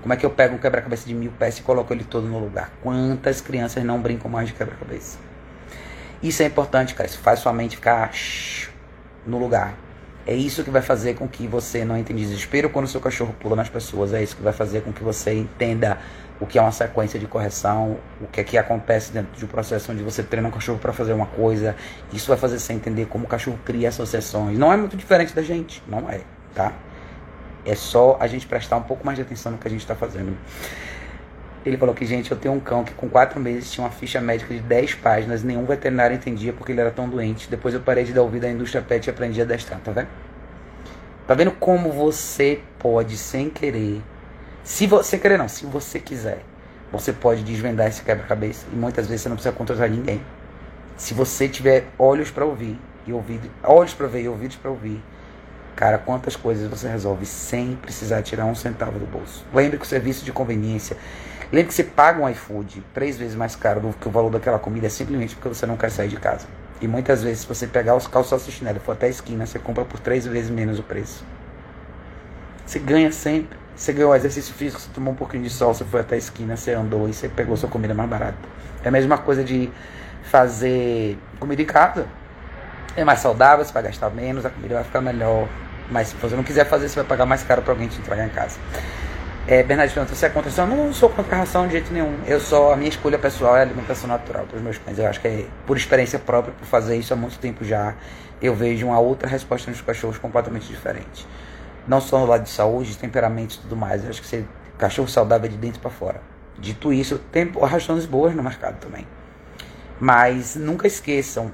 Como 0.00 0.14
é 0.14 0.16
que 0.16 0.24
eu 0.24 0.30
pego 0.30 0.54
um 0.54 0.58
quebra-cabeça 0.58 1.06
de 1.06 1.14
mil 1.14 1.32
peças 1.32 1.58
e 1.58 1.62
coloco 1.62 1.92
ele 1.92 2.04
todo 2.04 2.26
no 2.26 2.38
lugar? 2.38 2.70
Quantas 2.82 3.40
crianças 3.40 3.82
não 3.84 4.00
brincam 4.00 4.30
mais 4.30 4.48
de 4.48 4.54
quebra-cabeça? 4.54 5.18
Isso 6.22 6.42
é 6.42 6.46
importante, 6.46 6.94
cara. 6.94 7.08
Isso 7.08 7.18
faz 7.18 7.40
sua 7.40 7.52
mente 7.52 7.76
ficar 7.76 8.10
no 9.26 9.38
lugar. 9.38 9.74
É 10.26 10.34
isso 10.34 10.62
que 10.62 10.70
vai 10.70 10.82
fazer 10.82 11.14
com 11.14 11.26
que 11.26 11.46
você 11.46 11.84
não 11.84 11.96
entenda 11.96 12.20
desespero 12.20 12.70
quando 12.70 12.86
seu 12.86 13.00
cachorro 13.00 13.34
pula 13.40 13.56
nas 13.56 13.68
pessoas. 13.68 14.12
É 14.12 14.22
isso 14.22 14.36
que 14.36 14.42
vai 14.42 14.52
fazer 14.52 14.82
com 14.82 14.92
que 14.92 15.02
você 15.02 15.34
entenda 15.34 15.98
o 16.40 16.46
que 16.46 16.58
é 16.58 16.62
uma 16.62 16.72
sequência 16.72 17.20
de 17.20 17.26
correção, 17.26 17.98
o 18.20 18.26
que 18.26 18.40
é 18.40 18.44
que 18.44 18.56
acontece 18.56 19.12
dentro 19.12 19.36
de 19.36 19.44
um 19.44 19.48
processo 19.48 19.92
onde 19.92 20.02
você 20.02 20.22
treina 20.22 20.48
um 20.48 20.50
cachorro 20.50 20.78
para 20.78 20.92
fazer 20.92 21.12
uma 21.12 21.26
coisa. 21.26 21.76
Isso 22.12 22.28
vai 22.28 22.38
fazer 22.38 22.58
você 22.58 22.72
entender 22.72 23.06
como 23.06 23.26
o 23.26 23.28
cachorro 23.28 23.58
cria 23.64 23.90
associações. 23.90 24.58
Não 24.58 24.72
é 24.72 24.76
muito 24.76 24.96
diferente 24.96 25.34
da 25.34 25.42
gente, 25.42 25.82
não 25.86 26.08
é, 26.08 26.22
tá? 26.54 26.72
É 27.66 27.74
só 27.74 28.16
a 28.18 28.26
gente 28.26 28.46
prestar 28.46 28.78
um 28.78 28.82
pouco 28.82 29.04
mais 29.04 29.16
de 29.16 29.22
atenção 29.22 29.52
no 29.52 29.58
que 29.58 29.68
a 29.68 29.70
gente 29.70 29.82
está 29.82 29.94
fazendo. 29.94 30.34
Ele 31.64 31.76
falou 31.76 31.94
que, 31.94 32.06
gente, 32.06 32.30
eu 32.30 32.38
tenho 32.38 32.54
um 32.54 32.60
cão 32.60 32.82
que 32.82 32.94
com 32.94 33.06
quatro 33.06 33.38
meses 33.38 33.70
tinha 33.70 33.84
uma 33.84 33.90
ficha 33.90 34.18
médica 34.18 34.54
de 34.54 34.60
10 34.60 34.94
páginas, 34.94 35.42
nenhum 35.42 35.66
veterinário 35.66 36.16
entendia 36.16 36.54
porque 36.54 36.72
ele 36.72 36.80
era 36.80 36.90
tão 36.90 37.06
doente. 37.06 37.50
Depois 37.50 37.74
eu 37.74 37.80
parei 37.80 38.02
de 38.02 38.14
dar 38.14 38.22
ouvido 38.22 38.46
à 38.46 38.48
indústria 38.48 38.82
pet 38.82 39.06
e 39.06 39.10
aprendi 39.10 39.42
a 39.42 39.44
destrar, 39.44 39.78
tá 39.80 39.92
vendo? 39.92 40.08
Tá 41.26 41.34
vendo 41.34 41.52
como 41.52 41.92
você 41.92 42.60
pode, 42.78 43.18
sem 43.18 43.50
querer, 43.50 44.02
se 44.70 44.86
você 44.86 45.18
querer 45.18 45.36
não, 45.36 45.48
se 45.48 45.66
você 45.66 45.98
quiser, 45.98 46.44
você 46.92 47.12
pode 47.12 47.42
desvendar 47.42 47.88
esse 47.88 48.02
quebra-cabeça 48.02 48.66
e 48.72 48.76
muitas 48.76 49.08
vezes 49.08 49.22
você 49.22 49.28
não 49.28 49.34
precisa 49.34 49.52
contratar 49.52 49.90
ninguém. 49.90 50.22
Se 50.96 51.12
você 51.12 51.48
tiver 51.48 51.86
olhos 51.98 52.30
para 52.30 52.44
ouvir 52.44 52.78
e 53.04 53.12
ouvido, 53.12 53.50
olhos 53.64 53.92
para 53.94 54.06
ver 54.06 54.22
e 54.22 54.28
ouvidos 54.28 54.56
para 54.56 54.70
ouvir, 54.70 55.02
cara, 55.74 55.98
quantas 55.98 56.36
coisas 56.36 56.70
você 56.70 56.86
resolve 56.86 57.26
sem 57.26 57.74
precisar 57.82 58.22
tirar 58.22 58.44
um 58.44 58.54
centavo 58.54 58.96
do 58.96 59.06
bolso. 59.06 59.44
Lembre 59.52 59.76
que 59.76 59.84
o 59.84 59.88
serviço 59.88 60.24
de 60.24 60.30
conveniência, 60.30 60.96
lembre 61.52 61.66
que 61.66 61.74
você 61.74 61.82
paga 61.82 62.22
um 62.22 62.28
iFood 62.28 62.80
três 62.94 63.18
vezes 63.18 63.34
mais 63.34 63.56
caro 63.56 63.80
do 63.80 63.92
que 63.92 64.06
o 64.06 64.10
valor 64.10 64.30
daquela 64.30 64.60
comida 64.60 64.86
é 64.86 64.90
simplesmente 64.90 65.34
porque 65.34 65.48
você 65.48 65.66
não 65.66 65.76
quer 65.76 65.90
sair 65.90 66.08
de 66.08 66.16
casa. 66.16 66.46
E 66.80 66.86
muitas 66.86 67.24
vezes, 67.24 67.40
se 67.40 67.46
você 67.48 67.66
pegar 67.66 67.96
os 67.96 68.06
calçados 68.06 68.46
chinelo 68.46 68.76
e 68.76 68.80
for 68.80 68.92
até 68.92 69.06
a 69.06 69.10
esquina, 69.10 69.44
você 69.44 69.58
compra 69.58 69.84
por 69.84 69.98
três 69.98 70.24
vezes 70.26 70.48
menos 70.48 70.78
o 70.78 70.82
preço. 70.84 71.24
Você 72.64 72.78
ganha 72.78 73.10
sempre. 73.10 73.59
Você 73.76 73.92
ganhou 73.92 74.14
exercício 74.14 74.52
físico, 74.54 74.80
você 74.80 74.90
tomou 74.94 75.12
um 75.12 75.16
pouquinho 75.16 75.42
de 75.42 75.50
sol, 75.50 75.72
você 75.72 75.84
foi 75.84 76.00
até 76.00 76.14
a 76.14 76.18
esquina, 76.18 76.56
você 76.56 76.72
andou 76.72 77.08
e 77.08 77.14
você 77.14 77.28
pegou 77.28 77.56
sua 77.56 77.68
comida 77.68 77.94
mais 77.94 78.08
barata. 78.08 78.36
É 78.84 78.88
a 78.88 78.90
mesma 78.90 79.18
coisa 79.18 79.42
de 79.42 79.70
fazer 80.24 81.18
comida 81.38 81.62
em 81.62 81.66
casa. 81.66 82.06
É 82.96 83.04
mais 83.04 83.20
saudável, 83.20 83.64
você 83.64 83.72
vai 83.72 83.82
gastar 83.84 84.10
menos, 84.10 84.44
a 84.44 84.50
comida 84.50 84.74
vai 84.74 84.84
ficar 84.84 85.00
melhor. 85.00 85.48
Mas 85.90 86.08
se 86.08 86.16
você 86.16 86.36
não 86.36 86.42
quiser 86.42 86.66
fazer, 86.66 86.88
você 86.88 86.96
vai 86.96 87.04
pagar 87.04 87.26
mais 87.26 87.42
caro 87.42 87.62
para 87.62 87.72
alguém 87.72 87.88
te 87.88 87.98
entregar 87.98 88.26
em 88.26 88.30
casa. 88.30 88.58
É, 89.46 89.62
Bernardo 89.62 89.92
você 90.06 90.26
é 90.26 90.28
contra 90.28 90.50
ração? 90.50 90.66
Não, 90.66 90.92
sou 90.92 91.08
contra 91.08 91.36
ração 91.36 91.66
de 91.66 91.72
jeito 91.72 91.92
nenhum. 91.92 92.18
Eu 92.26 92.38
só, 92.38 92.72
a 92.72 92.76
minha 92.76 92.88
escolha 92.88 93.18
pessoal 93.18 93.56
é 93.56 93.62
alimentação 93.62 94.08
natural 94.08 94.44
para 94.44 94.56
os 94.56 94.62
meus 94.62 94.78
cães. 94.78 94.98
Eu 94.98 95.06
acho 95.08 95.20
que 95.20 95.26
é 95.26 95.46
por 95.66 95.76
experiência 95.76 96.18
própria, 96.18 96.54
por 96.54 96.66
fazer 96.66 96.96
isso 96.96 97.12
há 97.12 97.16
muito 97.16 97.38
tempo 97.38 97.64
já, 97.64 97.94
eu 98.40 98.54
vejo 98.54 98.86
uma 98.86 98.98
outra 99.00 99.28
resposta 99.28 99.70
nos 99.70 99.80
cachorros 99.80 100.18
completamente 100.18 100.68
diferente 100.68 101.26
não 101.86 102.00
só 102.00 102.18
no 102.18 102.26
lado 102.26 102.44
de 102.44 102.50
saúde, 102.50 102.96
temperamento 102.96 103.54
e 103.54 103.58
tudo 103.58 103.76
mais. 103.76 104.04
Eu 104.04 104.10
acho 104.10 104.20
que 104.20 104.28
ser 104.28 104.46
cachorro 104.78 105.08
saudável 105.08 105.46
é 105.46 105.48
de 105.48 105.56
dentro 105.56 105.80
para 105.80 105.90
fora. 105.90 106.20
Dito 106.58 106.92
isso, 106.92 107.18
tem 107.30 107.50
rações 107.62 108.06
boas 108.06 108.34
no 108.34 108.42
mercado 108.42 108.78
também. 108.78 109.06
Mas 109.98 110.56
nunca 110.56 110.86
esqueçam 110.86 111.52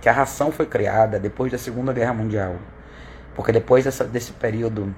que 0.00 0.08
a 0.08 0.12
ração 0.12 0.52
foi 0.52 0.66
criada 0.66 1.18
depois 1.18 1.50
da 1.50 1.58
Segunda 1.58 1.92
Guerra 1.92 2.14
Mundial. 2.14 2.56
Porque 3.34 3.52
depois 3.52 3.84
dessa, 3.84 4.04
desse 4.04 4.32
período 4.32 4.94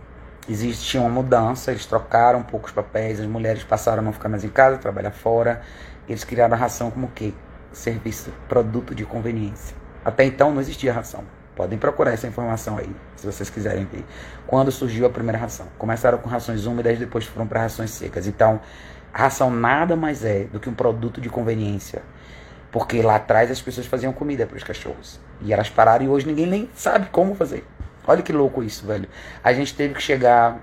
existia 0.48 1.00
uma 1.00 1.10
mudança, 1.10 1.70
eles 1.70 1.86
trocaram 1.86 2.40
um 2.40 2.42
pouco 2.42 2.66
os 2.66 2.72
papéis, 2.72 3.20
as 3.20 3.26
mulheres 3.26 3.62
passaram 3.64 3.98
a 4.00 4.02
não 4.02 4.12
ficar 4.12 4.28
mais 4.28 4.44
em 4.44 4.48
casa, 4.48 4.78
trabalhar 4.78 5.10
fora. 5.10 5.62
Eles 6.08 6.24
criaram 6.24 6.54
a 6.54 6.56
ração 6.56 6.90
como 6.90 7.06
o 7.06 7.10
quê? 7.10 7.32
Serviço, 7.72 8.32
produto 8.48 8.94
de 8.94 9.04
conveniência. 9.04 9.76
Até 10.04 10.24
então 10.24 10.52
não 10.52 10.60
existia 10.60 10.92
ração. 10.92 11.24
Podem 11.58 11.76
procurar 11.76 12.12
essa 12.12 12.28
informação 12.28 12.78
aí, 12.78 12.88
se 13.16 13.26
vocês 13.26 13.50
quiserem 13.50 13.84
ver. 13.84 14.04
Quando 14.46 14.70
surgiu 14.70 15.04
a 15.06 15.10
primeira 15.10 15.36
ração? 15.36 15.66
Começaram 15.76 16.16
com 16.18 16.28
rações 16.28 16.66
úmidas, 16.66 16.96
depois 16.96 17.24
foram 17.24 17.48
para 17.48 17.62
rações 17.62 17.90
secas. 17.90 18.28
Então, 18.28 18.60
a 19.12 19.22
ração 19.22 19.50
nada 19.50 19.96
mais 19.96 20.24
é 20.24 20.44
do 20.44 20.60
que 20.60 20.68
um 20.68 20.72
produto 20.72 21.20
de 21.20 21.28
conveniência. 21.28 22.00
Porque 22.70 23.02
lá 23.02 23.16
atrás 23.16 23.50
as 23.50 23.60
pessoas 23.60 23.88
faziam 23.88 24.12
comida 24.12 24.46
para 24.46 24.56
os 24.56 24.62
cachorros. 24.62 25.18
E 25.40 25.52
elas 25.52 25.68
pararam 25.68 26.04
e 26.04 26.08
hoje 26.08 26.28
ninguém 26.28 26.46
nem 26.46 26.70
sabe 26.76 27.08
como 27.10 27.34
fazer. 27.34 27.66
Olha 28.06 28.22
que 28.22 28.32
louco 28.32 28.62
isso, 28.62 28.86
velho. 28.86 29.08
A 29.42 29.52
gente 29.52 29.74
teve 29.74 29.94
que 29.94 30.00
chegar 30.00 30.60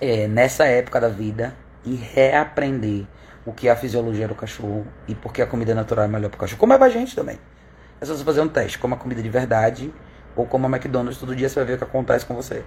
é, 0.00 0.26
nessa 0.26 0.64
época 0.64 0.98
da 0.98 1.10
vida 1.10 1.54
e 1.84 1.94
reaprender 1.94 3.04
o 3.44 3.52
que 3.52 3.68
é 3.68 3.72
a 3.72 3.76
fisiologia 3.76 4.26
do 4.26 4.34
cachorro 4.34 4.86
e 5.06 5.14
porque 5.14 5.42
a 5.42 5.46
comida 5.46 5.74
natural 5.74 6.06
é 6.06 6.08
melhor 6.08 6.30
para 6.30 6.38
o 6.38 6.40
cachorro. 6.40 6.58
Como 6.58 6.72
é 6.72 6.78
pra 6.78 6.88
gente 6.88 7.14
também. 7.14 7.38
É 8.00 8.06
só 8.06 8.14
você 8.14 8.24
fazer 8.24 8.40
um 8.40 8.48
teste, 8.48 8.78
coma 8.78 8.96
comida 8.96 9.22
de 9.22 9.28
verdade 9.28 9.92
ou 10.36 10.46
coma 10.46 10.68
McDonald's 10.68 11.18
todo 11.18 11.34
dia, 11.34 11.48
você 11.48 11.56
vai 11.56 11.64
ver 11.64 11.74
o 11.74 11.78
que 11.78 11.84
acontece 11.84 12.24
com 12.24 12.34
você. 12.34 12.62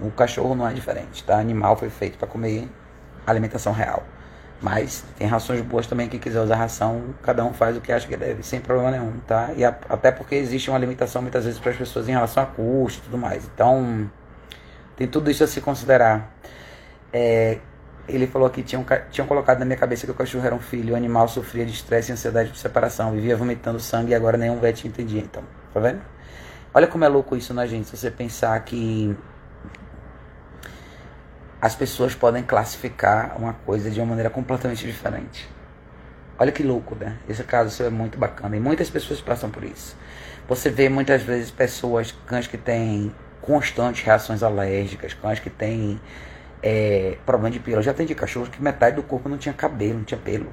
O 0.00 0.10
cachorro 0.10 0.54
não 0.54 0.66
é 0.66 0.72
diferente, 0.72 1.22
tá? 1.22 1.38
Animal 1.38 1.76
foi 1.76 1.90
feito 1.90 2.16
para 2.18 2.26
comer 2.26 2.68
alimentação 3.26 3.72
real. 3.72 4.02
Mas 4.60 5.04
tem 5.18 5.26
rações 5.26 5.60
boas 5.60 5.86
também, 5.86 6.08
quem 6.08 6.18
quiser 6.18 6.40
usar 6.40 6.56
ração, 6.56 7.14
cada 7.22 7.44
um 7.44 7.52
faz 7.52 7.76
o 7.76 7.80
que 7.80 7.92
acha 7.92 8.08
que 8.08 8.16
deve, 8.16 8.42
sem 8.42 8.60
problema 8.60 8.90
nenhum, 8.90 9.12
tá? 9.26 9.50
E 9.54 9.64
a, 9.64 9.76
até 9.88 10.10
porque 10.10 10.34
existe 10.34 10.70
uma 10.70 10.78
limitação 10.78 11.20
muitas 11.20 11.44
vezes 11.44 11.60
para 11.60 11.70
as 11.70 11.76
pessoas 11.76 12.08
em 12.08 12.12
relação 12.12 12.42
a 12.42 12.46
custo 12.46 13.00
e 13.00 13.04
tudo 13.04 13.18
mais. 13.18 13.44
Então, 13.54 14.10
tem 14.96 15.06
tudo 15.06 15.30
isso 15.30 15.44
a 15.44 15.46
se 15.46 15.60
considerar. 15.60 16.32
É, 17.12 17.58
ele 18.08 18.26
falou 18.26 18.48
que 18.50 18.62
tinham, 18.62 18.84
tinham 19.10 19.26
colocado 19.26 19.58
na 19.58 19.64
minha 19.64 19.78
cabeça 19.78 20.06
que 20.06 20.12
o 20.12 20.14
cachorro 20.14 20.44
era 20.44 20.54
um 20.54 20.60
filho, 20.60 20.94
o 20.94 20.96
animal 20.96 21.26
sofria 21.28 21.64
de 21.64 21.72
estresse 21.72 22.10
e 22.10 22.12
ansiedade 22.12 22.50
por 22.50 22.56
separação, 22.56 23.12
vivia 23.12 23.36
vomitando 23.36 23.80
sangue 23.80 24.12
e 24.12 24.14
agora 24.14 24.36
nenhum 24.36 24.58
vet 24.58 24.86
entendia. 24.86 25.20
Então, 25.20 25.42
tá 25.72 25.80
vendo? 25.80 26.00
Olha 26.72 26.86
como 26.86 27.04
é 27.04 27.08
louco 27.08 27.36
isso 27.36 27.54
na 27.54 27.66
gente, 27.66 27.88
se 27.88 27.96
você 27.96 28.10
pensar 28.10 28.58
que 28.64 29.16
as 31.60 31.74
pessoas 31.74 32.14
podem 32.14 32.42
classificar 32.42 33.38
uma 33.38 33.54
coisa 33.54 33.90
de 33.90 33.98
uma 33.98 34.06
maneira 34.06 34.28
completamente 34.28 34.86
diferente. 34.86 35.48
Olha 36.38 36.52
que 36.52 36.62
louco, 36.62 36.94
né? 36.94 37.16
Esse 37.28 37.42
caso 37.44 37.82
é 37.82 37.88
muito 37.88 38.18
bacana 38.18 38.54
e 38.56 38.60
muitas 38.60 38.90
pessoas 38.90 39.20
passam 39.20 39.48
por 39.50 39.64
isso. 39.64 39.96
Você 40.46 40.68
vê 40.68 40.90
muitas 40.90 41.22
vezes 41.22 41.50
pessoas, 41.50 42.12
cães 42.26 42.46
que 42.46 42.58
têm 42.58 43.14
constantes 43.40 44.04
reações 44.04 44.42
alérgicas, 44.42 45.14
cães 45.14 45.38
que 45.38 45.48
têm 45.48 45.98
é, 46.66 47.18
problema 47.26 47.50
de 47.50 47.60
pelo. 47.60 47.76
Eu 47.76 47.82
já 47.82 47.90
atendi 47.90 48.14
cachorros 48.14 48.48
que 48.48 48.62
metade 48.62 48.96
do 48.96 49.02
corpo 49.02 49.28
não 49.28 49.36
tinha 49.36 49.52
cabelo, 49.52 49.98
não 49.98 50.04
tinha 50.04 50.18
pelo. 50.18 50.50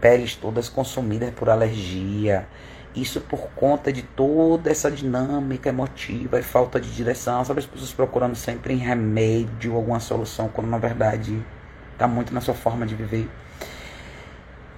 Peles 0.00 0.36
todas 0.36 0.68
consumidas 0.68 1.30
por 1.34 1.50
alergia. 1.50 2.46
Isso 2.94 3.20
por 3.20 3.50
conta 3.56 3.92
de 3.92 4.02
toda 4.02 4.70
essa 4.70 4.88
dinâmica 4.88 5.68
emotiva 5.68 6.38
e 6.38 6.42
falta 6.42 6.80
de 6.80 6.88
direção. 6.92 7.44
Sabe 7.44 7.58
as 7.58 7.66
pessoas 7.66 7.92
procurando 7.92 8.36
sempre 8.36 8.72
em 8.72 8.76
remédio, 8.76 9.74
alguma 9.74 9.98
solução, 9.98 10.48
quando 10.48 10.68
na 10.68 10.78
verdade 10.78 11.44
está 11.92 12.06
muito 12.06 12.32
na 12.32 12.40
sua 12.40 12.54
forma 12.54 12.86
de 12.86 12.94
viver. 12.94 13.28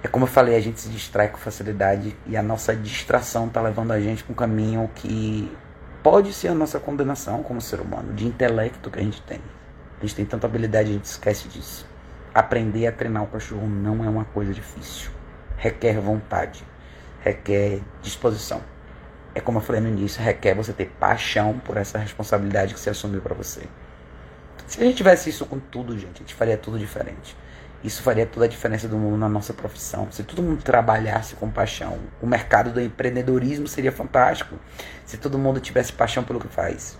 É 0.01 0.07
como 0.07 0.25
eu 0.25 0.29
falei, 0.29 0.55
a 0.55 0.59
gente 0.59 0.81
se 0.81 0.89
distrai 0.89 1.29
com 1.29 1.37
facilidade 1.37 2.15
e 2.25 2.35
a 2.35 2.41
nossa 2.41 2.75
distração 2.75 3.45
está 3.45 3.61
levando 3.61 3.91
a 3.91 4.01
gente 4.01 4.23
para 4.23 4.33
um 4.33 4.35
caminho 4.35 4.89
que 4.95 5.55
pode 6.01 6.33
ser 6.33 6.47
a 6.49 6.55
nossa 6.55 6.79
condenação 6.79 7.43
como 7.43 7.61
ser 7.61 7.79
humano, 7.79 8.11
de 8.13 8.25
intelecto 8.25 8.89
que 8.89 8.99
a 8.99 9.03
gente 9.03 9.21
tem. 9.21 9.39
A 10.03 10.05
gente 10.05 10.15
tem 10.17 10.25
tanta 10.25 10.45
habilidade, 10.47 10.89
a 10.89 10.93
gente 10.93 11.05
esquece 11.05 11.47
disso. 11.47 11.87
Aprender 12.35 12.87
a 12.87 12.91
treinar 12.91 13.23
o 13.23 13.27
cachorro 13.27 13.65
não 13.65 14.03
é 14.03 14.09
uma 14.09 14.25
coisa 14.25 14.53
difícil. 14.53 15.09
Requer 15.55 15.97
vontade, 16.01 16.61
requer 17.21 17.79
disposição. 18.01 18.61
É 19.33 19.39
como 19.39 19.59
eu 19.59 19.61
falei 19.61 19.79
no 19.79 19.87
início, 19.87 20.21
requer 20.21 20.55
você 20.55 20.73
ter 20.73 20.89
paixão 20.99 21.57
por 21.57 21.77
essa 21.77 21.97
responsabilidade 21.97 22.73
que 22.73 22.81
você 22.81 22.89
assumiu 22.89 23.21
para 23.21 23.33
você. 23.33 23.61
Se 24.67 24.81
a 24.81 24.83
gente 24.83 24.97
tivesse 24.97 25.29
isso 25.29 25.45
com 25.45 25.57
tudo, 25.57 25.97
gente, 25.97 26.15
a 26.15 26.19
gente 26.19 26.33
faria 26.33 26.57
tudo 26.57 26.77
diferente. 26.77 27.33
Isso 27.81 28.03
faria 28.03 28.25
toda 28.25 28.45
a 28.45 28.49
diferença 28.49 28.89
do 28.89 28.97
mundo 28.97 29.15
na 29.15 29.29
nossa 29.29 29.53
profissão. 29.53 30.09
Se 30.11 30.21
todo 30.23 30.43
mundo 30.43 30.61
trabalhasse 30.61 31.35
com 31.35 31.49
paixão, 31.49 31.97
o 32.21 32.27
mercado 32.27 32.73
do 32.73 32.81
empreendedorismo 32.81 33.69
seria 33.69 33.91
fantástico. 33.93 34.59
Se 35.05 35.15
todo 35.15 35.39
mundo 35.39 35.61
tivesse 35.61 35.93
paixão 35.93 36.25
pelo 36.25 36.41
que 36.41 36.47
faz. 36.49 36.99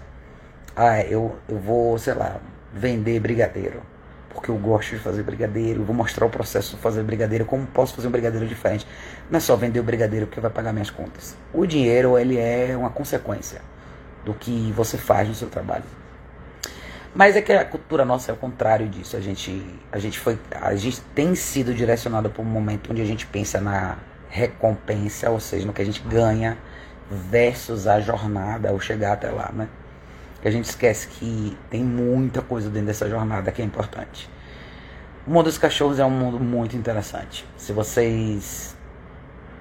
Ah, 0.73 1.01
eu, 1.01 1.37
eu 1.49 1.59
vou, 1.59 1.99
sei 1.99 2.13
lá, 2.13 2.39
vender 2.73 3.19
brigadeiro. 3.19 3.81
Porque 4.29 4.49
eu 4.49 4.57
gosto 4.57 4.95
de 4.95 4.99
fazer 4.99 5.21
brigadeiro. 5.23 5.83
Vou 5.83 5.95
mostrar 5.95 6.25
o 6.25 6.29
processo 6.29 6.75
de 6.75 6.81
fazer 6.81 7.03
brigadeiro. 7.03 7.45
Como 7.45 7.67
posso 7.67 7.93
fazer 7.93 8.07
um 8.07 8.11
brigadeiro 8.11 8.47
diferente. 8.47 8.87
Não 9.29 9.37
é 9.37 9.39
só 9.39 9.55
vender 9.55 9.79
o 9.79 9.83
brigadeiro 9.83 10.25
porque 10.25 10.41
vai 10.41 10.49
pagar 10.49 10.73
minhas 10.73 10.89
contas. 10.89 11.37
O 11.53 11.65
dinheiro, 11.65 12.17
ele 12.17 12.37
é 12.37 12.75
uma 12.75 12.89
consequência 12.89 13.61
do 14.25 14.33
que 14.33 14.71
você 14.75 14.97
faz 14.97 15.27
no 15.27 15.35
seu 15.35 15.49
trabalho. 15.49 15.83
Mas 17.13 17.35
é 17.35 17.41
que 17.41 17.53
a 17.53 17.63
cultura 17.63 18.03
nossa 18.03 18.31
é 18.31 18.33
o 18.33 18.37
contrário 18.37 18.89
disso. 18.89 19.15
A 19.15 19.19
gente, 19.19 19.63
a 19.91 19.99
gente 19.99 20.19
foi, 20.19 20.39
a 20.59 20.75
gente 20.75 20.99
tem 21.13 21.35
sido 21.35 21.73
direcionado 21.73 22.29
para 22.29 22.41
um 22.41 22.45
momento 22.45 22.91
onde 22.91 23.01
a 23.01 23.05
gente 23.05 23.27
pensa 23.27 23.61
na 23.61 23.97
recompensa, 24.29 25.29
ou 25.29 25.39
seja, 25.39 25.65
no 25.65 25.73
que 25.73 25.81
a 25.81 25.85
gente 25.85 26.01
ganha 26.01 26.57
versus 27.11 27.85
a 27.85 27.99
jornada 27.99 28.69
ao 28.69 28.79
chegar 28.79 29.13
até 29.13 29.29
lá, 29.29 29.51
né? 29.53 29.67
Que 30.43 30.49
a 30.49 30.51
gente 30.51 30.65
esquece 30.65 31.07
que 31.07 31.57
tem 31.69 31.81
muita 31.83 32.41
coisa 32.41 32.69
dentro 32.69 32.87
dessa 32.87 33.09
jornada 33.09 33.49
que 33.49 33.61
é 33.61 33.65
importante. 33.65 34.29
O 35.25 35.31
mundo 35.31 35.45
dos 35.45 35.57
cachorros 35.57 35.99
é 35.99 36.05
um 36.05 36.09
mundo 36.11 36.37
muito 36.37 36.75
interessante. 36.75 37.47
Se 37.55 37.71
vocês 37.71 38.75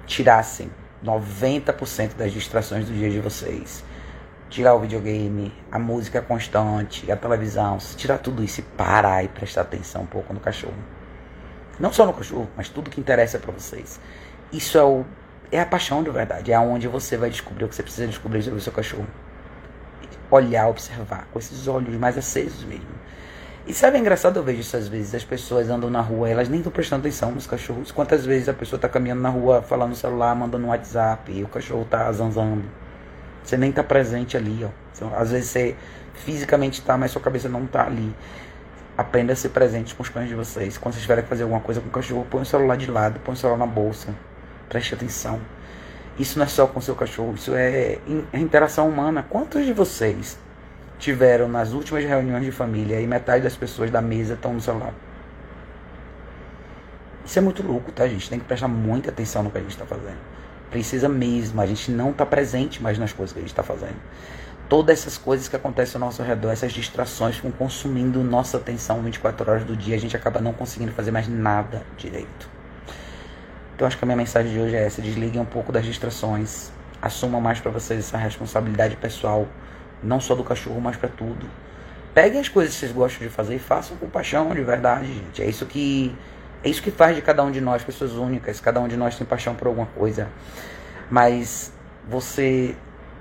tirassem 0.07 0.68
90% 1.05 2.16
das 2.16 2.33
distrações 2.33 2.87
do 2.87 2.93
dia 2.93 3.09
de 3.09 3.20
vocês 3.20 3.85
tirar 4.51 4.74
o 4.74 4.80
videogame, 4.80 5.53
a 5.70 5.78
música 5.78 6.20
constante, 6.20 7.11
a 7.12 7.16
televisão, 7.16 7.78
se 7.78 7.97
tirar 7.97 8.18
tudo 8.18 8.43
isso 8.43 8.59
e 8.59 8.62
parar 8.62 9.24
e 9.24 9.28
prestar 9.28 9.61
atenção 9.61 10.03
um 10.03 10.07
pouco 10.07 10.35
no 10.35 10.41
cachorro. 10.41 10.74
Não 11.78 11.93
só 11.93 12.05
no 12.05 12.12
cachorro, 12.12 12.51
mas 12.57 12.68
tudo 12.68 12.91
que 12.91 13.01
interessa 13.01 13.39
para 13.39 13.53
vocês. 13.53 14.01
Isso 14.53 14.76
é, 14.76 14.83
o, 14.83 15.07
é 15.53 15.61
a 15.61 15.64
paixão 15.64 16.03
de 16.03 16.11
verdade, 16.11 16.51
é 16.51 16.57
aonde 16.57 16.89
você 16.89 17.16
vai 17.16 17.30
descobrir 17.30 17.66
o 17.66 17.68
que 17.68 17.74
você 17.76 17.85
precisa 17.85 18.09
descobrir 18.09 18.43
sobre 18.43 18.59
o 18.59 18.61
seu 18.61 18.72
cachorro. 18.72 19.07
Olhar, 20.35 20.68
observar, 20.68 21.28
com 21.33 21.39
esses 21.39 21.68
olhos 21.68 21.95
mais 21.97 22.16
acesos 22.16 22.64
mesmo. 22.64 23.03
E 23.66 23.72
sabe, 23.72 23.97
é 23.97 24.01
engraçado, 24.01 24.39
eu 24.39 24.43
vejo 24.43 24.61
isso 24.61 24.76
às 24.76 24.89
vezes, 24.89 25.14
as 25.14 25.24
pessoas 25.24 25.70
andam 25.70 25.89
na 25.89 26.01
rua, 26.01 26.28
elas 26.28 26.49
nem 26.49 26.59
estão 26.59 26.72
prestando 26.72 27.01
atenção 27.01 27.30
nos 27.30 27.47
cachorros. 27.47 27.93
Quantas 27.93 28.26
vezes 28.26 28.49
a 28.49 28.55
pessoa 28.55 28.76
está 28.78 28.89
caminhando 28.89 29.20
na 29.20 29.28
rua, 29.28 29.62
falando 29.62 29.91
no 29.91 29.97
celular, 29.97 30.35
mandando 30.35 30.66
um 30.66 30.70
WhatsApp, 30.70 31.30
e 31.30 31.45
o 31.45 31.49
cachorro 31.49 31.83
está 31.83 32.11
zanzando 32.11 32.64
você 33.43 33.57
nem 33.57 33.70
está 33.70 33.83
presente 33.83 34.37
ali, 34.37 34.64
ó. 34.64 34.68
Então, 34.95 35.12
às 35.16 35.30
vezes 35.30 35.51
você 35.51 35.76
fisicamente 36.14 36.80
está, 36.80 36.97
mas 36.97 37.11
sua 37.11 37.20
cabeça 37.20 37.49
não 37.49 37.64
está 37.64 37.87
ali. 37.87 38.14
Aprenda 38.97 39.33
a 39.33 39.37
ser 39.37 39.49
presente 39.49 39.95
com 39.95 40.03
os 40.03 40.09
cães 40.09 40.28
de 40.28 40.35
vocês. 40.35 40.78
Quando 40.78 40.95
vocês 40.95 41.03
tiverem 41.03 41.24
que 41.24 41.30
fazer 41.30 41.43
alguma 41.43 41.61
coisa 41.61 41.80
com 41.80 41.89
o 41.89 41.91
cachorro, 41.91 42.26
põe 42.30 42.43
o 42.43 42.47
celular 42.47 42.76
de 42.76 42.91
lado, 42.91 43.18
põe 43.20 43.35
o 43.35 43.37
celular 43.37 43.59
na 43.59 43.66
bolsa. 43.66 44.14
Preste 44.68 44.95
atenção. 44.95 45.41
Isso 46.18 46.38
não 46.38 46.44
é 46.44 46.48
só 46.48 46.66
com 46.66 46.80
seu 46.80 46.94
cachorro, 46.94 47.34
isso 47.34 47.54
é, 47.54 47.98
é 48.32 48.38
interação 48.38 48.88
humana. 48.88 49.24
Quantos 49.28 49.64
de 49.64 49.72
vocês 49.72 50.38
tiveram 50.98 51.48
nas 51.48 51.72
últimas 51.72 52.04
reuniões 52.04 52.44
de 52.44 52.52
família 52.52 53.00
e 53.00 53.06
metade 53.06 53.42
das 53.42 53.56
pessoas 53.56 53.90
da 53.90 54.02
mesa 54.02 54.34
estão 54.34 54.52
no 54.52 54.60
celular? 54.60 54.92
Isso 57.24 57.38
é 57.38 57.42
muito 57.42 57.62
louco, 57.62 57.90
tá, 57.92 58.06
gente? 58.06 58.28
Tem 58.28 58.38
que 58.38 58.44
prestar 58.44 58.68
muita 58.68 59.10
atenção 59.10 59.42
no 59.42 59.50
que 59.50 59.56
a 59.56 59.60
gente 59.60 59.70
está 59.70 59.86
fazendo. 59.86 60.18
Precisa 60.70 61.08
mesmo. 61.08 61.60
A 61.60 61.66
gente 61.66 61.90
não 61.90 62.10
está 62.10 62.26
presente 62.26 62.82
mais 62.82 62.98
nas 62.98 63.12
coisas 63.12 63.32
que 63.32 63.38
a 63.38 63.42
gente 63.42 63.52
está 63.52 63.62
fazendo. 63.62 63.96
Todas 64.68 65.00
essas 65.00 65.18
coisas 65.18 65.48
que 65.48 65.56
acontecem 65.56 66.00
ao 66.00 66.06
nosso 66.06 66.22
redor, 66.22 66.50
essas 66.50 66.72
distrações 66.72 67.36
ficam 67.36 67.50
consumindo 67.50 68.22
nossa 68.24 68.56
atenção 68.56 69.02
24 69.02 69.50
horas 69.50 69.64
do 69.64 69.76
dia. 69.76 69.94
A 69.94 69.98
gente 69.98 70.16
acaba 70.16 70.40
não 70.40 70.52
conseguindo 70.52 70.92
fazer 70.92 71.10
mais 71.10 71.28
nada 71.28 71.82
direito. 71.96 72.48
Então 73.83 73.89
acho 73.89 73.99
que 73.99 74.05
a 74.05 74.07
minha 74.07 74.16
mensagem 74.16 74.53
de 74.53 74.61
hoje 74.61 74.76
é 74.76 74.85
essa: 74.85 75.03
desliguem 75.03 75.41
um 75.41 75.45
pouco 75.45 75.72
das 75.72 75.85
distrações. 75.85 76.70
Assumam 77.03 77.41
mais 77.41 77.59
para 77.59 77.68
vocês 77.72 77.99
essa 77.99 78.16
responsabilidade 78.16 78.95
pessoal, 78.95 79.49
não 80.01 80.20
só 80.20 80.37
do 80.37 80.45
cachorro, 80.45 80.80
mas 80.80 80.95
para 80.95 81.09
tudo. 81.09 81.51
Peguem 82.14 82.41
as 82.41 82.49
coisas 82.49 82.74
que 82.74 82.78
vocês 82.78 82.93
gostam 82.93 83.26
de 83.26 83.35
fazer 83.35 83.57
e 83.57 83.59
façam 83.59 83.97
com 83.97 84.09
paixão, 84.09 84.55
de 84.55 84.62
verdade, 84.62 85.12
gente. 85.12 85.43
É 85.43 85.47
isso 85.47 85.66
que 85.66 86.16
é 86.62 86.68
isso 86.68 86.80
que 86.80 86.93
faz 86.93 87.16
de 87.16 87.22
cada 87.22 87.43
um 87.43 87.51
de 87.51 87.61
nós 87.61 87.83
pessoas 87.83 88.12
únicas. 88.12 88.61
Cada 88.61 88.78
um 88.78 88.87
de 88.87 88.97
nós 88.97 89.18
tem 89.18 89.26
paixão 89.26 89.57
por 89.57 89.66
alguma 89.66 89.87
coisa. 89.87 90.28
Mas 91.11 91.72
você 92.09 92.76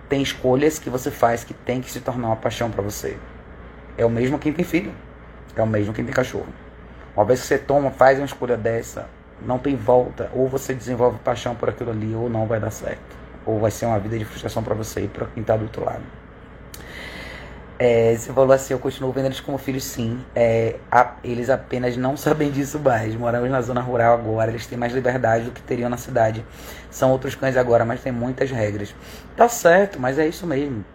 tem 0.08 0.22
escolhas 0.22 0.78
que 0.78 0.92
você 0.92 1.10
faz 1.10 1.44
que 1.44 1.56
tem 1.56 1.82
que 1.82 1.90
se 1.90 2.02
tornar 2.02 2.28
uma 2.28 2.36
paixão 2.36 2.70
para 2.70 2.84
você. 2.84 3.18
É 3.98 4.06
o 4.06 4.12
mesmo 4.12 4.38
quem 4.38 4.54
tem 4.54 4.64
filho. 4.64 4.94
É 5.56 5.62
o 5.64 5.66
mesmo 5.66 5.92
quem 5.92 6.06
tem 6.06 6.14
cachorro. 6.14 6.54
Uma 7.16 7.26
vez 7.26 7.42
que 7.42 7.48
você 7.48 7.58
toma, 7.58 7.90
faz 7.90 8.20
uma 8.20 8.26
escolha 8.26 8.56
dessa, 8.56 9.10
não 9.46 9.58
tem 9.58 9.76
volta. 9.76 10.30
Ou 10.34 10.48
você 10.48 10.74
desenvolve 10.74 11.20
paixão 11.20 11.56
por 11.56 11.70
aquilo 11.70 11.92
ali, 11.92 12.14
ou 12.14 12.30
não 12.30 12.46
vai 12.46 12.60
dar 12.60 12.72
certo. 12.72 13.18
Ou 13.46 13.60
vai 13.60 13.72
ser 13.72 13.86
uma 13.86 14.00
vida 14.00 14.18
de 14.18 14.26
frustração 14.26 14.64
para 14.64 14.76
você 14.76 15.02
e 15.02 15.08
para 15.08 15.26
quem 15.28 15.42
está 15.42 15.58
do 15.58 15.64
outro 15.64 15.84
lado. 15.84 16.04
É, 17.84 18.16
você 18.16 18.32
falou 18.32 18.54
assim, 18.54 18.74
eu 18.76 18.80
continuo 18.80 19.12
vendo 19.12 19.26
eles 19.26 19.40
como 19.40 19.58
filhos, 19.58 19.84
sim. 19.84 20.24
É, 20.36 20.76
a, 20.92 21.16
eles 21.24 21.50
apenas 21.50 21.98
não 21.98 22.16
sabem 22.16 22.52
disso 22.52 22.78
mais. 22.78 23.16
Moramos 23.16 23.50
na 23.50 23.60
zona 23.60 23.82
rural 23.82 24.14
agora, 24.14 24.52
eles 24.52 24.68
têm 24.68 24.78
mais 24.78 24.94
liberdade 24.94 25.46
do 25.46 25.52
que 25.52 25.62
teriam 25.64 25.90
na 25.90 25.98
cidade. 25.98 26.46
São 26.92 27.12
outros 27.12 27.34
cães 27.34 27.58
agora, 27.58 27.84
mas 27.84 28.00
tem 28.02 28.12
muitas 28.12 28.52
regras. 28.52 28.94
Tá 29.36 29.50
certo, 29.50 30.00
mas 30.00 30.20
é 30.20 30.28
isso 30.28 30.46
mesmo. 30.46 30.86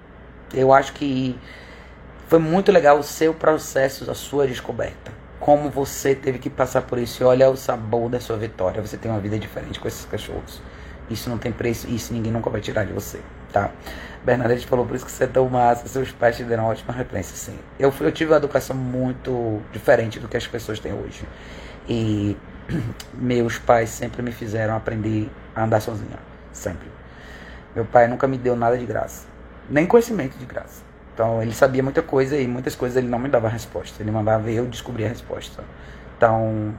Eu 0.55 0.73
acho 0.73 0.93
que 0.93 1.37
foi 2.29 2.39
muito 2.39 2.71
legal 2.71 3.01
o 3.01 3.03
seu 3.03 3.35
processo, 3.35 4.09
a 4.09 4.15
sua 4.15 4.47
descoberta. 4.47 5.11
Como 5.39 5.71
você 5.71 6.15
teve 6.15 6.39
que 6.39 6.49
passar 6.49 6.83
por 6.83 6.99
isso 6.99 7.25
olha 7.25 7.49
o 7.51 7.57
sabor 7.57 8.09
da 8.09 8.19
sua 8.19 8.37
vitória. 8.37 8.81
Você 8.81 8.97
tem 8.97 9.11
uma 9.11 9.21
vida 9.21 9.39
diferente 9.39 9.79
com 9.79 9.87
esses 9.87 10.05
cachorros. 10.07 10.61
Isso 11.09 11.31
não 11.31 11.39
tem 11.39 11.53
preço, 11.53 11.89
isso 11.89 12.13
ninguém 12.13 12.33
nunca 12.33 12.51
vai 12.51 12.61
tirar 12.61 12.85
de 12.85 12.93
você, 12.93 13.21
tá? 13.53 13.71
Bernadette 14.25 14.67
falou, 14.67 14.85
por 14.85 14.97
isso 14.97 15.05
que 15.05 15.13
você 15.13 15.25
é 15.25 15.27
tão 15.29 15.49
massa, 15.49 15.87
seus 15.87 16.11
pais 16.11 16.37
te 16.37 16.43
deram 16.43 16.65
uma 16.65 16.71
ótima 16.71 16.93
referência, 16.93 17.37
sim. 17.37 17.57
Eu, 17.79 17.95
eu 18.01 18.11
tive 18.11 18.33
uma 18.33 18.39
educação 18.39 18.75
muito 18.75 19.63
diferente 19.73 20.19
do 20.19 20.27
que 20.27 20.37
as 20.37 20.47
pessoas 20.47 20.81
têm 20.81 20.93
hoje. 20.93 21.25
E 21.89 22.37
meus 23.15 23.57
pais 23.57 23.91
sempre 23.91 24.21
me 24.21 24.33
fizeram 24.33 24.75
aprender 24.75 25.31
a 25.55 25.63
andar 25.63 25.81
sozinha, 25.81 26.19
sempre. 26.53 26.89
Meu 27.75 27.85
pai 27.85 28.09
nunca 28.09 28.27
me 28.27 28.37
deu 28.37 28.57
nada 28.57 28.77
de 28.77 28.85
graça, 28.85 29.27
nem 29.71 29.87
conhecimento 29.87 30.37
de 30.37 30.45
graça. 30.45 30.86
Então 31.17 31.43
ele 31.43 31.55
sabia 31.55 31.83
muita 31.83 32.03
coisa 32.03 32.37
e 32.37 32.47
muitas 32.47 32.77
coisas 32.77 32.95
ele 32.95 33.09
não 33.09 33.19
me 33.19 33.31
dava 33.31 33.49
resposta, 33.49 34.03
ele 34.03 34.11
mandava 34.11 34.51
eu 34.51 34.67
descobrir 34.67 35.07
a 35.07 35.09
resposta. 35.09 35.65
Então, 36.15 36.75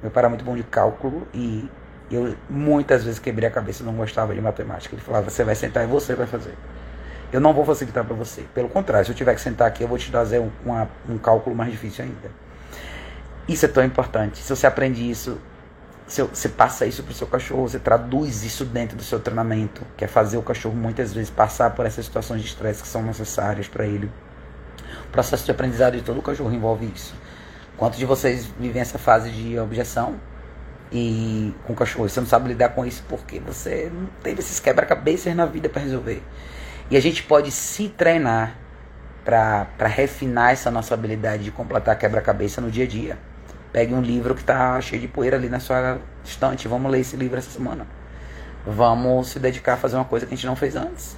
meu 0.00 0.10
pai 0.10 0.22
era 0.22 0.30
muito 0.30 0.42
bom 0.42 0.56
de 0.56 0.62
cálculo 0.62 1.28
e 1.34 1.68
eu 2.10 2.34
muitas 2.48 3.04
vezes 3.04 3.18
quebrei 3.18 3.46
a 3.46 3.52
cabeça, 3.52 3.84
não 3.84 3.92
gostava 3.92 4.34
de 4.34 4.40
matemática. 4.40 4.94
Ele 4.94 5.02
falava: 5.02 5.28
você 5.28 5.44
vai 5.44 5.54
sentar 5.54 5.84
e 5.84 5.86
você 5.86 6.14
vai 6.14 6.26
fazer. 6.26 6.54
Eu 7.30 7.38
não 7.38 7.52
vou 7.52 7.66
facilitar 7.66 8.02
para 8.02 8.16
você. 8.16 8.46
Pelo 8.54 8.70
contrário, 8.70 9.04
se 9.04 9.12
eu 9.12 9.16
tiver 9.16 9.34
que 9.34 9.42
sentar 9.42 9.68
aqui, 9.68 9.82
eu 9.82 9.88
vou 9.88 9.98
te 9.98 10.10
trazer 10.10 10.38
um, 10.38 10.50
uma, 10.64 10.88
um 11.06 11.18
cálculo 11.18 11.54
mais 11.54 11.70
difícil 11.70 12.06
ainda. 12.06 12.30
Isso 13.46 13.66
é 13.66 13.68
tão 13.68 13.84
importante. 13.84 14.38
Se 14.38 14.56
você 14.56 14.66
aprende 14.66 15.08
isso, 15.08 15.38
você 16.06 16.48
passa 16.48 16.84
isso 16.84 17.02
para 17.02 17.12
o 17.12 17.14
seu 17.14 17.26
cachorro, 17.26 17.68
você 17.68 17.78
traduz 17.78 18.42
isso 18.42 18.64
dentro 18.64 18.96
do 18.96 19.02
seu 19.02 19.20
treinamento, 19.20 19.82
que 19.96 20.04
é 20.04 20.08
fazer 20.08 20.36
o 20.36 20.42
cachorro 20.42 20.74
muitas 20.74 21.12
vezes 21.12 21.30
passar 21.30 21.70
por 21.70 21.86
essas 21.86 22.04
situações 22.04 22.42
de 22.42 22.48
estresse 22.48 22.82
que 22.82 22.88
são 22.88 23.02
necessárias 23.02 23.68
para 23.68 23.86
ele. 23.86 24.10
O 25.06 25.12
processo 25.12 25.44
de 25.44 25.50
aprendizado 25.50 25.96
de 25.96 26.02
todo 26.02 26.18
o 26.18 26.22
cachorro 26.22 26.52
envolve 26.52 26.90
isso. 26.94 27.14
Quantos 27.76 27.98
de 27.98 28.04
vocês 28.04 28.46
vivem 28.58 28.82
essa 28.82 28.98
fase 28.98 29.30
de 29.30 29.58
objeção? 29.58 30.18
e 30.92 31.54
com 31.64 31.74
cachorro. 31.74 32.08
Você 32.08 32.20
não 32.20 32.26
sabe 32.26 32.48
lidar 32.48 32.70
com 32.70 32.84
isso 32.84 33.02
porque 33.08 33.40
você 33.40 33.90
não 33.92 34.06
teve 34.22 34.40
esses 34.40 34.60
quebra-cabeças 34.60 35.34
na 35.34 35.46
vida 35.46 35.68
para 35.68 35.82
resolver. 35.82 36.22
E 36.90 36.96
a 36.96 37.00
gente 37.00 37.22
pode 37.22 37.50
se 37.50 37.88
treinar 37.88 38.56
para 39.24 39.86
refinar 39.86 40.52
essa 40.52 40.70
nossa 40.70 40.94
habilidade 40.94 41.44
de 41.44 41.50
completar 41.50 41.96
quebra-cabeça 41.96 42.60
no 42.60 42.70
dia 42.70 42.84
a 42.84 42.88
dia. 42.88 43.18
Pegue 43.72 43.94
um 43.94 44.02
livro 44.02 44.34
que 44.34 44.42
está 44.42 44.78
cheio 44.80 45.00
de 45.00 45.08
poeira 45.08 45.36
ali 45.36 45.48
na 45.48 45.58
sua 45.58 45.98
estante. 46.22 46.68
Vamos 46.68 46.92
ler 46.92 47.00
esse 47.00 47.16
livro 47.16 47.38
essa 47.38 47.50
semana. 47.50 47.86
Vamos 48.66 49.28
se 49.28 49.38
dedicar 49.38 49.74
a 49.74 49.76
fazer 49.76 49.96
uma 49.96 50.04
coisa 50.04 50.26
que 50.26 50.34
a 50.34 50.36
gente 50.36 50.46
não 50.46 50.54
fez 50.54 50.76
antes. 50.76 51.16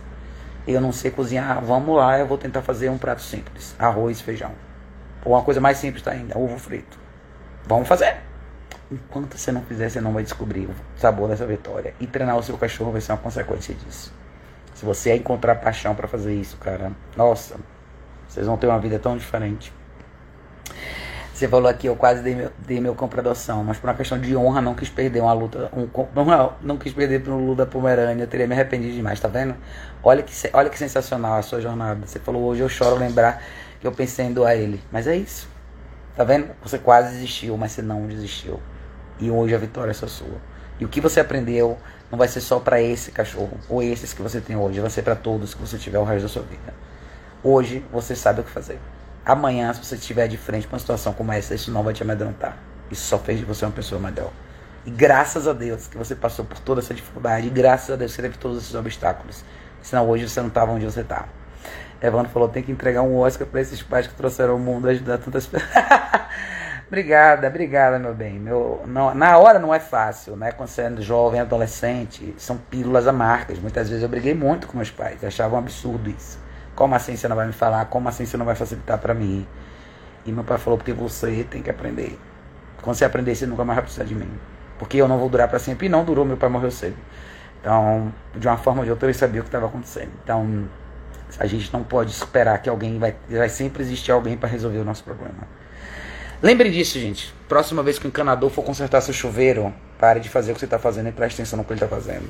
Eu 0.67 0.81
não 0.81 0.93
sei 0.93 1.11
cozinhar. 1.11 1.61
Vamos 1.63 1.97
lá, 1.97 2.19
eu 2.19 2.27
vou 2.27 2.39
tentar 2.39 2.63
fazer 2.63 2.89
um 2.89 2.97
prato 2.97 3.23
simples: 3.23 3.75
arroz, 3.79 4.21
feijão. 4.21 4.53
Ou 5.25 5.33
uma 5.33 5.43
coisa 5.43 5.61
mais 5.61 5.79
simples 5.79 6.03
tá 6.03 6.13
ainda: 6.13 6.39
ovo 6.39 6.57
frito. 6.57 6.97
Vamos 7.67 7.89
fazer. 7.89 8.19
Enquanto 8.91 9.37
você 9.37 9.51
não 9.51 9.63
fizer, 9.63 9.89
você 9.89 10.01
não 10.01 10.13
vai 10.13 10.23
descobrir 10.23 10.67
o 10.67 10.75
sabor 10.97 11.29
dessa 11.29 11.47
vitória. 11.47 11.95
E 11.99 12.07
treinar 12.07 12.37
o 12.37 12.43
seu 12.43 12.57
cachorro 12.57 12.93
vai 12.93 13.01
ser 13.01 13.13
uma 13.13 13.19
consequência 13.19 13.75
disso. 13.75 14.13
Se 14.75 14.85
você 14.85 15.17
encontrar 15.17 15.57
paixão 15.57 15.95
para 15.95 16.07
fazer 16.07 16.35
isso, 16.35 16.57
cara, 16.59 16.93
nossa, 17.17 17.57
vocês 18.29 18.47
vão 18.47 18.57
ter 18.57 18.67
uma 18.67 18.79
vida 18.79 18.99
tão 18.99 19.17
diferente. 19.17 19.73
Você 21.35 21.49
falou 21.49 21.69
aqui, 21.69 21.89
eu 21.89 21.97
quase 21.97 22.23
dei 22.23 22.33
meu, 22.33 22.53
dei 22.65 22.81
meu 22.81 22.95
cão 22.95 23.11
adoção, 23.13 23.65
mas 23.65 23.77
por 23.77 23.89
uma 23.89 23.97
questão 23.97 24.17
de 24.21 24.37
honra 24.37 24.61
não 24.61 24.73
quis 24.73 24.89
perder 24.89 25.21
uma 25.21 25.33
luta, 25.33 25.69
um, 25.73 25.89
não, 26.15 26.53
não 26.63 26.77
quis 26.77 26.93
perder 26.93 27.29
um 27.29 27.47
Lula 27.47 27.67
Pomerânia, 27.67 28.23
eu 28.23 28.29
teria 28.29 28.47
me 28.47 28.55
arrependido 28.55 28.95
demais, 28.95 29.19
tá 29.19 29.27
vendo? 29.27 29.57
Olha 30.01 30.23
que, 30.23 30.33
olha 30.53 30.71
que 30.71 30.79
sensacional 30.79 31.37
a 31.37 31.43
sua 31.43 31.61
jornada. 31.61 32.07
Você 32.07 32.21
falou 32.21 32.45
hoje 32.45 32.61
eu 32.61 32.69
choro 32.69 32.95
lembrar 32.95 33.43
que 33.81 33.87
eu 33.87 33.91
pensei 33.91 34.27
em 34.27 34.33
doar 34.33 34.55
ele, 34.55 34.81
mas 34.93 35.09
é 35.09 35.17
isso. 35.17 35.49
Tá 36.15 36.23
vendo? 36.23 36.51
Você 36.63 36.79
quase 36.79 37.15
desistiu, 37.15 37.57
mas 37.57 37.73
você 37.73 37.83
não 37.83 38.07
desistiu. 38.07 38.61
E 39.19 39.29
hoje 39.29 39.57
a 39.57 39.59
vitória 39.59 39.91
é 39.91 39.95
só 39.95 40.07
sua. 40.07 40.39
E 40.79 40.85
o 40.85 40.89
que 40.89 41.01
você 41.01 41.19
aprendeu 41.19 41.77
não 42.13 42.17
vai 42.17 42.29
ser 42.29 42.43
só 42.43 42.61
para 42.61 42.81
esse 42.81 43.11
cachorro 43.11 43.59
ou 43.69 43.83
esses 43.83 44.13
que 44.13 44.23
você 44.23 44.41
tem 44.41 44.55
hoje, 44.55 44.79
vai 44.79 44.89
ser 44.89 45.03
para 45.03 45.17
todos 45.17 45.53
que 45.53 45.61
você 45.61 45.79
tiver 45.79 45.99
o 45.99 46.05
resto 46.05 46.23
da 46.23 46.29
sua 46.29 46.43
vida. 46.43 46.73
Hoje 47.43 47.85
você 47.91 48.15
sabe 48.15 48.41
o 48.41 48.45
que 48.45 48.51
fazer. 48.53 48.79
Amanhã, 49.27 49.73
se 49.73 49.83
você 49.83 49.95
estiver 49.95 50.29
de 50.29 50.37
frente 50.37 50.67
com 50.67 50.75
uma 50.75 50.79
situação 50.79 51.13
como 51.15 51.33
essa, 51.33 51.55
isso 51.55 51.71
não 51.71 51.83
vai 51.83 51.95
te 51.95 52.03
amedrontar. 52.03 52.59
Isso 52.91 53.07
só 53.07 53.19
fez 53.19 53.39
de 53.39 53.45
você 53.45 53.65
uma 53.65 53.73
pessoa 53.73 54.01
melhor. 54.01 54.31
E 54.85 54.91
graças 54.91 55.49
a 55.49 55.55
Deus 55.55 55.87
que 55.87 55.97
você 55.97 56.15
passou 56.15 56.45
por 56.45 56.59
toda 56.59 56.81
essa 56.81 56.93
dificuldade. 56.93 57.47
E 57.47 57.51
graças 57.51 57.91
a 57.91 57.97
Deus 57.97 58.11
que 58.11 58.17
você 58.17 58.23
teve 58.23 58.37
todos 58.37 58.59
esses 58.59 58.75
obstáculos. 58.75 59.43
Senão 59.81 60.07
hoje 60.09 60.29
você 60.29 60.41
não 60.41 60.49
estava 60.49 60.73
onde 60.73 60.85
você 60.85 61.01
está. 61.01 61.27
Evandro 62.03 62.31
falou: 62.31 62.49
tem 62.49 62.63
que 62.63 62.71
entregar 62.71 63.01
um 63.01 63.17
Oscar 63.17 63.47
para 63.47 63.63
esses 63.63 63.83
pais 63.83 64.07
que 64.07 64.15
trouxeram 64.15 64.57
o 64.57 64.59
mundo 64.59 64.89
ajudar 64.89 65.17
tantas 65.17 65.47
pessoas. 65.47 65.73
obrigada, 66.87 67.49
obrigada, 67.49 67.99
meu 67.99 68.15
bem. 68.15 68.39
Meu, 68.39 68.83
não, 68.87 69.15
na 69.15 69.39
hora 69.39 69.59
não 69.59 69.75
é 69.75 69.81
fácil, 69.81 70.37
né? 70.37 70.53
Quando 70.53 70.69
você 70.69 70.83
é 70.83 70.97
jovem, 71.01 71.41
adolescente, 71.41 72.35
são 72.37 72.59
pílulas 72.59 73.07
amargas. 73.07 73.59
Muitas 73.59 73.89
vezes 73.89 74.03
eu 74.03 74.09
briguei 74.09 74.35
muito 74.35 74.67
com 74.67 74.77
meus 74.77 74.91
pais, 74.91 75.25
achavam 75.25 75.59
um 75.59 75.63
absurdo 75.63 76.11
isso. 76.11 76.39
Como 76.75 76.95
assim 76.95 77.17
você 77.17 77.29
não 77.29 77.37
vai 77.37 77.47
me 77.47 77.53
falar? 77.53 77.85
Como 77.87 78.09
assim 78.09 78.27
você 78.27 78.37
não 78.37 78.47
vai 78.47 78.55
facilitar 78.55 78.99
para 78.99 79.15
mim? 79.15 79.47
E 80.27 80.33
meu 80.33 80.45
pai 80.45 80.59
falou: 80.59 80.79
porque 80.79 80.93
você 80.93 81.47
tem 81.49 81.63
que 81.63 81.71
aprender. 81.71 82.19
Quando 82.83 82.97
você 82.97 83.05
aprender, 83.05 83.35
você 83.35 83.47
nunca 83.47 83.65
mais 83.65 83.77
vai 83.77 83.83
precisar 83.85 84.05
de 84.05 84.15
mim. 84.15 84.31
Porque 84.79 84.97
eu 84.97 85.09
não 85.09 85.19
vou 85.19 85.29
durar 85.29 85.49
para 85.49 85.59
sempre. 85.59 85.87
E 85.87 85.89
não 85.89 86.05
durou, 86.05 86.25
meu 86.25 86.37
pai 86.37 86.49
morreu 86.49 86.71
cedo. 86.71 86.97
Então, 87.61 88.13
de 88.37 88.47
uma 88.47 88.57
forma 88.57 88.81
ou 88.81 88.85
de 88.85 88.91
outra, 88.91 89.09
eu 89.09 89.15
sabia 89.15 89.41
o 89.41 89.45
que 89.45 89.49
estava 89.49 89.67
acontecendo. 89.67 90.11
Então, 90.23 90.69
a 91.39 91.47
gente 91.47 91.73
não 91.73 91.83
pode 91.83 92.11
esperar 92.11 92.59
que 92.59 92.69
alguém 92.69 92.99
vai. 92.99 93.15
Vai 93.29 93.49
sempre 93.49 93.83
existir 93.83 94.13
alguém 94.13 94.37
para 94.37 94.49
resolver 94.49 94.79
o 94.79 94.85
nosso 94.85 95.03
problema. 95.05 95.49
Lembre 96.43 96.71
disso, 96.71 96.99
gente. 96.99 97.35
Próxima 97.49 97.83
vez 97.83 97.99
que 97.99 98.07
o 98.07 98.09
encanador 98.09 98.51
for 98.51 98.63
consertar 98.63 99.01
seu 99.01 99.15
chuveiro, 99.15 99.73
pare 99.99 100.21
de 100.21 100.29
fazer 100.29 100.51
o 100.53 100.55
que 100.55 100.61
você 100.61 100.67
está 100.67 100.79
fazendo 100.79 101.09
e 101.09 101.13
preste 101.13 101.37
atenção 101.37 101.57
no 101.57 101.65
que 101.65 101.73
ele 101.73 101.83
está 101.83 101.89
fazendo. 101.89 102.29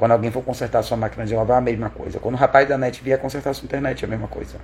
Quando 0.00 0.12
alguém 0.12 0.30
for 0.30 0.42
consertar 0.42 0.82
sua 0.82 0.96
máquina 0.96 1.26
de 1.26 1.34
lavar, 1.34 1.58
a 1.58 1.60
mesma 1.60 1.90
coisa. 1.90 2.18
Quando 2.18 2.34
o 2.34 2.38
rapaz 2.38 2.66
da 2.66 2.78
net 2.78 3.04
vier 3.04 3.18
consertar 3.18 3.52
sua 3.52 3.66
internet, 3.66 4.02
é 4.02 4.06
a 4.06 4.08
mesma 4.08 4.28
coisa. 4.28 4.56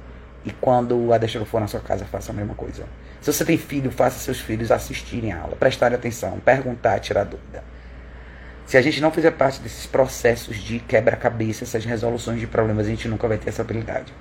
E 0.47 0.51
quando 0.51 0.97
o 0.97 1.13
adestro 1.13 1.45
for 1.45 1.61
na 1.61 1.67
sua 1.67 1.79
casa, 1.79 2.07
faça 2.07 2.33
a 2.33 2.35
mesma 2.35 2.55
coisa. 2.55 2.85
Se 3.21 3.31
você 3.31 3.45
tem 3.45 3.59
filho, 3.59 3.91
faça 3.91 4.19
seus 4.19 4.41
filhos 4.41 4.71
assistirem 4.71 5.33
a 5.33 5.43
aula, 5.43 5.55
prestarem 5.55 5.95
atenção, 5.95 6.41
perguntar, 6.41 6.99
tirar 7.01 7.25
dúvida. 7.25 7.63
Se 8.65 8.79
a 8.79 8.81
gente 8.81 8.99
não 8.99 9.11
fizer 9.11 9.31
parte 9.33 9.61
desses 9.61 9.85
processos 9.85 10.57
de 10.57 10.79
quebra-cabeça, 10.79 11.65
essas 11.65 11.85
resoluções 11.85 12.41
de 12.41 12.47
problemas, 12.47 12.87
a 12.87 12.89
gente 12.89 13.07
nunca 13.07 13.29
vai 13.29 13.37
ter 13.37 13.51
essa 13.51 13.61
habilidade. 13.61 14.15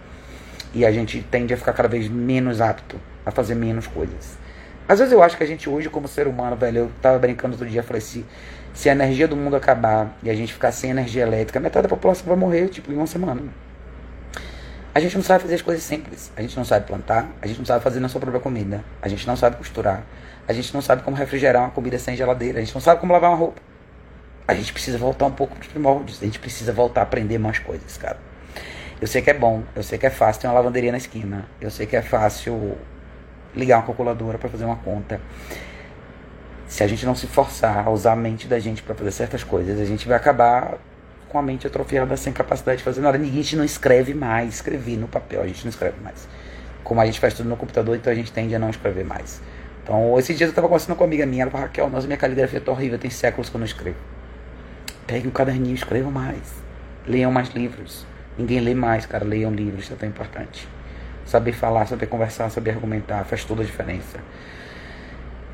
E 0.73 0.85
a 0.85 0.91
gente 0.91 1.21
tende 1.31 1.53
a 1.53 1.57
ficar 1.57 1.71
cada 1.71 1.87
vez 1.87 2.09
menos 2.09 2.59
apto 2.59 2.99
a 3.25 3.31
fazer 3.31 3.55
menos 3.55 3.87
coisas. 3.87 4.37
Às 4.87 4.99
vezes 4.99 5.11
eu 5.11 5.23
acho 5.23 5.35
que 5.35 5.43
a 5.43 5.47
gente 5.47 5.67
hoje, 5.67 5.89
como 5.89 6.07
ser 6.07 6.27
humano, 6.27 6.55
velho, 6.55 6.77
eu 6.77 6.91
tava 7.01 7.17
brincando 7.17 7.53
outro 7.53 7.67
dia, 7.67 7.81
falei, 7.81 8.01
se, 8.01 8.23
se 8.75 8.89
a 8.89 8.91
energia 8.91 9.25
do 9.25 9.37
mundo 9.37 9.55
acabar 9.55 10.15
e 10.21 10.29
a 10.29 10.35
gente 10.35 10.53
ficar 10.53 10.71
sem 10.73 10.91
energia 10.91 11.23
elétrica, 11.23 11.59
metade 11.61 11.83
da 11.83 11.89
população 11.89 12.27
vai 12.27 12.35
morrer, 12.35 12.67
tipo, 12.67 12.91
em 12.91 12.95
uma 12.95 13.07
semana. 13.07 13.41
A 14.93 14.99
gente 14.99 15.15
não 15.15 15.23
sabe 15.23 15.43
fazer 15.43 15.55
as 15.55 15.61
coisas 15.61 15.81
simples. 15.81 16.29
A 16.35 16.41
gente 16.41 16.55
não 16.57 16.65
sabe 16.65 16.85
plantar, 16.85 17.29
a 17.41 17.47
gente 17.47 17.57
não 17.57 17.65
sabe 17.65 17.81
fazer 17.81 18.01
nossa 18.01 18.19
própria 18.19 18.41
comida, 18.41 18.83
a 19.01 19.07
gente 19.07 19.25
não 19.25 19.35
sabe 19.37 19.55
costurar, 19.55 20.03
a 20.45 20.51
gente 20.51 20.73
não 20.73 20.81
sabe 20.81 21.03
como 21.03 21.15
refrigerar 21.15 21.63
uma 21.63 21.71
comida 21.71 21.97
sem 21.97 22.17
geladeira, 22.17 22.59
a 22.59 22.61
gente 22.61 22.73
não 22.73 22.81
sabe 22.81 22.99
como 22.99 23.13
lavar 23.13 23.31
uma 23.31 23.37
roupa. 23.37 23.61
A 24.45 24.53
gente 24.53 24.73
precisa 24.73 24.97
voltar 24.97 25.25
um 25.25 25.31
pouco 25.31 25.55
para 25.55 25.61
os 25.61 25.67
primórdios, 25.67 26.21
a 26.21 26.25
gente 26.25 26.37
precisa 26.37 26.73
voltar 26.73 26.99
a 26.99 27.03
aprender 27.03 27.37
mais 27.37 27.57
coisas, 27.59 27.97
cara. 27.97 28.17
Eu 28.99 29.07
sei 29.07 29.21
que 29.21 29.29
é 29.29 29.33
bom, 29.33 29.63
eu 29.73 29.83
sei 29.83 29.97
que 29.97 30.05
é 30.05 30.09
fácil 30.09 30.41
ter 30.41 30.47
uma 30.47 30.53
lavanderia 30.53 30.91
na 30.91 30.97
esquina, 30.97 31.45
eu 31.61 31.71
sei 31.71 31.85
que 31.85 31.95
é 31.95 32.01
fácil 32.01 32.77
ligar 33.55 33.77
uma 33.77 33.85
calculadora 33.85 34.37
para 34.37 34.49
fazer 34.49 34.65
uma 34.65 34.75
conta. 34.75 35.19
Se 36.67 36.83
a 36.83 36.87
gente 36.87 37.05
não 37.05 37.15
se 37.15 37.27
forçar 37.27 37.87
a 37.87 37.89
usar 37.89 38.13
a 38.13 38.15
mente 38.15 38.47
da 38.47 38.59
gente 38.59 38.81
para 38.81 38.95
fazer 38.95 39.11
certas 39.11 39.43
coisas, 39.43 39.79
a 39.79 39.85
gente 39.85 40.07
vai 40.07 40.17
acabar 40.17 40.77
com 41.29 41.37
a 41.37 41.41
mente 41.41 41.67
atrofiada 41.67 42.15
sem 42.17 42.33
capacidade 42.33 42.79
de 42.79 42.83
fazer 42.83 43.01
nada. 43.01 43.17
Ninguém 43.17 43.39
a 43.39 43.43
gente 43.43 43.55
não 43.55 43.65
escreve 43.65 44.13
mais, 44.13 44.55
escrever 44.55 44.97
no 44.97 45.07
papel, 45.07 45.41
a 45.41 45.47
gente 45.47 45.63
não 45.63 45.69
escreve 45.69 45.99
mais. 46.01 46.27
Como 46.83 46.99
a 47.01 47.05
gente 47.05 47.19
faz 47.19 47.33
tudo 47.33 47.49
no 47.49 47.57
computador, 47.57 47.95
então 47.95 48.11
a 48.11 48.15
gente 48.15 48.31
tende 48.31 48.55
a 48.55 48.59
não 48.59 48.69
escrever 48.69 49.03
mais. 49.03 49.41
Então, 49.83 50.17
esses 50.17 50.35
dias 50.35 50.47
eu 50.47 50.51
estava 50.51 50.67
conversando 50.67 50.95
com 50.95 51.03
uma 51.03 51.07
amiga 51.07 51.25
minha, 51.25 51.43
ela 51.43 51.51
falou, 51.51 51.67
Raquel, 51.67 51.89
nossa, 51.89 52.07
minha 52.07 52.17
caligrafia 52.17 52.59
tá 52.59 52.71
horrível, 52.71 52.97
tem 52.97 53.11
séculos 53.11 53.49
que 53.49 53.55
eu 53.55 53.59
não 53.59 53.65
escrevo. 53.65 53.97
Pegue 55.05 55.27
um 55.27 55.31
caderninho, 55.31 55.75
escrevam 55.75 56.11
mais. 56.11 56.41
Leiam 57.07 57.31
mais 57.31 57.49
livros. 57.49 58.05
Ninguém 58.35 58.59
lê 58.59 58.73
mais, 58.73 59.05
cara. 59.05 59.23
Leiam 59.23 59.51
livros, 59.51 59.83
isso 59.83 59.93
é 59.93 59.95
tão 59.95 60.09
importante. 60.09 60.67
Saber 61.25 61.51
falar, 61.51 61.85
saber 61.85 62.07
conversar, 62.07 62.49
saber 62.49 62.71
argumentar, 62.71 63.23
faz 63.25 63.43
toda 63.43 63.61
a 63.61 63.65
diferença. 63.65 64.19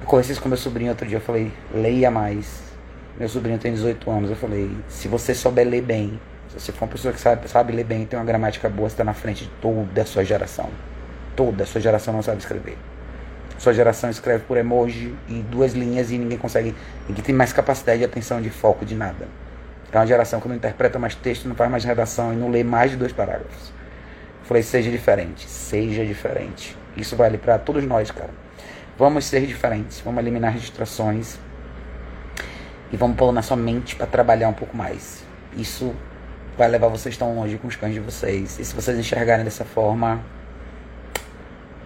Eu 0.01 0.07
conversei 0.07 0.35
com 0.35 0.49
meu 0.49 0.57
sobrinho 0.57 0.89
outro 0.89 1.07
dia, 1.07 1.17
eu 1.17 1.21
falei, 1.21 1.51
leia 1.73 2.09
mais. 2.09 2.63
Meu 3.19 3.29
sobrinho 3.29 3.59
tem 3.59 3.71
18 3.71 4.09
anos, 4.09 4.29
eu 4.31 4.35
falei, 4.35 4.69
se 4.89 5.07
você 5.07 5.35
souber 5.35 5.67
ler 5.67 5.81
bem, 5.81 6.19
se 6.49 6.59
você 6.59 6.71
for 6.71 6.85
uma 6.85 6.91
pessoa 6.91 7.13
que 7.13 7.21
sabe, 7.21 7.47
sabe 7.47 7.71
ler 7.71 7.83
bem, 7.83 8.05
tem 8.05 8.17
uma 8.17 8.25
gramática 8.25 8.67
boa, 8.67 8.89
você 8.89 8.93
está 8.93 9.03
na 9.03 9.13
frente 9.13 9.43
de 9.43 9.51
toda 9.61 10.01
a 10.01 10.05
sua 10.05 10.25
geração. 10.25 10.69
Toda 11.35 11.63
a 11.63 11.65
sua 11.67 11.79
geração 11.79 12.13
não 12.13 12.23
sabe 12.23 12.39
escrever. 12.39 12.77
Sua 13.59 13.73
geração 13.73 14.09
escreve 14.09 14.43
por 14.45 14.57
emoji 14.57 15.15
e 15.29 15.35
duas 15.35 15.73
linhas 15.73 16.09
e 16.09 16.17
ninguém 16.17 16.37
consegue. 16.37 16.75
Ninguém 17.07 17.23
tem 17.23 17.35
mais 17.35 17.53
capacidade 17.53 17.99
de 17.99 18.05
atenção, 18.05 18.41
de 18.41 18.49
foco, 18.49 18.83
de 18.83 18.95
nada. 18.95 19.27
É 19.91 19.97
uma 19.97 20.07
geração 20.07 20.39
que 20.39 20.47
não 20.47 20.55
interpreta 20.55 20.97
mais 20.97 21.13
texto, 21.13 21.47
não 21.47 21.55
faz 21.55 21.69
mais 21.69 21.83
redação 21.83 22.33
e 22.33 22.35
não 22.35 22.49
lê 22.49 22.63
mais 22.63 22.89
de 22.89 22.97
dois 22.97 23.11
parágrafos. 23.13 23.71
falei, 24.45 24.63
seja 24.63 24.89
diferente. 24.89 25.47
Seja 25.47 26.03
diferente. 26.03 26.75
Isso 26.97 27.15
vale 27.15 27.37
para 27.37 27.59
todos 27.59 27.83
nós, 27.83 28.09
cara. 28.09 28.31
Vamos 29.01 29.25
ser 29.25 29.47
diferentes. 29.47 29.99
Vamos 30.01 30.21
eliminar 30.21 30.53
distrações. 30.53 31.39
E 32.91 32.95
vamos 32.95 33.17
pôr 33.17 33.31
na 33.31 33.41
sua 33.41 33.57
mente 33.57 33.95
para 33.95 34.05
trabalhar 34.05 34.47
um 34.47 34.53
pouco 34.53 34.77
mais. 34.77 35.23
Isso 35.57 35.91
vai 36.55 36.67
levar 36.67 36.87
vocês 36.87 37.17
tão 37.17 37.35
longe 37.35 37.57
com 37.57 37.67
os 37.67 37.75
cães 37.75 37.95
de 37.95 37.99
vocês. 37.99 38.59
E 38.59 38.63
se 38.63 38.75
vocês 38.75 38.99
enxergarem 38.99 39.43
dessa 39.43 39.65
forma, 39.65 40.23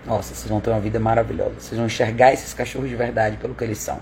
nossa, 0.06 0.36
vocês 0.36 0.50
vão 0.50 0.60
ter 0.60 0.72
uma 0.72 0.82
vida 0.82 1.00
maravilhosa. 1.00 1.54
Vocês 1.58 1.78
vão 1.78 1.86
enxergar 1.86 2.34
esses 2.34 2.54
cachorros 2.54 2.90
de 2.90 2.98
verdade 2.98 3.38
pelo 3.38 3.56
que 3.56 3.64
eles 3.64 3.78
são. 3.78 4.00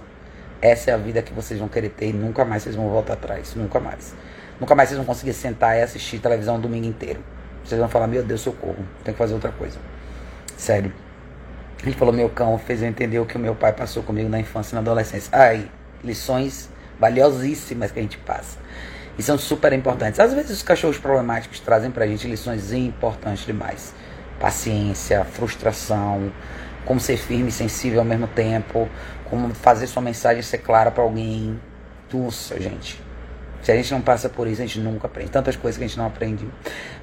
Essa 0.59 0.89
é 0.89 0.93
a 0.95 0.97
vida 0.97 1.21
que 1.21 1.33
vocês 1.33 1.59
vão 1.59 1.69
querer 1.69 1.89
ter 1.89 2.09
e 2.09 2.13
nunca 2.13 2.43
mais 2.43 2.63
vocês 2.63 2.75
vão 2.75 2.89
voltar 2.89 3.13
atrás. 3.13 3.53
Nunca 3.53 3.79
mais. 3.79 4.15
Nunca 4.59 4.73
mais 4.73 4.89
vocês 4.89 4.97
vão 4.97 5.05
conseguir 5.05 5.33
sentar 5.33 5.77
e 5.77 5.83
assistir 5.83 6.17
televisão 6.17 6.55
o 6.55 6.59
domingo 6.59 6.87
inteiro. 6.87 7.23
Vocês 7.63 7.79
vão 7.79 7.87
falar, 7.87 8.07
meu 8.07 8.23
Deus, 8.23 8.41
socorro, 8.41 8.83
tem 9.03 9.13
que 9.13 9.19
fazer 9.19 9.35
outra 9.35 9.51
coisa. 9.51 9.77
Sério. 10.57 11.02
Ele 11.83 11.95
falou, 11.95 12.13
meu 12.13 12.29
cão 12.29 12.57
fez 12.57 12.81
eu 12.81 12.87
entender 12.87 13.19
o 13.19 13.25
que 13.25 13.35
o 13.35 13.39
meu 13.39 13.55
pai 13.55 13.73
passou 13.73 14.03
comigo 14.03 14.29
na 14.29 14.39
infância 14.39 14.73
e 14.73 14.75
na 14.75 14.81
adolescência. 14.81 15.29
Ai, 15.33 15.69
lições 16.03 16.69
valiosíssimas 16.99 17.91
que 17.91 17.99
a 17.99 18.01
gente 18.01 18.17
passa. 18.19 18.57
E 19.17 19.21
são 19.21 19.37
super 19.37 19.73
importantes. 19.73 20.19
Às 20.19 20.33
vezes 20.33 20.51
os 20.51 20.63
cachorros 20.63 20.97
problemáticos 20.97 21.59
trazem 21.59 21.91
pra 21.91 22.07
gente 22.07 22.27
lições 22.27 22.71
importantes 22.71 23.45
demais 23.45 23.93
paciência, 24.43 25.23
frustração, 25.23 26.29
como 26.85 26.99
ser 26.99 27.15
firme 27.15 27.47
e 27.47 27.51
sensível 27.51 27.99
ao 27.99 28.05
mesmo 28.05 28.27
tempo, 28.27 28.89
como 29.29 29.53
fazer 29.55 29.87
sua 29.87 30.01
mensagem 30.01 30.41
ser 30.41 30.57
clara 30.57 30.91
para 30.91 31.01
alguém. 31.01 31.57
Nossa, 32.11 32.59
gente. 32.59 33.01
Se 33.63 33.71
a 33.71 33.75
gente 33.75 33.91
não 33.93 34.01
passa 34.01 34.27
por 34.27 34.45
isso, 34.45 34.61
a 34.61 34.65
gente 34.65 34.79
nunca 34.79 35.07
aprende. 35.07 35.31
Tantas 35.31 35.55
coisas 35.55 35.77
que 35.77 35.85
a 35.85 35.87
gente 35.87 35.97
não 35.97 36.05
aprende. 36.05 36.45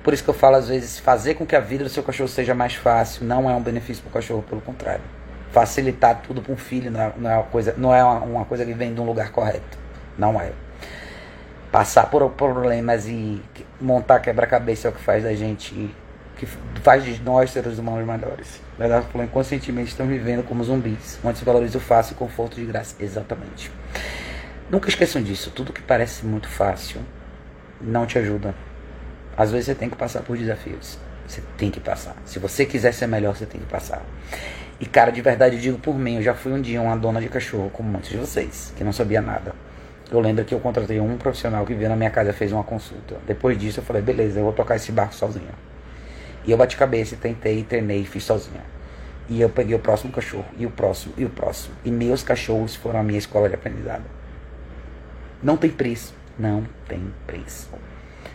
Por 0.05 0.13
isso 0.13 0.23
que 0.23 0.29
eu 0.29 0.35
falo 0.35 0.57
às 0.57 0.69
vezes, 0.69 0.99
fazer 0.99 1.35
com 1.35 1.47
que 1.47 1.57
a 1.57 1.61
vida 1.61 1.85
do 1.85 1.91
seu 1.91 2.03
cachorro 2.03 2.29
seja 2.29 2.55
mais 2.55 2.75
fácil 2.75 3.25
não 3.25 3.49
é 3.49 3.55
um 3.55 3.63
benefício 3.63 4.03
para 4.03 4.11
o 4.11 4.13
cachorro, 4.13 4.43
pelo 4.43 4.61
contrário. 4.61 5.03
Facilitar 5.51 6.21
tudo 6.21 6.43
para 6.43 6.53
um 6.53 6.57
filho 6.57 6.91
não 6.91 7.01
é, 7.01 7.13
não 7.17 7.31
é, 7.31 7.35
uma 7.35 7.45
coisa, 7.45 7.75
não 7.79 7.95
é 7.95 8.05
uma, 8.05 8.21
uma 8.21 8.45
coisa 8.45 8.65
que 8.65 8.75
vem 8.75 8.93
de 8.93 9.01
um 9.01 9.05
lugar 9.05 9.33
correto. 9.33 9.79
Não 10.19 10.39
é. 10.39 10.53
Passar 11.73 12.11
por 12.11 12.29
problemas 12.31 13.07
e 13.07 13.41
montar 13.81 14.21
quebra-cabeça 14.21 14.89
é 14.89 14.91
o 14.91 14.93
que 14.93 15.01
faz 15.01 15.25
da 15.25 15.33
gente 15.33 15.95
que 16.37 16.47
faz 16.83 17.05
de 17.05 17.23
nós 17.23 17.51
seres 17.51 17.79
humanos 17.79 18.07
melhores. 18.07 18.61
Verdade 18.79 19.07
falou, 19.13 19.27
inconscientemente 19.27 19.91
estamos 19.91 20.13
vivendo 20.13 20.43
como 20.43 20.65
zumbis, 20.65 21.19
onde 21.23 21.39
se 21.39 21.45
valoriza 21.45 21.77
o 21.77 21.81
fácil 21.81 22.15
e 22.15 22.17
conforto 22.17 22.57
de 22.57 22.65
graça. 22.65 22.97
Exatamente. 22.99 23.71
Nunca 24.71 24.89
esqueçam 24.89 25.21
disso. 25.21 25.51
Tudo 25.51 25.73
que 25.73 25.83
parece 25.83 26.25
muito 26.25 26.49
fácil 26.49 27.01
não 27.81 28.07
te 28.07 28.19
ajuda. 28.21 28.55
Às 29.37 29.51
vezes 29.51 29.67
você 29.67 29.75
tem 29.75 29.91
que 29.91 29.97
passar 29.97 30.23
por 30.23 30.39
desafios. 30.39 30.97
Você 31.27 31.43
tem 31.59 31.73
que 31.73 31.81
passar. 31.81 32.15
Se 32.25 32.39
você 32.39 32.65
quiser 32.65 32.93
ser 32.93 33.09
melhor, 33.09 33.37
você 33.37 33.47
tem 33.47 33.61
que 33.61 33.67
passar. 33.67 34.01
E 34.79 34.87
cara, 34.87 35.11
de 35.11 35.21
verdade, 35.21 35.57
eu 35.57 35.61
digo 35.61 35.79
por 35.79 35.99
mim, 35.99 36.17
eu 36.17 36.23
já 36.23 36.35
fui 36.35 36.53
um 36.53 36.61
dia 36.61 36.81
uma 36.81 36.97
dona 36.97 37.21
de 37.21 37.29
cachorro, 37.29 37.69
como 37.71 37.89
muitos 37.89 38.11
de 38.11 38.17
vocês, 38.17 38.73
que 38.77 38.85
não 38.85 38.93
sabia 38.93 39.21
nada. 39.21 39.55
Eu 40.09 40.21
lembro 40.21 40.45
que 40.45 40.55
eu 40.55 40.61
contratei 40.61 41.01
um 41.01 41.17
profissional 41.17 41.67
que 41.67 41.75
veio 41.75 41.89
na 41.89 41.97
minha 41.97 42.11
casa 42.11 42.31
e 42.31 42.33
fez 42.33 42.53
uma 42.53 42.63
consulta. 42.63 43.17
Depois 43.27 43.59
disso 43.59 43.81
eu 43.81 43.85
falei, 43.85 44.03
beleza, 44.03 44.39
eu 44.39 44.45
vou 44.45 44.53
tocar 44.53 44.77
esse 44.77 44.93
barco 44.93 45.15
sozinho. 45.15 45.53
E 46.47 46.51
eu 46.53 46.57
bati 46.57 46.77
cabeça, 46.77 47.17
tentei, 47.17 47.65
treinei, 47.65 48.05
fiz 48.05 48.23
sozinha. 48.23 48.63
E 49.29 49.41
eu 49.41 49.49
peguei 49.49 49.75
o 49.75 49.81
próximo 49.81 50.13
cachorro, 50.13 50.47
e 50.57 50.65
o 50.65 50.71
próximo, 50.71 51.13
e 51.17 51.25
o 51.25 51.29
próximo. 51.29 51.75
E 51.85 51.91
meus 51.91 52.23
cachorros 52.23 52.77
foram 52.77 53.01
a 53.01 53.03
minha 53.03 53.19
escola 53.19 53.49
de 53.49 53.57
aprendizado. 53.57 54.20
Não 55.43 55.57
tem 55.57 55.71
preço. 55.71 56.15
Não 56.39 56.67
tem 56.89 57.13
preço. 57.27 57.69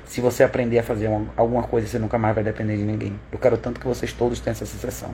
Se 0.05 0.21
você 0.21 0.43
aprender 0.43 0.79
a 0.79 0.83
fazer 0.83 1.07
uma, 1.07 1.27
alguma 1.35 1.63
coisa, 1.63 1.87
você 1.87 1.99
nunca 1.99 2.17
mais 2.17 2.35
vai 2.35 2.43
depender 2.43 2.77
de 2.77 2.83
ninguém. 2.83 3.19
Eu 3.31 3.39
quero 3.39 3.57
tanto 3.57 3.79
que 3.79 3.87
vocês 3.87 4.13
todos 4.13 4.39
tenham 4.39 4.53
essa 4.53 4.65
sensação. 4.65 5.13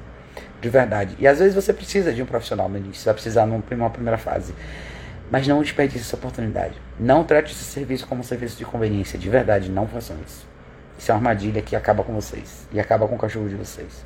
De 0.61 0.69
verdade. 0.69 1.15
E 1.19 1.27
às 1.27 1.39
vezes 1.39 1.55
você 1.55 1.73
precisa 1.73 2.13
de 2.13 2.21
um 2.21 2.25
profissional 2.25 2.69
no 2.69 2.79
você 2.93 3.05
vai 3.05 3.13
precisar 3.13 3.45
numa 3.45 3.89
primeira 3.89 4.17
fase. 4.17 4.53
Mas 5.31 5.47
não 5.47 5.61
desperdice 5.61 6.01
essa 6.01 6.15
oportunidade. 6.15 6.75
Não 6.99 7.23
trate 7.23 7.53
esse 7.53 7.63
serviço 7.63 8.05
como 8.05 8.21
um 8.21 8.23
serviço 8.23 8.57
de 8.57 8.65
conveniência. 8.65 9.17
De 9.17 9.29
verdade, 9.29 9.71
não 9.71 9.87
façam 9.87 10.17
isso. 10.25 10.45
Isso 10.97 11.09
é 11.09 11.13
uma 11.13 11.19
armadilha 11.19 11.61
que 11.61 11.75
acaba 11.75 12.03
com 12.03 12.13
vocês. 12.13 12.67
E 12.71 12.79
acaba 12.79 13.07
com 13.07 13.15
o 13.15 13.17
cachorro 13.17 13.49
de 13.49 13.55
vocês. 13.55 14.05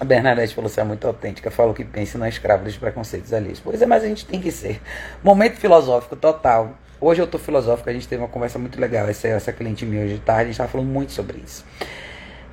A 0.00 0.04
Bernadette 0.04 0.54
falou: 0.54 0.68
você 0.68 0.80
é 0.80 0.84
muito 0.84 1.06
autêntica. 1.06 1.50
Falou 1.50 1.74
que 1.74 1.84
pense 1.84 2.16
não 2.18 2.26
é 2.26 2.28
escravo 2.28 2.64
dos 2.64 2.76
preconceitos 2.76 3.32
ali. 3.32 3.54
Pois 3.62 3.80
é, 3.80 3.86
mas 3.86 4.02
a 4.02 4.06
gente 4.06 4.26
tem 4.26 4.40
que 4.40 4.50
ser. 4.50 4.80
Momento 5.22 5.56
filosófico 5.56 6.16
total. 6.16 6.76
Hoje 7.00 7.20
eu 7.20 7.26
tô 7.26 7.38
filosófico. 7.38 7.88
A 7.88 7.92
gente 7.92 8.08
teve 8.08 8.22
uma 8.22 8.28
conversa 8.28 8.58
muito 8.58 8.80
legal. 8.80 9.08
Essa, 9.08 9.28
essa 9.28 9.52
cliente 9.52 9.84
minha 9.84 10.04
hoje 10.04 10.14
de 10.14 10.20
tarde. 10.20 10.42
A 10.42 10.46
gente 10.46 10.56
tava 10.58 10.68
falando 10.68 10.88
muito 10.88 11.12
sobre 11.12 11.38
isso. 11.44 11.64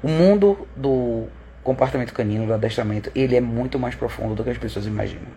O 0.01 0.07
mundo 0.07 0.67
do 0.75 1.27
comportamento 1.63 2.13
canino, 2.13 2.45
do 2.45 2.53
adestramento, 2.53 3.11
ele 3.13 3.35
é 3.35 3.41
muito 3.41 3.77
mais 3.77 3.95
profundo 3.95 4.33
do 4.33 4.43
que 4.43 4.49
as 4.49 4.57
pessoas 4.57 4.85
imaginam 4.85 5.27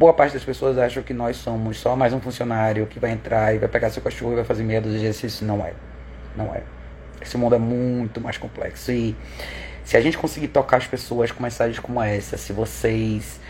boa 0.00 0.14
parte 0.14 0.32
das 0.32 0.42
pessoas 0.42 0.78
acham 0.78 1.02
que 1.02 1.12
nós 1.12 1.36
somos 1.36 1.78
só 1.78 1.94
mais 1.94 2.14
um 2.14 2.20
funcionário 2.22 2.86
que 2.86 2.98
vai 2.98 3.10
entrar 3.10 3.54
e 3.54 3.58
vai 3.58 3.68
pegar 3.68 3.90
seu 3.90 4.02
cachorro 4.02 4.32
e 4.32 4.36
vai 4.36 4.44
fazer 4.44 4.62
meia 4.62 4.80
dúzia 4.80 4.98
de 4.98 5.04
exercícios. 5.04 5.46
Não 5.46 5.62
é. 5.62 5.74
Não 6.34 6.54
é. 6.54 6.62
Esse 7.20 7.36
mundo 7.36 7.54
é 7.54 7.58
muito 7.58 8.18
mais 8.18 8.38
complexo. 8.38 8.90
E 8.90 9.14
se 9.90 9.96
a 9.96 10.00
gente 10.00 10.16
conseguir 10.16 10.46
tocar 10.46 10.76
as 10.76 10.86
pessoas 10.86 11.32
com 11.32 11.42
mensagens 11.42 11.80
como 11.80 12.00
essa, 12.00 12.36
se 12.36 12.52
vocês 12.52 13.40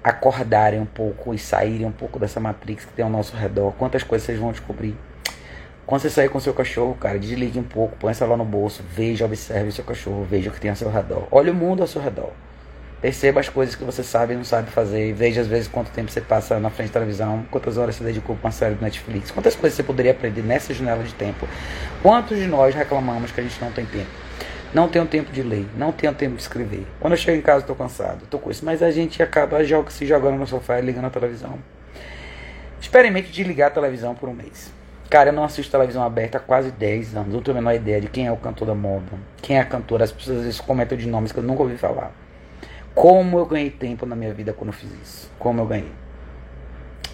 acordarem 0.00 0.78
um 0.78 0.86
pouco 0.86 1.34
e 1.34 1.38
saírem 1.40 1.84
um 1.84 1.90
pouco 1.90 2.20
dessa 2.20 2.38
matrix 2.38 2.84
que 2.84 2.92
tem 2.92 3.04
ao 3.04 3.10
nosso 3.10 3.36
redor, 3.36 3.72
quantas 3.72 4.04
coisas 4.04 4.24
vocês 4.24 4.38
vão 4.38 4.52
descobrir. 4.52 4.94
Quando 5.84 6.02
você 6.02 6.08
sair 6.08 6.28
com 6.28 6.38
seu 6.38 6.54
cachorro, 6.54 6.94
cara, 6.94 7.18
desligue 7.18 7.58
um 7.58 7.64
pouco, 7.64 7.96
põe 7.96 8.12
lá 8.20 8.36
no 8.36 8.44
bolso, 8.44 8.80
veja, 8.94 9.24
observe 9.24 9.70
o 9.70 9.72
seu 9.72 9.82
cachorro, 9.82 10.24
veja 10.30 10.50
o 10.50 10.52
que 10.52 10.60
tem 10.60 10.70
ao 10.70 10.76
seu 10.76 10.88
redor. 10.88 11.26
Olha 11.32 11.50
o 11.50 11.54
mundo 11.54 11.82
ao 11.82 11.88
seu 11.88 12.00
redor. 12.00 12.30
Perceba 13.02 13.40
as 13.40 13.48
coisas 13.48 13.74
que 13.74 13.82
você 13.82 14.04
sabe 14.04 14.34
e 14.34 14.36
não 14.36 14.44
sabe 14.44 14.70
fazer. 14.70 15.12
Veja 15.14 15.40
às 15.40 15.48
vezes 15.48 15.66
quanto 15.66 15.90
tempo 15.90 16.12
você 16.12 16.20
passa 16.20 16.60
na 16.60 16.70
frente 16.70 16.90
da 16.90 17.00
televisão, 17.00 17.44
quantas 17.50 17.76
horas 17.76 17.96
você 17.96 18.04
dedicou 18.04 18.36
para 18.36 18.46
uma 18.46 18.52
série 18.52 18.76
do 18.76 18.82
Netflix, 18.82 19.32
quantas 19.32 19.56
coisas 19.56 19.76
você 19.76 19.82
poderia 19.82 20.12
aprender 20.12 20.42
nessa 20.42 20.72
janela 20.72 21.02
de 21.02 21.14
tempo. 21.14 21.48
Quantos 22.04 22.38
de 22.38 22.46
nós 22.46 22.72
reclamamos 22.72 23.32
que 23.32 23.40
a 23.40 23.42
gente 23.42 23.60
não 23.60 23.72
tem 23.72 23.84
tempo? 23.84 24.27
Não 24.74 24.86
tenho 24.86 25.06
tempo 25.06 25.32
de 25.32 25.42
ler, 25.42 25.66
não 25.76 25.92
tenho 25.92 26.12
tempo 26.12 26.36
de 26.36 26.42
escrever. 26.42 26.86
Quando 27.00 27.14
eu 27.14 27.16
chego 27.16 27.38
em 27.38 27.42
casa 27.42 27.60
estou 27.60 27.74
cansado, 27.74 28.24
estou 28.24 28.38
com 28.38 28.50
isso. 28.50 28.64
Mas 28.64 28.82
a 28.82 28.90
gente 28.90 29.22
acaba 29.22 29.64
joga, 29.64 29.90
se 29.90 30.06
jogando 30.06 30.36
no 30.36 30.46
sofá 30.46 30.78
e 30.78 30.82
ligando 30.82 31.06
a 31.06 31.10
televisão. 31.10 31.58
Experimente 32.80 33.32
desligar 33.32 33.68
a 33.68 33.70
televisão 33.70 34.14
por 34.14 34.28
um 34.28 34.34
mês. 34.34 34.70
Cara, 35.08 35.30
eu 35.30 35.32
não 35.32 35.42
assisto 35.42 35.72
televisão 35.72 36.02
aberta 36.02 36.36
há 36.36 36.40
quase 36.40 36.70
10 36.70 37.16
anos. 37.16 37.32
Não 37.32 37.40
tenho 37.40 37.56
a 37.56 37.60
menor 37.60 37.74
ideia 37.74 37.98
de 37.98 38.08
quem 38.08 38.26
é 38.26 38.32
o 38.32 38.36
cantor 38.36 38.68
da 38.68 38.74
moda, 38.74 39.06
quem 39.40 39.56
é 39.56 39.60
a 39.60 39.64
cantora. 39.64 40.04
As 40.04 40.12
pessoas 40.12 40.38
às 40.38 40.44
vezes 40.44 40.60
comentam 40.60 40.98
de 40.98 41.08
nomes 41.08 41.32
que 41.32 41.38
eu 41.38 41.42
nunca 41.42 41.62
ouvi 41.62 41.78
falar. 41.78 42.12
Como 42.94 43.38
eu 43.38 43.46
ganhei 43.46 43.70
tempo 43.70 44.04
na 44.04 44.14
minha 44.14 44.34
vida 44.34 44.52
quando 44.52 44.68
eu 44.68 44.74
fiz 44.74 44.90
isso? 45.02 45.30
Como 45.38 45.62
eu 45.62 45.66
ganhei? 45.66 45.92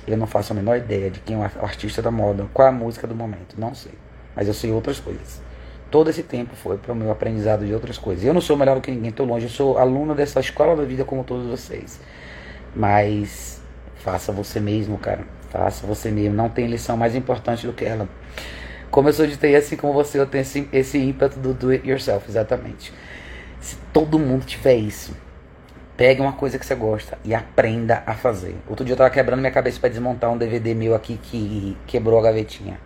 Eu 0.08 0.16
não 0.16 0.26
faço 0.26 0.52
a 0.52 0.56
menor 0.56 0.76
ideia 0.76 1.08
de 1.08 1.20
quem 1.20 1.36
é 1.36 1.38
o 1.38 1.64
artista 1.64 2.02
da 2.02 2.10
moda, 2.10 2.46
qual 2.52 2.66
é 2.66 2.70
a 2.70 2.72
música 2.72 3.06
do 3.06 3.14
momento, 3.14 3.54
não 3.56 3.74
sei. 3.74 3.92
Mas 4.34 4.48
eu 4.48 4.54
sei 4.54 4.72
outras 4.72 4.98
coisas. 4.98 5.43
Todo 5.90 6.10
esse 6.10 6.22
tempo 6.22 6.54
foi 6.56 6.76
para 6.76 6.92
o 6.92 6.96
meu 6.96 7.10
aprendizado 7.10 7.64
de 7.64 7.72
outras 7.72 7.98
coisas. 7.98 8.24
Eu 8.24 8.34
não 8.34 8.40
sou 8.40 8.56
melhor 8.56 8.76
do 8.76 8.80
que 8.80 8.90
ninguém, 8.90 9.10
estou 9.10 9.26
longe. 9.26 9.46
Eu 9.46 9.50
sou 9.50 9.78
aluno 9.78 10.14
dessa 10.14 10.40
escola 10.40 10.74
da 10.74 10.84
vida 10.84 11.04
como 11.04 11.22
todos 11.22 11.46
vocês. 11.46 12.00
Mas 12.74 13.62
faça 13.96 14.32
você 14.32 14.58
mesmo, 14.58 14.98
cara. 14.98 15.24
Faça 15.50 15.86
você 15.86 16.10
mesmo. 16.10 16.34
Não 16.34 16.48
tem 16.48 16.66
lição 16.66 16.96
mais 16.96 17.14
importante 17.14 17.66
do 17.66 17.72
que 17.72 17.84
ela. 17.84 18.08
Como 18.90 19.08
eu 19.08 19.12
sou 19.12 19.26
de 19.26 19.36
TI, 19.36 19.54
assim 19.56 19.76
como 19.76 19.92
você, 19.92 20.18
eu 20.18 20.26
tenho 20.26 20.42
esse, 20.42 20.68
esse 20.72 20.98
ímpeto 20.98 21.38
do 21.38 21.54
do 21.54 21.70
it 21.70 21.88
yourself, 21.88 22.28
exatamente. 22.28 22.92
Se 23.60 23.76
todo 23.92 24.18
mundo 24.18 24.44
tiver 24.44 24.74
isso, 24.74 25.14
Pegue 25.96 26.20
uma 26.20 26.32
coisa 26.32 26.58
que 26.58 26.66
você 26.66 26.74
gosta 26.74 27.16
e 27.24 27.32
aprenda 27.32 28.02
a 28.04 28.14
fazer. 28.14 28.56
Outro 28.68 28.84
dia 28.84 28.94
eu 28.94 28.96
tava 28.96 29.10
quebrando 29.10 29.38
minha 29.38 29.52
cabeça 29.52 29.78
para 29.78 29.88
desmontar 29.88 30.28
um 30.28 30.36
DVD 30.36 30.74
meu 30.74 30.92
aqui 30.92 31.20
que 31.22 31.76
quebrou 31.86 32.18
a 32.18 32.22
gavetinha. 32.22 32.80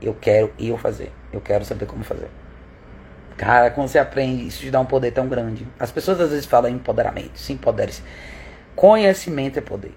Eu 0.00 0.14
quero 0.14 0.52
eu 0.56 0.78
fazer. 0.78 1.10
Eu 1.34 1.40
quero 1.40 1.64
saber 1.64 1.86
como 1.86 2.04
fazer. 2.04 2.30
Cara, 3.36 3.70
quando 3.70 3.88
você 3.88 3.98
aprende, 3.98 4.46
isso 4.46 4.60
te 4.60 4.70
dá 4.70 4.78
um 4.78 4.86
poder 4.86 5.10
tão 5.10 5.28
grande. 5.28 5.66
As 5.78 5.90
pessoas 5.90 6.20
às 6.20 6.30
vezes 6.30 6.46
falam 6.46 6.70
empoderamento. 6.70 7.38
Se 7.38 7.52
empodere-se. 7.52 8.02
Conhecimento 8.76 9.58
é 9.58 9.62
poder. 9.62 9.94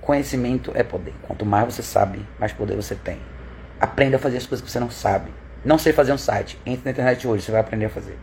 Conhecimento 0.00 0.70
é 0.74 0.82
poder. 0.82 1.14
Quanto 1.22 1.46
mais 1.46 1.64
você 1.64 1.82
sabe, 1.82 2.24
mais 2.38 2.52
poder 2.52 2.76
você 2.76 2.94
tem. 2.94 3.18
Aprenda 3.80 4.16
a 4.16 4.18
fazer 4.18 4.36
as 4.36 4.46
coisas 4.46 4.62
que 4.64 4.70
você 4.70 4.78
não 4.78 4.90
sabe. 4.90 5.30
Não 5.64 5.78
sei 5.78 5.94
fazer 5.94 6.12
um 6.12 6.18
site. 6.18 6.58
Entre 6.66 6.84
na 6.84 6.90
internet 6.90 7.26
hoje, 7.26 7.42
você 7.42 7.52
vai 7.52 7.62
aprender 7.62 7.86
a 7.86 7.90
fazer. 7.90 8.18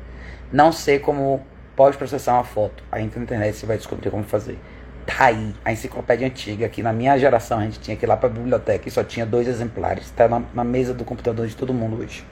Não 0.52 0.72
sei 0.72 1.00
como 1.00 1.44
pode 1.76 1.98
processar 1.98 2.34
uma 2.34 2.44
foto. 2.44 2.84
Aí 2.92 3.04
entra 3.04 3.18
na 3.18 3.24
internet 3.24 3.56
você 3.56 3.66
vai 3.66 3.78
descobrir 3.78 4.12
como 4.12 4.24
fazer. 4.24 4.60
Tá 5.06 5.26
aí, 5.26 5.54
a 5.66 5.72
enciclopédia 5.72 6.28
antiga, 6.28 6.70
que 6.70 6.84
na 6.84 6.94
minha 6.94 7.18
geração 7.18 7.58
a 7.58 7.64
gente 7.64 7.80
tinha 7.80 7.98
que 7.98 8.06
ir 8.06 8.08
lá 8.08 8.16
para 8.16 8.30
a 8.30 8.32
biblioteca 8.32 8.88
e 8.88 8.92
só 8.92 9.04
tinha 9.04 9.26
dois 9.26 9.48
exemplares. 9.48 10.06
Está 10.06 10.28
na, 10.28 10.44
na, 10.54 10.64
mesa 10.64 10.94
do 10.94 11.04
computador 11.04 11.48
de 11.48 11.56
todo 11.56 11.74
mundo 11.74 12.00
hoje. 12.00 12.24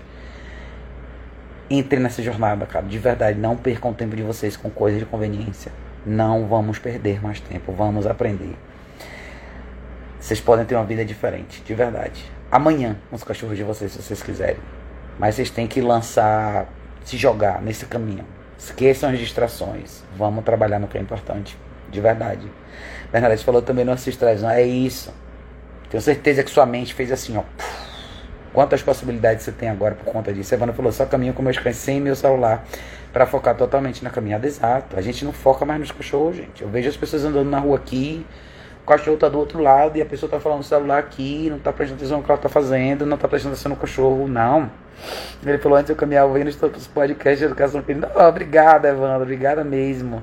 Entre 1.70 2.00
nessa 2.00 2.24
jornada, 2.24 2.66
cara. 2.66 2.86
De 2.86 2.98
verdade, 2.98 3.38
não 3.38 3.56
percam 3.56 3.92
o 3.92 3.94
tempo 3.94 4.16
de 4.16 4.24
vocês 4.24 4.58
com 4.58 4.70
coisas 4.70 5.00
de 5.00 5.06
conveniência. 5.06 5.72
Não 6.06 6.48
vamos 6.48 6.80
perder 6.80 7.22
mais 7.22 7.40
tempo, 7.40 7.72
vamos 7.72 8.08
aprender. 8.08 8.56
Vocês 10.20 10.42
podem 10.42 10.66
ter 10.66 10.76
uma 10.76 10.86
vida 10.86 11.06
diferente, 11.06 11.62
de 11.62 11.74
verdade. 11.76 12.26
Amanhã, 12.52 12.98
os 13.12 13.24
cachorros 13.24 13.56
de 13.56 13.64
vocês, 13.64 13.92
se 13.92 14.02
vocês 14.02 14.24
quiserem. 14.24 14.58
Mas 15.20 15.36
vocês 15.36 15.50
têm 15.50 15.68
que 15.68 15.82
lançar, 15.82 16.68
se 17.04 17.18
jogar 17.18 17.62
nesse 17.62 17.86
caminho. 17.86 18.26
Esqueçam 18.58 19.10
as 19.10 19.20
distrações. 19.20 20.04
Vamos 20.18 20.44
trabalhar 20.44 20.80
no 20.80 20.88
que 20.88 20.98
é 20.98 21.02
importante. 21.02 21.58
De 21.92 22.02
verdade. 22.02 22.48
Bernadette 23.12 23.44
falou 23.44 23.62
também 23.62 23.86
não 23.86 23.94
assiste 23.94 24.18
televisão. 24.18 24.50
É 24.50 24.64
isso. 24.64 25.14
Tenho 25.90 26.02
certeza 26.02 26.44
que 26.44 26.50
sua 26.50 26.66
mente 26.66 26.94
fez 26.94 27.12
assim, 27.12 27.38
ó. 27.38 27.44
Quantas 28.60 28.84
possibilidades 28.84 29.46
você 29.46 29.54
tem 29.54 29.70
agora 29.70 29.96
por 29.96 30.12
conta 30.12 30.34
disso? 30.34 30.54
Evana 30.54 30.74
falou, 30.74 30.92
só 30.92 31.06
caminho 31.06 31.34
com 31.34 31.42
meus 31.42 31.58
cães 31.58 31.78
sem 31.78 32.02
meu 32.02 32.14
celular 32.14 32.66
para 33.14 33.26
focar 33.26 33.56
totalmente 33.56 34.04
na 34.04 34.10
caminhada. 34.10 34.46
Exato. 34.46 34.98
A 35.00 35.02
gente 35.02 35.24
não 35.24 35.32
foca 35.32 35.64
mais 35.64 35.80
nos 35.80 35.94
cachorros, 35.94 36.36
gente. 36.36 36.62
Eu 36.62 36.68
vejo 36.68 36.90
as 36.90 36.98
pessoas 36.98 37.24
andando 37.24 37.50
na 37.50 37.58
rua 37.58 37.78
aqui, 37.78 38.26
o 38.84 38.86
cachorro 38.86 39.16
tá 39.16 39.30
do 39.30 39.40
outro 39.40 39.62
lado 39.62 39.98
e 39.98 40.02
a 40.02 40.06
pessoa 40.06 40.30
tá 40.30 40.42
falando 40.42 40.58
no 40.58 40.66
celular 40.66 41.00
aqui, 41.00 41.50
não 41.50 41.58
tá 41.58 41.72
prestando 41.72 42.02
atenção 42.02 42.18
no 42.18 42.24
que 42.26 42.30
ela 42.30 42.38
tá 42.38 42.50
fazendo, 42.50 43.06
não 43.06 43.16
tá 43.16 43.30
prestando 43.30 43.54
atenção 43.54 43.70
no 43.70 43.78
cachorro. 43.78 44.28
Não. 44.28 44.70
Ele 45.42 45.58
falou 45.58 45.78
antes 45.78 45.90
eu 45.90 45.96
caminhava 45.96 46.28
ouvindo 46.28 46.50
os 46.50 46.88
podcasts 46.88 47.40
de 47.40 47.46
educação 47.46 47.82
filho. 47.82 48.06
Oh, 48.14 48.24
obrigada, 48.24 48.90
Evandro, 48.90 49.22
obrigada 49.22 49.64
mesmo. 49.64 50.22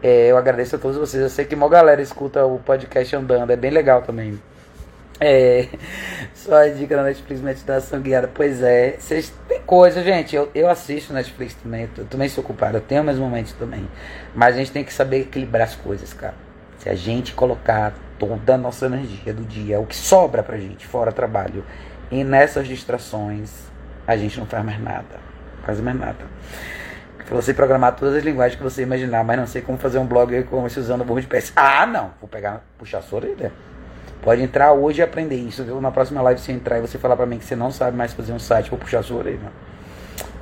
É, 0.00 0.28
eu 0.30 0.36
agradeço 0.36 0.76
a 0.76 0.78
todos 0.78 0.96
vocês. 0.96 1.20
Eu 1.20 1.28
sei 1.28 1.44
que 1.44 1.56
uma 1.56 1.68
galera 1.68 2.00
escuta 2.00 2.46
o 2.46 2.60
podcast 2.60 3.16
andando, 3.16 3.50
é 3.50 3.56
bem 3.56 3.72
legal 3.72 4.02
também. 4.02 4.38
É, 5.20 5.68
só 6.34 6.54
a 6.54 6.68
dica 6.68 6.96
da 6.96 7.02
Netflix 7.04 7.40
meditação 7.40 8.00
guiada. 8.00 8.28
Pois 8.32 8.62
é, 8.62 8.96
tem 9.48 9.60
coisa, 9.64 10.02
gente. 10.02 10.34
Eu, 10.34 10.50
eu 10.54 10.68
assisto 10.68 11.12
Netflix 11.12 11.54
também, 11.54 11.88
eu 11.96 12.04
também 12.06 12.28
sou 12.28 12.42
ocupado, 12.42 12.78
eu 12.78 12.80
tenho 12.80 13.04
meus 13.04 13.18
momentos 13.18 13.52
também. 13.52 13.88
Mas 14.34 14.54
a 14.54 14.58
gente 14.58 14.72
tem 14.72 14.84
que 14.84 14.92
saber 14.92 15.20
equilibrar 15.20 15.68
as 15.68 15.74
coisas, 15.74 16.12
cara. 16.12 16.34
Se 16.78 16.88
a 16.88 16.94
gente 16.94 17.32
colocar 17.34 17.94
toda 18.18 18.54
a 18.54 18.58
nossa 18.58 18.86
energia 18.86 19.32
do 19.32 19.44
dia, 19.44 19.78
o 19.78 19.86
que 19.86 19.94
sobra 19.94 20.42
pra 20.42 20.56
gente, 20.58 20.86
fora 20.86 21.12
trabalho, 21.12 21.64
e 22.10 22.24
nessas 22.24 22.66
distrações, 22.66 23.50
a 24.06 24.16
gente 24.16 24.38
não 24.38 24.46
faz 24.46 24.64
mais 24.64 24.80
nada. 24.82 25.20
Quase 25.64 25.80
mais 25.80 25.96
nada. 25.96 26.24
Você 27.30 27.54
programar 27.54 27.96
todas 27.96 28.16
as 28.16 28.24
linguagens 28.24 28.56
que 28.56 28.62
você 28.62 28.82
imaginar, 28.82 29.24
mas 29.24 29.38
não 29.38 29.46
sei 29.46 29.62
como 29.62 29.78
fazer 29.78 29.98
um 29.98 30.04
blog 30.04 30.42
como 30.44 30.66
usando 30.66 31.20
de 31.20 31.26
pés. 31.26 31.52
Ah, 31.56 31.86
não! 31.86 32.12
Vou 32.20 32.28
pegar, 32.28 32.62
puxar 32.76 32.98
a 32.98 33.02
sua 33.02 33.20
orelha. 33.20 33.52
Pode 34.22 34.40
entrar 34.40 34.72
hoje 34.72 35.00
e 35.00 35.02
aprender 35.02 35.36
isso, 35.36 35.64
viu? 35.64 35.80
Na 35.80 35.90
próxima 35.90 36.22
live 36.22 36.40
você 36.40 36.52
entrar 36.52 36.78
e 36.78 36.80
você 36.80 36.96
falar 36.96 37.16
pra 37.16 37.26
mim 37.26 37.38
que 37.38 37.44
você 37.44 37.56
não 37.56 37.70
sabe 37.70 37.96
mais 37.96 38.12
fazer 38.12 38.32
um 38.32 38.38
site, 38.38 38.70
vou 38.70 38.78
puxar 38.78 39.02
sua 39.02 39.18
orelha. 39.18 39.52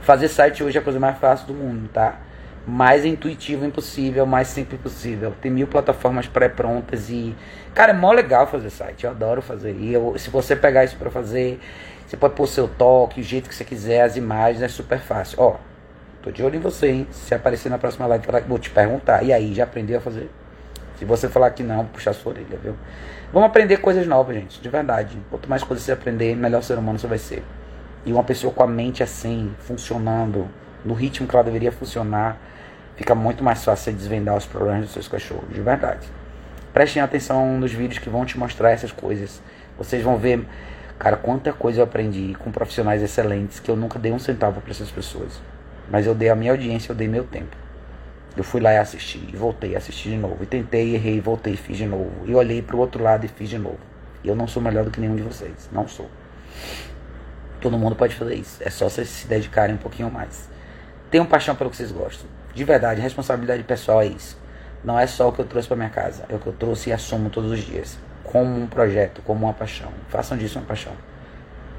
Fazer 0.02 0.28
site 0.28 0.62
hoje 0.62 0.76
é 0.76 0.80
a 0.80 0.84
coisa 0.84 1.00
mais 1.00 1.18
fácil 1.18 1.46
do 1.46 1.54
mundo, 1.54 1.88
tá? 1.92 2.20
Mais 2.66 3.04
intuitivo 3.04 3.64
impossível, 3.64 4.26
mais 4.26 4.48
simples 4.48 4.80
possível. 4.80 5.32
Tem 5.40 5.50
mil 5.50 5.66
plataformas 5.66 6.26
pré-prontas 6.26 7.08
e. 7.08 7.34
Cara, 7.74 7.92
é 7.92 7.94
mó 7.94 8.12
legal 8.12 8.46
fazer 8.46 8.68
site. 8.68 9.04
Eu 9.04 9.10
adoro 9.10 9.40
fazer. 9.40 9.72
E 9.72 9.94
eu, 9.94 10.14
se 10.18 10.28
você 10.28 10.54
pegar 10.54 10.84
isso 10.84 10.96
pra 10.96 11.10
fazer 11.10 11.58
você 12.10 12.16
pode 12.16 12.34
pôr 12.34 12.48
seu 12.48 12.66
toque, 12.66 13.20
o 13.20 13.22
jeito 13.22 13.48
que 13.48 13.54
você 13.54 13.64
quiser, 13.64 14.00
as 14.00 14.16
imagens, 14.16 14.64
é 14.64 14.66
super 14.66 14.98
fácil. 14.98 15.38
Ó, 15.40 15.58
tô 16.20 16.32
de 16.32 16.42
olho 16.42 16.56
em 16.56 16.60
você, 16.60 16.88
hein? 16.88 17.06
Se 17.12 17.32
aparecer 17.32 17.68
na 17.68 17.78
próxima 17.78 18.04
live, 18.08 18.26
vou 18.48 18.58
te 18.58 18.68
perguntar. 18.68 19.22
E 19.22 19.32
aí, 19.32 19.54
já 19.54 19.62
aprendeu 19.62 19.98
a 19.98 20.00
fazer? 20.00 20.28
Se 21.00 21.06
você 21.06 21.30
falar 21.30 21.50
que 21.52 21.62
não, 21.62 21.86
puxar 21.86 22.12
sua 22.12 22.32
orelha, 22.32 22.58
viu? 22.62 22.76
Vamos 23.32 23.48
aprender 23.48 23.78
coisas 23.78 24.06
novas, 24.06 24.36
gente, 24.36 24.60
de 24.60 24.68
verdade. 24.68 25.16
Quanto 25.30 25.48
mais 25.48 25.64
coisas 25.64 25.82
você 25.82 25.92
aprender, 25.92 26.36
melhor 26.36 26.62
ser 26.62 26.76
humano 26.76 26.98
você 26.98 27.06
vai 27.06 27.16
ser. 27.16 27.42
E 28.04 28.12
uma 28.12 28.22
pessoa 28.22 28.52
com 28.52 28.62
a 28.62 28.66
mente 28.66 29.02
assim, 29.02 29.50
funcionando, 29.60 30.46
no 30.84 30.92
ritmo 30.92 31.26
que 31.26 31.34
ela 31.34 31.42
deveria 31.42 31.72
funcionar, 31.72 32.36
fica 32.96 33.14
muito 33.14 33.42
mais 33.42 33.64
fácil 33.64 33.84
você 33.84 33.92
desvendar 33.92 34.36
os 34.36 34.44
problemas 34.44 34.82
dos 34.82 34.92
seus 34.92 35.08
cachorros, 35.08 35.48
de 35.48 35.62
verdade. 35.62 36.06
Prestem 36.70 37.02
atenção 37.02 37.58
nos 37.58 37.72
vídeos 37.72 37.98
que 37.98 38.10
vão 38.10 38.26
te 38.26 38.38
mostrar 38.38 38.70
essas 38.70 38.92
coisas. 38.92 39.40
Vocês 39.78 40.02
vão 40.02 40.18
ver 40.18 40.46
Cara, 40.98 41.16
quanta 41.16 41.50
coisa 41.50 41.80
eu 41.80 41.84
aprendi 41.84 42.36
com 42.40 42.52
profissionais 42.52 43.02
excelentes 43.02 43.58
que 43.58 43.70
eu 43.70 43.74
nunca 43.74 43.98
dei 43.98 44.12
um 44.12 44.18
centavo 44.18 44.60
para 44.60 44.70
essas 44.70 44.90
pessoas. 44.90 45.40
Mas 45.90 46.06
eu 46.06 46.14
dei 46.14 46.28
a 46.28 46.36
minha 46.36 46.52
audiência, 46.52 46.92
eu 46.92 46.94
dei 46.94 47.08
meu 47.08 47.24
tempo. 47.24 47.56
Eu 48.36 48.44
fui 48.44 48.60
lá 48.60 48.72
e 48.72 48.78
assisti, 48.78 49.18
e 49.32 49.36
voltei, 49.36 49.74
assisti 49.76 50.10
de 50.10 50.16
novo. 50.16 50.42
E 50.42 50.46
tentei, 50.46 50.94
errei, 50.94 51.20
voltei, 51.20 51.56
fiz 51.56 51.76
de 51.76 51.86
novo. 51.86 52.10
E 52.26 52.34
olhei 52.34 52.62
para 52.62 52.76
o 52.76 52.78
outro 52.78 53.02
lado 53.02 53.24
e 53.24 53.28
fiz 53.28 53.48
de 53.48 53.58
novo. 53.58 53.78
E 54.22 54.28
eu 54.28 54.36
não 54.36 54.46
sou 54.46 54.62
melhor 54.62 54.84
do 54.84 54.90
que 54.90 55.00
nenhum 55.00 55.16
de 55.16 55.22
vocês. 55.22 55.68
Não 55.72 55.88
sou. 55.88 56.08
Todo 57.60 57.76
mundo 57.76 57.96
pode 57.96 58.14
fazer 58.14 58.34
isso. 58.34 58.62
É 58.62 58.70
só 58.70 58.88
vocês 58.88 59.08
se 59.08 59.26
dedicarem 59.26 59.74
um 59.74 59.78
pouquinho 59.78 60.10
mais. 60.10 60.48
Tenham 61.10 61.26
paixão 61.26 61.56
pelo 61.56 61.70
que 61.70 61.76
vocês 61.76 61.90
gostam. 61.90 62.28
De 62.54 62.64
verdade, 62.64 63.00
responsabilidade 63.00 63.62
pessoal 63.64 64.00
é 64.00 64.06
isso. 64.06 64.38
Não 64.84 64.98
é 64.98 65.06
só 65.06 65.28
o 65.28 65.32
que 65.32 65.40
eu 65.40 65.44
trouxe 65.44 65.68
para 65.68 65.76
minha 65.76 65.90
casa. 65.90 66.24
É 66.28 66.34
o 66.34 66.38
que 66.38 66.46
eu 66.46 66.52
trouxe 66.52 66.90
e 66.90 66.92
assumo 66.92 67.28
todos 67.30 67.50
os 67.50 67.60
dias 67.60 67.98
como 68.30 68.56
um 68.56 68.66
projeto, 68.66 69.22
como 69.22 69.46
uma 69.46 69.52
paixão. 69.52 69.90
Façam 70.08 70.38
disso 70.38 70.58
uma 70.58 70.64
paixão. 70.64 70.92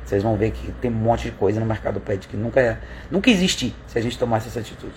Vocês 0.04 0.22
vão 0.22 0.36
ver 0.36 0.52
que 0.52 0.72
tem 0.74 0.92
um 0.92 0.96
monte 0.96 1.24
de 1.24 1.32
coisa 1.32 1.60
no 1.60 1.66
mercado 1.66 2.02
pet 2.02 2.28
que 2.28 2.36
nunca, 2.36 2.80
nunca 3.10 3.30
existe 3.30 3.74
se 3.88 3.98
a 3.98 4.02
gente 4.02 4.18
tomasse 4.18 4.50
essa 4.50 4.60
atitude. 4.60 4.94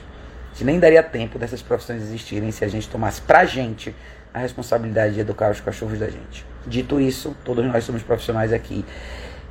Gente 0.55 0.65
nem 0.65 0.79
daria 0.79 1.03
tempo 1.03 1.37
dessas 1.37 1.61
profissões 1.61 2.01
existirem 2.01 2.53
se 2.53 2.65
a 2.65 2.69
gente 2.69 2.89
tomasse 2.89 3.21
pra 3.21 3.45
gente 3.45 3.95
a 4.33 4.39
responsabilidade 4.39 5.15
de 5.15 5.21
educar 5.21 5.51
os 5.51 5.61
cachorros 5.61 5.99
da 5.99 6.09
gente. 6.09 6.47
Dito 6.65 7.01
isso, 7.01 7.37
todos 7.45 7.65
nós 7.67 7.83
somos 7.83 8.05
profissionais 8.05 8.53
aqui 8.53 8.85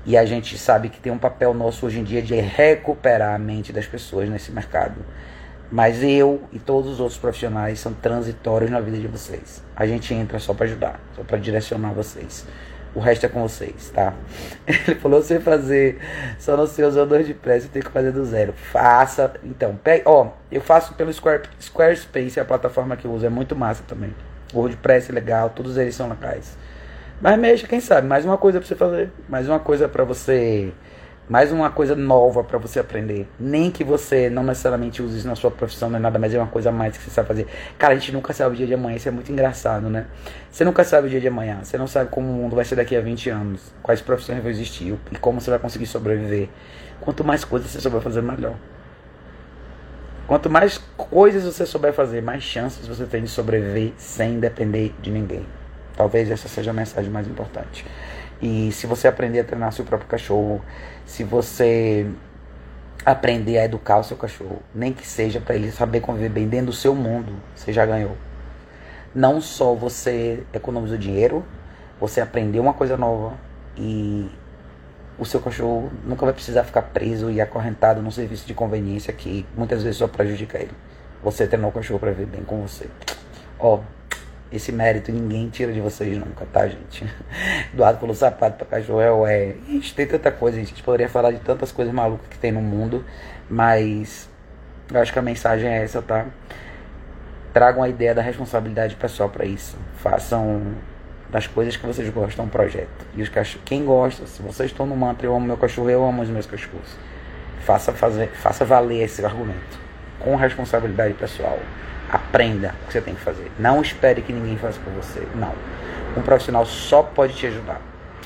e 0.05 0.15
a 0.15 0.25
gente 0.25 0.57
sabe 0.57 0.87
que 0.87 1.01
tem 1.01 1.11
um 1.11 1.17
papel 1.17 1.53
nosso 1.53 1.85
hoje 1.85 1.99
em 1.99 2.05
dia 2.05 2.21
de 2.21 2.35
recuperar 2.35 3.35
a 3.35 3.37
mente 3.37 3.73
das 3.73 3.85
pessoas 3.85 4.29
nesse 4.29 4.49
mercado. 4.51 4.95
Mas 5.69 6.01
eu 6.01 6.41
e 6.53 6.59
todos 6.59 6.91
os 6.91 6.99
outros 7.01 7.19
profissionais 7.19 7.79
são 7.79 7.93
transitórios 7.93 8.71
na 8.71 8.79
vida 8.79 8.97
de 8.97 9.07
vocês. 9.07 9.61
A 9.75 9.85
gente 9.85 10.13
entra 10.13 10.39
só 10.39 10.53
para 10.53 10.67
ajudar, 10.67 11.01
só 11.17 11.23
para 11.23 11.37
direcionar 11.37 11.91
vocês. 11.91 12.45
O 12.95 12.99
resto 12.99 13.25
é 13.25 13.29
com 13.29 13.41
vocês, 13.41 13.89
tá? 13.89 14.13
Ele 14.67 14.95
falou 14.95 15.21
você 15.21 15.39
fazer 15.39 15.99
só 16.37 16.55
no 16.55 16.67
seu 16.67 16.87
usador 16.87 17.23
de 17.23 17.33
pressa, 17.33 17.67
tem 17.67 17.81
que 17.81 17.89
fazer 17.89 18.11
do 18.11 18.23
zero. 18.23 18.53
Faça, 18.53 19.33
então, 19.43 19.79
pegue, 19.83 20.03
ó, 20.05 20.29
eu 20.51 20.61
faço 20.61 20.93
pelo 20.93 21.11
Square, 21.11 21.49
Squarespace, 21.59 22.39
a 22.39 22.45
plataforma 22.45 22.95
que 22.95 23.05
eu 23.05 23.11
uso 23.11 23.25
é 23.25 23.29
muito 23.29 23.55
massa 23.55 23.83
também. 23.87 24.13
O 24.53 24.59
WordPress 24.59 25.09
é 25.09 25.13
legal, 25.13 25.49
todos 25.49 25.77
eles 25.77 25.95
são 25.95 26.07
legais. 26.07 26.55
Mas 27.19 27.39
mexa, 27.39 27.67
quem 27.67 27.79
sabe, 27.79 28.07
mais 28.07 28.25
uma 28.25 28.37
coisa 28.37 28.59
para 28.59 28.67
você 28.67 28.75
fazer, 28.75 29.11
mais 29.27 29.49
uma 29.49 29.59
coisa 29.59 29.87
para 29.87 30.03
você 30.03 30.71
mais 31.29 31.53
uma 31.53 31.69
coisa 31.69 31.95
nova 31.95 32.43
para 32.43 32.57
você 32.57 32.79
aprender. 32.79 33.27
Nem 33.39 33.71
que 33.71 33.83
você 33.83 34.29
não 34.29 34.43
necessariamente 34.43 35.01
use 35.01 35.19
isso 35.19 35.27
na 35.27 35.35
sua 35.35 35.49
profissão, 35.49 35.89
não 35.89 35.97
é 35.97 35.99
nada, 35.99 36.19
mas 36.19 36.33
é 36.33 36.37
uma 36.37 36.47
coisa 36.47 36.69
a 36.69 36.71
mais 36.71 36.97
que 36.97 37.03
você 37.03 37.11
sabe 37.11 37.27
fazer. 37.27 37.47
Cara, 37.77 37.93
a 37.93 37.97
gente 37.97 38.11
nunca 38.11 38.33
sabe 38.33 38.53
o 38.53 38.57
dia 38.57 38.67
de 38.67 38.73
amanhã, 38.73 38.97
isso 38.97 39.07
é 39.07 39.11
muito 39.11 39.31
engraçado, 39.31 39.89
né? 39.89 40.05
Você 40.51 40.65
nunca 40.65 40.83
sabe 40.83 41.07
o 41.07 41.09
dia 41.09 41.21
de 41.21 41.27
amanhã, 41.27 41.59
você 41.63 41.77
não 41.77 41.87
sabe 41.87 42.09
como 42.09 42.29
o 42.29 42.33
mundo 42.33 42.55
vai 42.55 42.65
ser 42.65 42.75
daqui 42.75 42.95
a 42.95 43.01
20 43.01 43.29
anos, 43.29 43.73
quais 43.81 44.01
profissões 44.01 44.41
vão 44.41 44.51
existir 44.51 44.97
e 45.11 45.15
como 45.17 45.39
você 45.39 45.49
vai 45.49 45.59
conseguir 45.59 45.85
sobreviver. 45.85 46.49
Quanto 46.99 47.23
mais 47.23 47.45
coisas 47.45 47.69
você 47.69 47.79
souber 47.79 48.01
fazer, 48.01 48.21
melhor. 48.21 48.55
Quanto 50.27 50.49
mais 50.49 50.77
coisas 50.97 51.43
você 51.43 51.65
souber 51.65 51.93
fazer, 51.93 52.21
mais 52.21 52.43
chances 52.43 52.85
você 52.87 53.05
tem 53.05 53.23
de 53.23 53.29
sobreviver 53.29 53.93
sem 53.97 54.39
depender 54.39 54.93
de 55.01 55.11
ninguém. 55.11 55.45
Talvez 55.95 56.29
essa 56.31 56.47
seja 56.47 56.71
a 56.71 56.73
mensagem 56.73 57.11
mais 57.11 57.27
importante. 57.27 57.85
E 58.41 58.71
se 58.71 58.87
você 58.87 59.07
aprender 59.07 59.39
a 59.39 59.43
treinar 59.43 59.71
seu 59.71 59.85
próprio 59.85 60.09
cachorro, 60.09 60.61
se 61.05 61.23
você 61.23 62.07
aprender 63.05 63.57
a 63.57 63.65
educar 63.65 63.99
o 63.99 64.03
seu 64.03 64.15
cachorro, 64.15 64.61
nem 64.73 64.93
que 64.93 65.05
seja 65.05 65.39
para 65.39 65.55
ele 65.55 65.71
saber 65.71 65.99
conviver 65.99 66.29
bem 66.29 66.47
dentro 66.47 66.67
do 66.67 66.73
seu 66.73 66.95
mundo, 66.95 67.33
você 67.55 67.73
já 67.73 67.85
ganhou. 67.85 68.15
Não 69.13 69.41
só 69.41 69.73
você 69.73 70.43
economizou 70.53 70.97
dinheiro, 70.97 71.43
você 71.99 72.21
aprendeu 72.21 72.61
uma 72.61 72.73
coisa 72.73 72.97
nova 72.97 73.33
e 73.77 74.29
o 75.17 75.25
seu 75.25 75.39
cachorro 75.39 75.91
nunca 76.03 76.25
vai 76.25 76.33
precisar 76.33 76.63
ficar 76.63 76.81
preso 76.81 77.29
e 77.29 77.39
acorrentado 77.39 78.01
num 78.01 78.11
serviço 78.11 78.47
de 78.47 78.53
conveniência 78.53 79.13
que 79.13 79.45
muitas 79.55 79.83
vezes 79.83 79.97
só 79.97 80.07
prejudica 80.07 80.57
ele. 80.57 80.71
Você 81.21 81.47
treinou 81.47 81.69
o 81.69 81.73
cachorro 81.73 81.99
para 81.99 82.11
viver 82.11 82.25
bem 82.25 82.43
com 82.43 82.61
você. 82.61 82.87
Ó, 83.59 83.79
esse 84.53 84.71
mérito 84.71 85.11
ninguém 85.11 85.49
tira 85.49 85.73
de 85.73 85.81
vocês 85.81 86.15
nunca, 86.17 86.45
tá, 86.45 86.67
gente? 86.67 87.05
Doado 87.73 87.97
pelo 87.97 88.13
sapato 88.13 88.63
pra 88.63 88.77
cachorro 88.79 89.25
é. 89.25 89.55
Ixi, 89.67 89.95
tem 89.95 90.05
tanta 90.05 90.31
coisa, 90.31 90.57
gente. 90.57 90.67
A 90.67 90.69
gente 90.69 90.83
poderia 90.83 91.09
falar 91.09 91.31
de 91.31 91.39
tantas 91.39 91.71
coisas 91.71 91.93
malucas 91.93 92.27
que 92.29 92.37
tem 92.37 92.51
no 92.51 92.61
mundo, 92.61 93.03
mas 93.49 94.29
eu 94.93 95.01
acho 95.01 95.11
que 95.11 95.17
a 95.17 95.21
mensagem 95.21 95.67
é 95.67 95.83
essa, 95.83 96.01
tá? 96.01 96.27
Tragam 97.51 97.81
a 97.83 97.89
ideia 97.89 98.13
da 98.13 98.21
responsabilidade 98.21 98.95
pessoal 98.95 99.29
para 99.29 99.45
isso. 99.45 99.77
Façam 99.97 100.61
das 101.31 101.47
coisas 101.47 101.75
que 101.75 101.85
vocês 101.85 102.07
gostam 102.09 102.45
um 102.45 102.49
projeto. 102.49 103.07
E 103.15 103.23
os 103.23 103.29
cachorros, 103.29 103.63
quem 103.65 103.83
gosta, 103.83 104.27
se 104.27 104.41
vocês 104.43 104.69
estão 104.69 104.85
no 104.85 104.95
mantra, 104.95 105.25
eu 105.25 105.35
amo 105.35 105.47
meu 105.47 105.57
cachorro, 105.57 105.89
eu 105.89 106.05
amo 106.05 106.21
os 106.21 106.29
meus 106.29 106.45
cachorros. 106.45 106.95
Faça, 107.61 107.91
fazer, 107.91 108.29
faça 108.29 108.63
valer 108.63 109.03
esse 109.03 109.25
argumento 109.25 109.81
com 110.19 110.35
responsabilidade 110.35 111.13
pessoal. 111.15 111.57
Aprenda 112.13 112.75
o 112.83 112.85
que 112.85 112.93
você 112.93 113.01
tem 113.01 113.15
que 113.15 113.21
fazer. 113.21 113.51
Não 113.57 113.81
espere 113.81 114.21
que 114.21 114.31
ninguém 114.31 114.55
faça 114.55 114.79
por 114.79 114.93
você. 114.93 115.27
Não. 115.33 115.51
Um 116.15 116.21
profissional 116.21 116.63
só 116.63 117.01
pode 117.01 117.33
te 117.33 117.47
ajudar. 117.47 117.81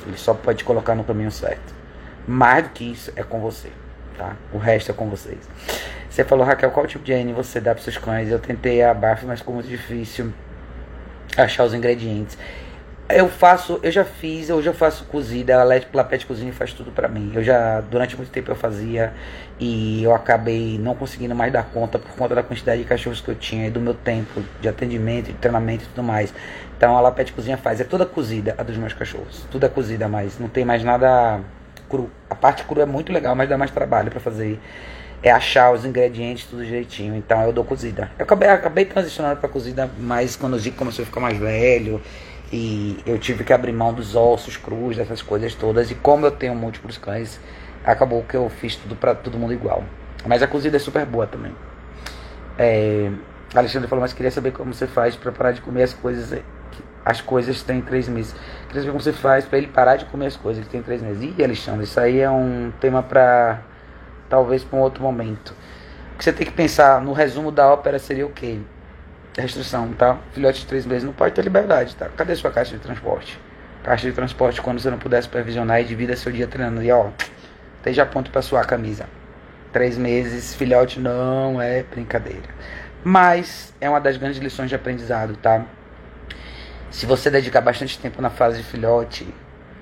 Ele 0.06 0.18
só 0.18 0.34
pode 0.34 0.58
te 0.58 0.64
colocar 0.64 0.94
no 0.94 1.04
caminho 1.04 1.30
certo. 1.30 1.74
Mais 2.26 2.64
do 2.64 2.68
que 2.68 2.84
isso 2.84 3.10
é 3.16 3.22
com 3.22 3.40
você. 3.40 3.70
Tá? 4.18 4.36
O 4.52 4.58
resto 4.58 4.90
é 4.90 4.94
com 4.94 5.08
vocês. 5.08 5.38
Você 6.10 6.22
falou, 6.22 6.44
Raquel, 6.44 6.70
qual 6.70 6.86
tipo 6.86 7.02
de 7.02 7.12
N 7.12 7.32
você 7.32 7.60
dá 7.62 7.74
para 7.74 7.82
seus 7.82 7.96
cães? 7.96 8.30
Eu 8.30 8.38
tentei 8.38 8.82
a 8.82 8.92
barfa, 8.92 9.26
mas 9.26 9.38
ficou 9.38 9.54
muito 9.54 9.68
difícil 9.68 10.34
achar 11.34 11.64
os 11.64 11.72
ingredientes. 11.72 12.36
Eu 13.10 13.26
faço, 13.26 13.80
eu 13.82 13.90
já 13.90 14.04
fiz, 14.04 14.50
eu 14.50 14.62
já 14.62 14.74
faço 14.74 15.04
cozida, 15.04 15.58
a 15.58 15.64
Lapete 15.64 16.26
Cozinha 16.26 16.52
faz 16.52 16.74
tudo 16.74 16.90
para 16.90 17.08
mim. 17.08 17.32
Eu 17.34 17.42
já, 17.42 17.80
durante 17.80 18.14
muito 18.14 18.30
tempo 18.30 18.50
eu 18.50 18.54
fazia 18.54 19.14
e 19.58 20.04
eu 20.04 20.14
acabei 20.14 20.78
não 20.78 20.94
conseguindo 20.94 21.34
mais 21.34 21.50
dar 21.50 21.62
conta 21.62 21.98
por 21.98 22.10
conta 22.10 22.34
da 22.34 22.42
quantidade 22.42 22.82
de 22.82 22.86
cachorros 22.86 23.22
que 23.22 23.30
eu 23.30 23.34
tinha 23.34 23.66
e 23.66 23.70
do 23.70 23.80
meu 23.80 23.94
tempo 23.94 24.42
de 24.60 24.68
atendimento, 24.68 25.28
de 25.28 25.32
treinamento 25.32 25.84
e 25.84 25.86
tudo 25.86 26.02
mais. 26.02 26.34
Então 26.76 26.98
a 26.98 27.00
Lapete 27.00 27.32
Cozinha 27.32 27.56
faz, 27.56 27.80
é 27.80 27.84
toda 27.84 28.04
cozida 28.04 28.54
a 28.58 28.62
dos 28.62 28.76
meus 28.76 28.92
cachorros. 28.92 29.46
Tudo 29.50 29.64
é 29.64 29.70
cozida 29.70 30.06
mais, 30.06 30.38
não 30.38 30.48
tem 30.50 30.66
mais 30.66 30.84
nada 30.84 31.40
cru. 31.88 32.10
A 32.28 32.34
parte 32.34 32.62
cru 32.64 32.78
é 32.78 32.86
muito 32.86 33.10
legal, 33.10 33.34
mas 33.34 33.48
dá 33.48 33.56
mais 33.56 33.70
trabalho 33.70 34.10
para 34.10 34.20
fazer. 34.20 34.60
É 35.22 35.30
achar 35.30 35.72
os 35.72 35.82
ingredientes 35.82 36.44
tudo 36.44 36.62
direitinho. 36.62 37.16
Então 37.16 37.42
eu 37.42 37.54
dou 37.54 37.64
cozida. 37.64 38.10
Eu 38.18 38.24
acabei, 38.24 38.48
acabei 38.50 38.84
transicionando 38.84 39.40
para 39.40 39.48
cozida 39.48 39.88
mais 39.98 40.36
quando 40.36 40.52
o 40.52 40.58
Zico 40.58 40.76
começou 40.76 41.04
a 41.04 41.06
ficar 41.06 41.20
mais 41.20 41.38
velho 41.38 42.02
e 42.52 42.98
eu 43.04 43.18
tive 43.18 43.44
que 43.44 43.52
abrir 43.52 43.72
mão 43.72 43.92
dos 43.92 44.16
ossos 44.16 44.56
crus, 44.56 44.96
dessas 44.96 45.20
coisas 45.20 45.54
todas. 45.54 45.90
E 45.90 45.94
como 45.94 46.26
eu 46.26 46.30
tenho 46.30 46.54
múltiplos 46.54 46.96
cães, 46.96 47.38
acabou 47.84 48.22
que 48.22 48.36
eu 48.36 48.48
fiz 48.48 48.76
tudo 48.76 48.96
para 48.96 49.14
todo 49.14 49.38
mundo 49.38 49.52
igual. 49.52 49.84
Mas 50.26 50.42
a 50.42 50.46
cozida 50.46 50.76
é 50.76 50.80
super 50.80 51.04
boa 51.04 51.26
também. 51.26 51.54
É, 52.58 53.10
Alexandre 53.54 53.88
falou, 53.88 54.02
mas 54.02 54.12
queria 54.12 54.30
saber 54.30 54.52
como 54.52 54.72
você 54.72 54.86
faz 54.86 55.14
para 55.14 55.30
parar 55.30 55.52
de 55.52 55.60
comer 55.60 55.82
as 55.82 55.92
coisas. 55.92 56.40
As 57.04 57.20
coisas 57.20 57.62
têm 57.62 57.80
três 57.80 58.08
meses. 58.08 58.34
Queria 58.66 58.82
saber 58.82 58.92
como 58.92 59.02
você 59.02 59.12
faz 59.12 59.44
para 59.44 59.58
ele 59.58 59.68
parar 59.68 59.96
de 59.96 60.06
comer 60.06 60.26
as 60.26 60.36
coisas. 60.36 60.62
Ele 60.62 60.70
tem 60.70 60.82
três 60.82 61.02
meses. 61.02 61.22
Ih, 61.22 61.42
Alexandre, 61.42 61.84
isso 61.84 62.00
aí 62.00 62.20
é 62.20 62.30
um 62.30 62.72
tema 62.80 63.02
para 63.02 63.60
talvez 64.28 64.64
para 64.64 64.78
um 64.78 64.82
outro 64.82 65.02
momento. 65.02 65.54
O 66.14 66.18
que 66.18 66.24
você 66.24 66.32
tem 66.32 66.46
que 66.46 66.52
pensar 66.52 67.00
no 67.00 67.12
resumo 67.12 67.50
da 67.52 67.72
ópera 67.72 67.98
seria 67.98 68.26
o 68.26 68.30
quê? 68.30 68.58
Restrição, 69.42 69.92
tá? 69.92 70.18
Filhote 70.32 70.60
de 70.60 70.66
três 70.66 70.86
meses 70.86 71.04
não 71.04 71.12
pode 71.12 71.34
ter 71.34 71.42
liberdade, 71.42 71.94
tá? 71.96 72.08
Cadê 72.16 72.34
sua 72.34 72.50
caixa 72.50 72.76
de 72.76 72.82
transporte? 72.82 73.38
Caixa 73.82 74.08
de 74.08 74.14
transporte 74.14 74.60
quando 74.60 74.80
você 74.80 74.90
não 74.90 74.98
puder 74.98 75.22
supervisionar 75.22 75.80
e 75.80 75.84
divida 75.84 76.16
seu 76.16 76.32
dia 76.32 76.46
treinando. 76.46 76.82
E 76.82 76.90
ó, 76.90 77.10
esteja 77.76 78.04
ponto 78.04 78.30
para 78.30 78.42
suar 78.42 78.64
a 78.64 78.66
camisa. 78.66 79.06
Três 79.72 79.96
meses, 79.96 80.54
filhote 80.54 80.98
não 80.98 81.60
é 81.60 81.82
brincadeira. 81.82 82.48
Mas 83.04 83.72
é 83.80 83.88
uma 83.88 84.00
das 84.00 84.16
grandes 84.16 84.40
lições 84.40 84.68
de 84.68 84.74
aprendizado, 84.74 85.36
tá? 85.36 85.64
Se 86.90 87.06
você 87.06 87.30
dedicar 87.30 87.60
bastante 87.60 87.98
tempo 87.98 88.20
na 88.20 88.30
fase 88.30 88.58
de 88.58 88.64
filhote, 88.64 89.26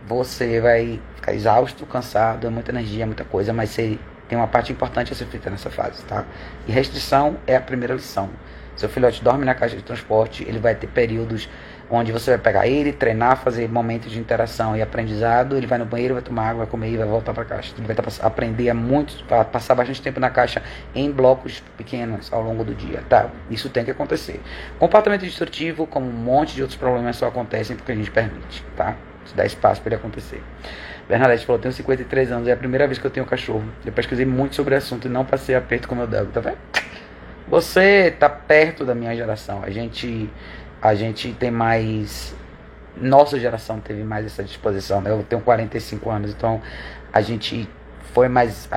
você 0.06 0.60
vai 0.60 1.00
ficar 1.14 1.32
exausto, 1.32 1.86
cansado, 1.86 2.46
é 2.46 2.50
muita 2.50 2.70
energia, 2.72 3.04
é 3.04 3.06
muita 3.06 3.24
coisa, 3.24 3.52
mas 3.52 3.70
você 3.70 3.98
tem 4.28 4.36
uma 4.36 4.46
parte 4.46 4.72
importante 4.72 5.12
a 5.12 5.16
ser 5.16 5.26
feita 5.26 5.48
nessa 5.48 5.70
fase, 5.70 6.02
tá? 6.04 6.24
E 6.66 6.72
restrição 6.72 7.36
é 7.46 7.56
a 7.56 7.60
primeira 7.60 7.94
lição. 7.94 8.28
Seu 8.76 8.88
filhote 8.88 9.24
dorme 9.24 9.44
na 9.44 9.54
caixa 9.54 9.76
de 9.76 9.82
transporte, 9.82 10.44
ele 10.46 10.58
vai 10.58 10.74
ter 10.74 10.86
períodos 10.86 11.48
onde 11.90 12.12
você 12.12 12.32
vai 12.32 12.38
pegar 12.38 12.66
ele, 12.66 12.92
treinar, 12.92 13.36
fazer 13.36 13.68
momentos 13.68 14.10
de 14.10 14.18
interação 14.18 14.76
e 14.76 14.82
aprendizado. 14.82 15.56
Ele 15.56 15.66
vai 15.66 15.78
no 15.78 15.84
banheiro, 15.84 16.14
vai 16.14 16.22
tomar 16.22 16.48
água, 16.48 16.58
vai 16.58 16.66
comer 16.66 16.90
e 16.90 16.96
vai 16.96 17.06
voltar 17.06 17.32
para 17.32 17.42
a 17.42 17.46
caixa. 17.46 17.74
Ele 17.76 17.86
vai 17.86 17.96
aprender 18.20 18.68
a 18.68 18.74
muito, 18.74 19.24
passar 19.50 19.74
bastante 19.74 20.02
tempo 20.02 20.20
na 20.20 20.30
caixa 20.30 20.62
em 20.94 21.10
blocos 21.10 21.62
pequenos 21.76 22.32
ao 22.32 22.42
longo 22.42 22.64
do 22.64 22.74
dia, 22.74 23.02
tá? 23.08 23.30
Isso 23.50 23.68
tem 23.68 23.84
que 23.84 23.90
acontecer. 23.90 24.40
Comportamento 24.78 25.22
destrutivo, 25.22 25.86
como 25.86 26.06
um 26.06 26.12
monte 26.12 26.54
de 26.54 26.62
outros 26.62 26.78
problemas, 26.78 27.16
só 27.16 27.28
acontecem 27.28 27.76
porque 27.76 27.92
a 27.92 27.94
gente 27.94 28.10
permite, 28.10 28.64
tá? 28.76 28.96
Se 29.24 29.34
dá 29.34 29.44
espaço 29.44 29.80
para 29.80 29.90
ele 29.90 29.96
acontecer. 29.96 30.42
Bernadette 31.08 31.46
falou: 31.46 31.60
tenho 31.60 31.72
53 31.72 32.32
anos, 32.32 32.48
é 32.48 32.52
a 32.52 32.56
primeira 32.56 32.86
vez 32.86 32.98
que 32.98 33.06
eu 33.06 33.10
tenho 33.10 33.26
cachorro. 33.26 33.64
Eu 33.84 33.92
pesquisei 33.92 34.26
muito 34.26 34.54
sobre 34.54 34.74
o 34.74 34.78
assunto 34.78 35.06
e 35.06 35.10
não 35.10 35.24
passei 35.24 35.54
aperto 35.54 35.88
com 35.88 35.94
meu 35.94 36.06
dog, 36.06 36.30
tá 36.32 36.40
vendo? 36.40 36.58
Você 37.48 38.10
tá 38.10 38.28
perto 38.28 38.84
da 38.84 38.94
minha 38.94 39.14
geração. 39.14 39.62
A 39.62 39.70
gente 39.70 40.30
a 40.80 40.94
gente 40.94 41.32
tem 41.32 41.50
mais 41.50 42.34
nossa 42.96 43.38
geração 43.38 43.78
teve 43.78 44.02
mais 44.02 44.26
essa 44.26 44.42
disposição. 44.42 45.00
Né? 45.00 45.10
Eu 45.10 45.22
tenho 45.22 45.42
45 45.42 46.10
anos, 46.10 46.30
então 46.30 46.60
a 47.12 47.20
gente 47.20 47.68
foi 48.12 48.28
mais. 48.28 48.68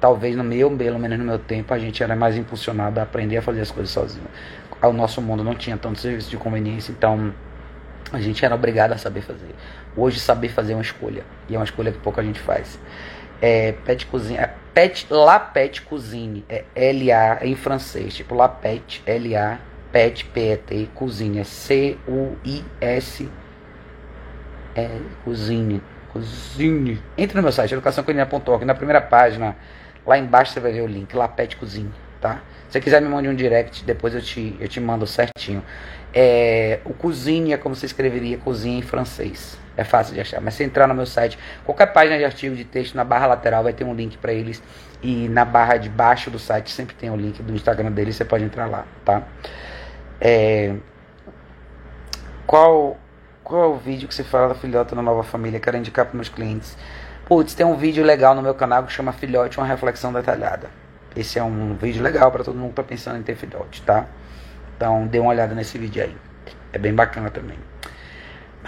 Talvez 0.00 0.36
no 0.36 0.44
meu, 0.44 0.70
pelo 0.70 0.98
menos 0.98 1.18
no 1.18 1.24
meu 1.24 1.38
tempo, 1.38 1.72
a 1.72 1.78
gente 1.78 2.02
era 2.02 2.14
mais 2.14 2.36
impulsionado 2.36 3.00
a 3.00 3.02
aprender 3.02 3.38
a 3.38 3.42
fazer 3.42 3.62
as 3.62 3.70
coisas 3.70 3.90
sozinho. 3.90 4.26
O 4.82 4.92
nosso 4.92 5.22
mundo 5.22 5.42
não 5.42 5.54
tinha 5.54 5.76
tanto 5.76 5.98
serviço 6.00 6.28
de 6.28 6.36
conveniência, 6.36 6.92
então 6.92 7.32
a 8.12 8.20
gente 8.20 8.44
era 8.44 8.54
obrigado 8.54 8.92
a 8.92 8.98
saber 8.98 9.22
fazer. 9.22 9.54
Hoje, 9.96 10.20
saber 10.20 10.48
fazer 10.48 10.72
é 10.72 10.76
uma 10.76 10.82
escolha, 10.82 11.24
e 11.48 11.54
é 11.54 11.58
uma 11.58 11.64
escolha 11.64 11.92
que 11.92 11.98
pouca 11.98 12.22
gente 12.22 12.40
faz. 12.40 12.78
É, 13.42 13.72
pet 13.84 14.06
cozinha, 14.06 14.40
é, 14.40 14.54
pet, 14.72 15.06
La 15.10 15.40
Pet 15.40 15.82
Cuisine, 15.82 16.44
é 16.48 16.64
L-A 16.74 17.44
em 17.44 17.56
francês, 17.56 18.14
tipo 18.14 18.34
La 18.34 18.48
Pet, 18.48 19.02
L-A, 19.04 19.58
Pet, 19.90 20.24
P-E-T, 20.26 20.90
Cozinha, 20.94 21.44
C-U-I-S, 21.44 23.28
é, 24.76 24.88
Cozinha 25.24 25.82
Cozinhe. 26.12 27.00
Entre 27.16 27.36
no 27.36 27.42
meu 27.42 27.52
site, 27.52 27.72
educaçãoculinária.org. 27.72 28.64
Na 28.64 28.74
primeira 28.74 29.00
página, 29.00 29.56
lá 30.06 30.18
embaixo 30.18 30.52
você 30.52 30.60
vai 30.60 30.72
ver 30.72 30.82
o 30.82 30.86
link, 30.86 31.14
lá 31.16 31.26
Pet 31.26 31.56
Cozinhe, 31.56 31.90
tá? 32.20 32.42
Se 32.68 32.74
você 32.74 32.80
quiser 32.80 33.00
me 33.00 33.08
mande 33.08 33.28
um 33.28 33.34
direct, 33.34 33.84
depois 33.84 34.14
eu 34.14 34.20
te, 34.20 34.56
eu 34.60 34.68
te 34.68 34.78
mando 34.78 35.06
certinho. 35.06 35.62
É, 36.14 36.80
o 36.84 36.92
cozinha 36.92 37.54
é 37.54 37.58
como 37.58 37.74
você 37.74 37.86
escreveria 37.86 38.36
cozinha 38.38 38.78
em 38.78 38.82
francês. 38.82 39.58
É 39.76 39.84
fácil 39.84 40.14
de 40.14 40.20
achar. 40.20 40.40
Mas 40.40 40.54
se 40.54 40.64
entrar 40.64 40.86
no 40.86 40.94
meu 40.94 41.06
site, 41.06 41.38
qualquer 41.64 41.86
página 41.86 42.18
de 42.18 42.24
artigo 42.24 42.54
de 42.54 42.64
texto, 42.64 42.94
na 42.94 43.04
barra 43.04 43.26
lateral 43.26 43.62
vai 43.62 43.72
ter 43.72 43.84
um 43.84 43.94
link 43.94 44.18
para 44.18 44.32
eles. 44.32 44.62
E 45.02 45.28
na 45.28 45.44
barra 45.44 45.76
de 45.76 45.88
baixo 45.88 46.30
do 46.30 46.38
site 46.38 46.70
sempre 46.70 46.94
tem 46.94 47.10
o 47.10 47.16
link 47.16 47.42
do 47.42 47.54
Instagram 47.54 47.90
deles, 47.90 48.16
você 48.16 48.24
pode 48.24 48.44
entrar 48.44 48.66
lá, 48.66 48.84
tá? 49.04 49.22
É, 50.20 50.74
qual 52.46 52.96
qual 53.42 53.64
é 53.64 53.66
o 53.66 53.76
vídeo 53.76 54.06
que 54.06 54.14
você 54.14 54.22
fala 54.22 54.48
da 54.48 54.54
filhota 54.54 54.94
na 54.94 55.02
nova 55.02 55.22
família? 55.22 55.58
Quero 55.58 55.76
indicar 55.76 56.06
para 56.06 56.14
meus 56.14 56.28
clientes. 56.28 56.76
Putz, 57.26 57.54
tem 57.54 57.66
um 57.66 57.76
vídeo 57.76 58.04
legal 58.04 58.34
no 58.34 58.42
meu 58.42 58.54
canal 58.54 58.84
que 58.84 58.92
chama 58.92 59.12
Filhote, 59.12 59.58
uma 59.58 59.66
reflexão 59.66 60.12
detalhada. 60.12 60.70
Esse 61.14 61.38
é 61.38 61.42
um 61.42 61.74
vídeo 61.74 62.02
legal 62.02 62.30
para 62.30 62.44
todo 62.44 62.56
mundo 62.56 62.70
que 62.70 62.76
tá 62.76 62.82
pensando 62.82 63.18
em 63.18 63.22
ter 63.22 63.34
filhote, 63.34 63.82
tá? 63.82 64.06
Então 64.76 65.06
dê 65.06 65.18
uma 65.18 65.30
olhada 65.30 65.54
nesse 65.54 65.76
vídeo 65.76 66.02
aí. 66.02 66.16
É 66.72 66.78
bem 66.78 66.94
bacana 66.94 67.30
também. 67.30 67.58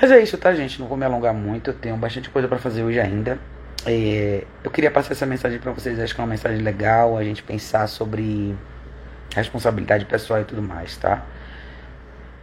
Mas 0.01 0.11
é 0.11 0.21
isso, 0.21 0.37
tá, 0.37 0.53
gente? 0.55 0.81
Não 0.81 0.89
vou 0.89 0.97
me 0.97 1.05
alongar 1.05 1.33
muito. 1.33 1.71
Eu 1.71 1.75
tenho 1.75 1.97
bastante 1.97 2.29
coisa 2.31 2.49
para 2.49 2.59
fazer 2.59 2.83
hoje 2.83 2.99
ainda. 3.01 3.39
É, 3.87 4.45
eu 4.63 4.71
queria 4.71 4.91
passar 4.91 5.13
essa 5.13 5.27
mensagem 5.27 5.59
para 5.59 5.73
vocês. 5.73 5.99
Acho 5.99 6.15
que 6.15 6.21
é 6.21 6.25
uma 6.25 6.31
mensagem 6.31 6.61
legal. 6.63 7.17
A 7.17 7.25
gente 7.25 7.43
pensar 7.43 7.87
sobre 7.87 8.55
responsabilidade 9.35 10.05
pessoal 10.05 10.41
e 10.41 10.45
tudo 10.45 10.63
mais, 10.63 10.97
tá? 10.97 11.25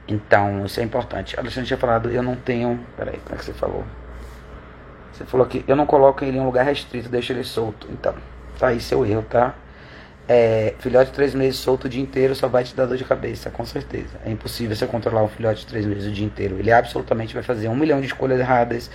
Então, 0.08 0.66
isso 0.66 0.80
é 0.80 0.84
importante. 0.84 1.39
Alexandre 1.39 1.68
tinha 1.68 1.78
falado, 1.78 2.10
eu 2.10 2.24
não 2.24 2.36
tenho. 2.36 2.80
Peraí, 2.97 3.18
como 3.24 3.36
é 3.36 3.38
que 3.38 3.45
você 3.45 3.54
falou? 3.54 3.86
Você 5.14 5.26
falou 5.26 5.45
que 5.45 5.64
eu 5.68 5.76
não 5.76 5.86
coloco 5.86 6.24
ele 6.24 6.38
em 6.38 6.41
um 6.41 6.45
lugar 6.45 6.66
restrito, 6.66 7.10
deixo 7.10 7.32
ele 7.34 7.43
solto. 7.43 7.88
Então, 7.91 8.16
tá 8.58 8.68
aí 8.68 8.80
seu 8.80 9.06
erro, 9.06 9.24
tá? 9.30 9.54
É, 10.34 10.75
filhote 10.79 11.07
de 11.07 11.11
três 11.11 11.36
meses 11.36 11.59
solto 11.59 11.88
o 11.88 11.89
dia 11.89 12.01
inteiro 12.01 12.34
só 12.34 12.47
vai 12.47 12.63
te 12.63 12.73
dar 12.73 12.86
dor 12.86 12.95
de 12.95 13.03
cabeça, 13.03 13.49
com 13.49 13.65
certeza. 13.65 14.17
É 14.25 14.32
impossível 14.32 14.73
você 14.73 14.88
controlar 14.88 15.23
um 15.23 15.27
filhote 15.27 15.59
de 15.59 15.67
três 15.67 15.86
meses 15.86 16.05
o 16.05 16.11
dia 16.11 16.25
inteiro. 16.25 16.57
Ele 16.57 16.71
absolutamente 16.71 17.34
vai 17.34 17.43
fazer 17.43 17.67
um 17.67 17.75
milhão 17.75 17.99
de 17.99 18.07
escolhas 18.07 18.39
erradas. 18.39 18.89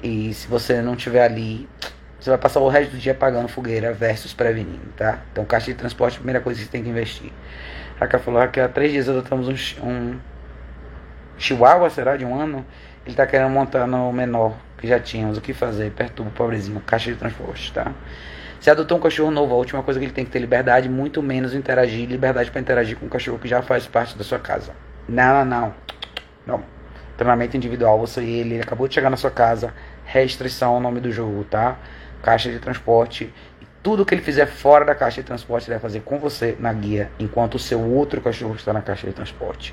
E 0.00 0.32
se 0.32 0.46
você 0.46 0.80
não 0.80 0.94
tiver 0.94 1.24
ali, 1.24 1.68
você 2.20 2.30
vai 2.30 2.38
passar 2.38 2.60
o 2.60 2.68
resto 2.68 2.92
do 2.92 2.98
dia 2.98 3.14
pagando 3.14 3.48
fogueira 3.48 3.92
versus 3.92 4.32
prevenindo, 4.32 4.92
tá? 4.96 5.18
Então, 5.32 5.44
caixa 5.44 5.72
de 5.72 5.74
transporte, 5.74 6.12
é 6.12 6.16
a 6.18 6.18
primeira 6.18 6.40
coisa 6.40 6.60
que 6.60 6.66
você 6.66 6.70
tem 6.70 6.84
que 6.84 6.88
investir. 6.88 7.32
Raquel 7.98 8.20
falou 8.20 8.46
que 8.46 8.60
há 8.60 8.68
três 8.68 8.92
dias 8.92 9.08
adotamos 9.08 9.48
um, 9.48 9.84
um 9.84 10.20
Chihuahua, 11.36 11.90
será? 11.90 12.16
De 12.16 12.24
um 12.24 12.40
ano. 12.40 12.64
Ele 13.04 13.16
tá 13.16 13.26
querendo 13.26 13.50
montar 13.50 13.88
no 13.88 14.12
menor 14.12 14.54
que 14.78 14.86
já 14.86 15.00
tínhamos. 15.00 15.36
O 15.36 15.40
que 15.40 15.52
fazer? 15.52 15.90
Perturba 15.90 16.30
o 16.30 16.32
pobrezinho. 16.32 16.80
Caixa 16.86 17.10
de 17.10 17.18
transporte, 17.18 17.72
tá? 17.72 17.92
Se 18.60 18.70
adotou 18.70 18.98
um 18.98 19.00
cachorro 19.00 19.30
novo, 19.30 19.54
a 19.54 19.56
última 19.56 19.82
coisa 19.82 20.00
que 20.00 20.06
ele 20.06 20.12
tem 20.12 20.24
que 20.24 20.30
ter 20.30 20.38
liberdade, 20.38 20.88
muito 20.88 21.22
menos 21.22 21.54
interagir, 21.54 22.08
liberdade 22.08 22.50
para 22.50 22.60
interagir 22.60 22.96
com 22.96 23.06
um 23.06 23.08
cachorro 23.08 23.38
que 23.38 23.46
já 23.46 23.62
faz 23.62 23.86
parte 23.86 24.16
da 24.16 24.24
sua 24.24 24.38
casa. 24.38 24.72
Não, 25.08 25.44
não, 25.44 25.60
não. 25.60 25.74
Não. 26.46 26.64
Treinamento 27.16 27.56
individual, 27.56 27.98
você 27.98 28.22
e 28.22 28.40
ele, 28.40 28.54
ele 28.54 28.62
acabou 28.62 28.88
de 28.88 28.94
chegar 28.94 29.10
na 29.10 29.16
sua 29.16 29.30
casa, 29.30 29.72
restrição 30.04 30.74
ao 30.74 30.80
nome 30.80 31.00
do 31.00 31.12
jogo, 31.12 31.44
tá? 31.44 31.76
Caixa 32.22 32.50
de 32.50 32.58
transporte. 32.58 33.32
Tudo 33.82 34.04
que 34.04 34.14
ele 34.14 34.22
fizer 34.22 34.46
fora 34.46 34.84
da 34.84 34.94
caixa 34.94 35.22
de 35.22 35.26
transporte, 35.26 35.68
ele 35.68 35.74
vai 35.74 35.80
fazer 35.80 36.00
com 36.00 36.18
você 36.18 36.56
na 36.58 36.72
guia, 36.72 37.10
enquanto 37.18 37.54
o 37.54 37.58
seu 37.58 37.80
outro 37.80 38.20
cachorro 38.20 38.54
está 38.54 38.72
na 38.72 38.82
caixa 38.82 39.06
de 39.06 39.12
transporte. 39.12 39.72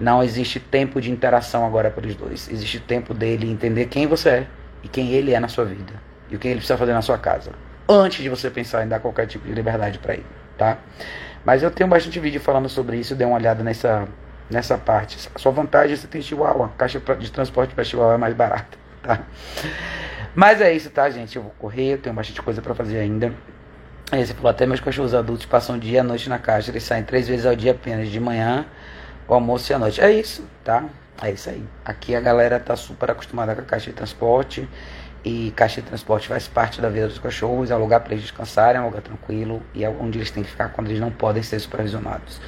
Não 0.00 0.22
existe 0.22 0.58
tempo 0.58 1.00
de 1.00 1.10
interação 1.10 1.66
agora 1.66 1.90
para 1.90 2.06
os 2.06 2.14
dois. 2.14 2.48
Existe 2.50 2.80
tempo 2.80 3.12
dele 3.12 3.50
entender 3.50 3.86
quem 3.86 4.06
você 4.06 4.28
é 4.28 4.46
e 4.82 4.88
quem 4.88 5.10
ele 5.12 5.34
é 5.34 5.38
na 5.38 5.48
sua 5.48 5.64
vida 5.64 5.92
e 6.30 6.36
o 6.36 6.38
que 6.38 6.48
ele 6.48 6.56
precisa 6.56 6.78
fazer 6.78 6.94
na 6.94 7.02
sua 7.02 7.18
casa 7.18 7.52
antes 7.94 8.22
de 8.22 8.28
você 8.28 8.50
pensar 8.50 8.84
em 8.84 8.88
dar 8.88 9.00
qualquer 9.00 9.26
tipo 9.26 9.46
de 9.46 9.52
liberdade 9.52 9.98
para 9.98 10.14
ele, 10.14 10.26
tá? 10.56 10.78
Mas 11.44 11.62
eu 11.62 11.70
tenho 11.70 11.88
bastante 11.88 12.18
vídeo 12.20 12.40
falando 12.40 12.68
sobre 12.68 12.96
isso, 12.96 13.14
dê 13.14 13.24
uma 13.24 13.36
olhada 13.36 13.62
nessa 13.62 14.06
nessa 14.50 14.76
parte. 14.76 15.30
A 15.34 15.38
sua 15.38 15.50
vantagem 15.50 15.94
é 15.94 15.96
você 15.96 16.06
tem 16.06 16.20
Chihuahua, 16.20 16.72
caixa 16.76 17.00
de 17.18 17.32
transporte 17.32 17.74
para 17.74 17.82
Chihuahua 17.84 18.14
é 18.14 18.18
mais 18.18 18.34
barata, 18.34 18.76
tá? 19.02 19.20
Mas 20.34 20.60
é 20.60 20.72
isso, 20.72 20.90
tá, 20.90 21.08
gente? 21.10 21.36
Eu 21.36 21.42
vou 21.42 21.54
correr, 21.58 21.94
eu 21.94 21.98
tenho 21.98 22.14
bastante 22.14 22.40
coisa 22.42 22.62
para 22.62 22.74
fazer 22.74 22.98
ainda. 22.98 23.32
Aí 24.10 24.26
você 24.26 24.34
falou, 24.34 24.50
até 24.50 24.66
meus 24.66 24.80
cachorros 24.80 25.14
adultos 25.14 25.46
passam 25.46 25.78
dia 25.78 26.00
e 26.00 26.02
noite 26.02 26.28
na 26.28 26.38
caixa, 26.38 26.70
eles 26.70 26.82
saem 26.82 27.02
três 27.02 27.28
vezes 27.28 27.46
ao 27.46 27.56
dia 27.56 27.72
apenas, 27.72 28.08
de 28.08 28.20
manhã, 28.20 28.66
o 29.26 29.34
almoço 29.34 29.72
e 29.72 29.74
a 29.74 29.78
noite. 29.78 30.00
É 30.00 30.10
isso, 30.12 30.44
tá? 30.62 30.84
É 31.20 31.30
isso 31.30 31.48
aí. 31.48 31.62
Aqui 31.84 32.14
a 32.14 32.20
galera 32.20 32.58
tá 32.58 32.76
super 32.76 33.10
acostumada 33.10 33.54
com 33.54 33.62
a 33.62 33.64
caixa 33.64 33.90
de 33.90 33.96
transporte. 33.96 34.68
E 35.24 35.52
caixa 35.54 35.80
de 35.80 35.86
transporte 35.86 36.26
faz 36.26 36.48
parte 36.48 36.80
da 36.80 36.88
vida 36.88 37.06
dos 37.06 37.18
cachorros, 37.18 37.70
é 37.70 37.76
um 37.76 37.78
lugar 37.78 38.00
para 38.00 38.12
eles 38.12 38.24
descansarem, 38.24 38.80
é 38.80 38.82
um 38.82 38.86
lugar 38.86 39.02
tranquilo 39.02 39.62
e 39.72 39.84
é 39.84 39.88
onde 39.88 40.18
eles 40.18 40.30
têm 40.30 40.42
que 40.42 40.50
ficar 40.50 40.70
quando 40.70 40.88
eles 40.88 41.00
não 41.00 41.10
podem 41.10 41.42
ser 41.42 41.60
supervisionados. 41.60 42.40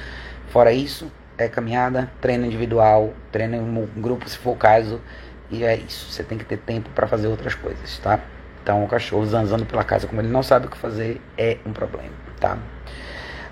Fora 0.49 0.73
isso, 0.73 1.09
é 1.37 1.47
caminhada, 1.47 2.11
treino 2.19 2.45
individual, 2.45 3.13
treino 3.31 3.55
em 3.55 4.01
grupo 4.01 4.27
se 4.29 4.37
for 4.37 4.51
o 4.51 4.55
caso, 4.55 5.01
e 5.49 5.63
é 5.63 5.75
isso. 5.75 6.11
Você 6.11 6.23
tem 6.23 6.37
que 6.37 6.45
ter 6.45 6.57
tempo 6.57 6.89
para 6.89 7.07
fazer 7.07 7.27
outras 7.27 7.55
coisas, 7.55 7.97
tá? 7.99 8.19
Então 8.61 8.83
o 8.83 8.87
cachorro 8.87 9.25
zanzando 9.25 9.65
pela 9.65 9.83
casa 9.83 10.07
como 10.07 10.19
ele 10.19 10.29
não 10.29 10.41
sabe 10.43 10.67
o 10.67 10.69
que 10.69 10.77
fazer 10.77 11.21
é 11.37 11.57
um 11.65 11.71
problema, 11.71 12.13
tá? 12.39 12.57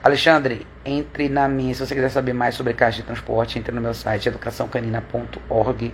Alexandre, 0.03 0.67
entre 0.83 1.29
na 1.29 1.47
minha. 1.47 1.73
Se 1.73 1.85
você 1.85 1.95
quiser 1.95 2.09
saber 2.09 2.33
mais 2.33 2.55
sobre 2.55 2.73
caixa 2.73 2.97
de 2.97 3.03
transporte, 3.03 3.57
entre 3.57 3.73
no 3.73 3.79
meu 3.79 3.93
site 3.93 4.27
educaçãocanina.org. 4.27 5.93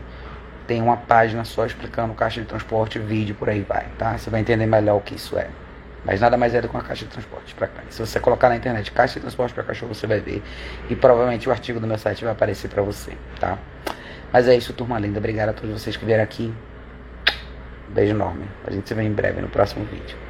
Tem 0.70 0.84
uma 0.84 0.98
página 0.98 1.44
só 1.46 1.66
explicando 1.66 2.14
caixa 2.14 2.42
de 2.42 2.46
transporte, 2.46 3.00
vídeo, 3.00 3.34
por 3.34 3.50
aí 3.50 3.62
vai, 3.62 3.88
tá? 3.98 4.16
Você 4.16 4.30
vai 4.30 4.42
entender 4.42 4.68
melhor 4.68 4.98
o 4.98 5.02
que 5.02 5.16
isso 5.16 5.36
é. 5.36 5.48
Mas 6.06 6.22
nada 6.22 6.38
mais 6.38 6.54
é 6.54 6.62
do 6.62 6.70
que 6.70 6.76
uma 6.76 6.84
caixa 6.84 7.06
de 7.06 7.12
transporte 7.12 7.56
para 7.56 7.66
cães. 7.66 7.96
Se 7.96 8.00
você 8.00 8.20
colocar 8.20 8.50
na 8.50 8.56
internet 8.56 8.92
caixa 8.92 9.16
de 9.16 9.22
transporte 9.22 9.52
para 9.52 9.64
cachorro, 9.64 9.96
você 9.96 10.06
vai 10.06 10.20
ver. 10.20 10.44
E 10.88 10.96
provavelmente 10.96 11.50
o 11.50 11.52
artigo 11.52 11.80
do 11.80 11.88
meu 11.88 11.98
site 11.98 12.24
vai 12.24 12.34
aparecer 12.34 12.68
para 12.68 12.84
você, 12.84 13.14
tá? 13.40 13.58
Mas 14.32 14.48
é 14.48 14.56
isso, 14.56 14.72
turma 14.72 15.00
linda. 15.00 15.18
Obrigado 15.18 15.50
a 15.50 15.54
todos 15.54 15.72
vocês 15.72 15.98
que 15.98 16.06
vieram 16.06 16.24
aqui. 16.24 16.54
beijo 17.88 18.14
enorme. 18.14 18.46
A 18.64 18.70
gente 18.70 18.88
se 18.88 18.94
vê 18.94 19.02
em 19.02 19.12
breve 19.12 19.42
no 19.42 19.50
próximo 19.50 19.84
vídeo. 19.86 20.29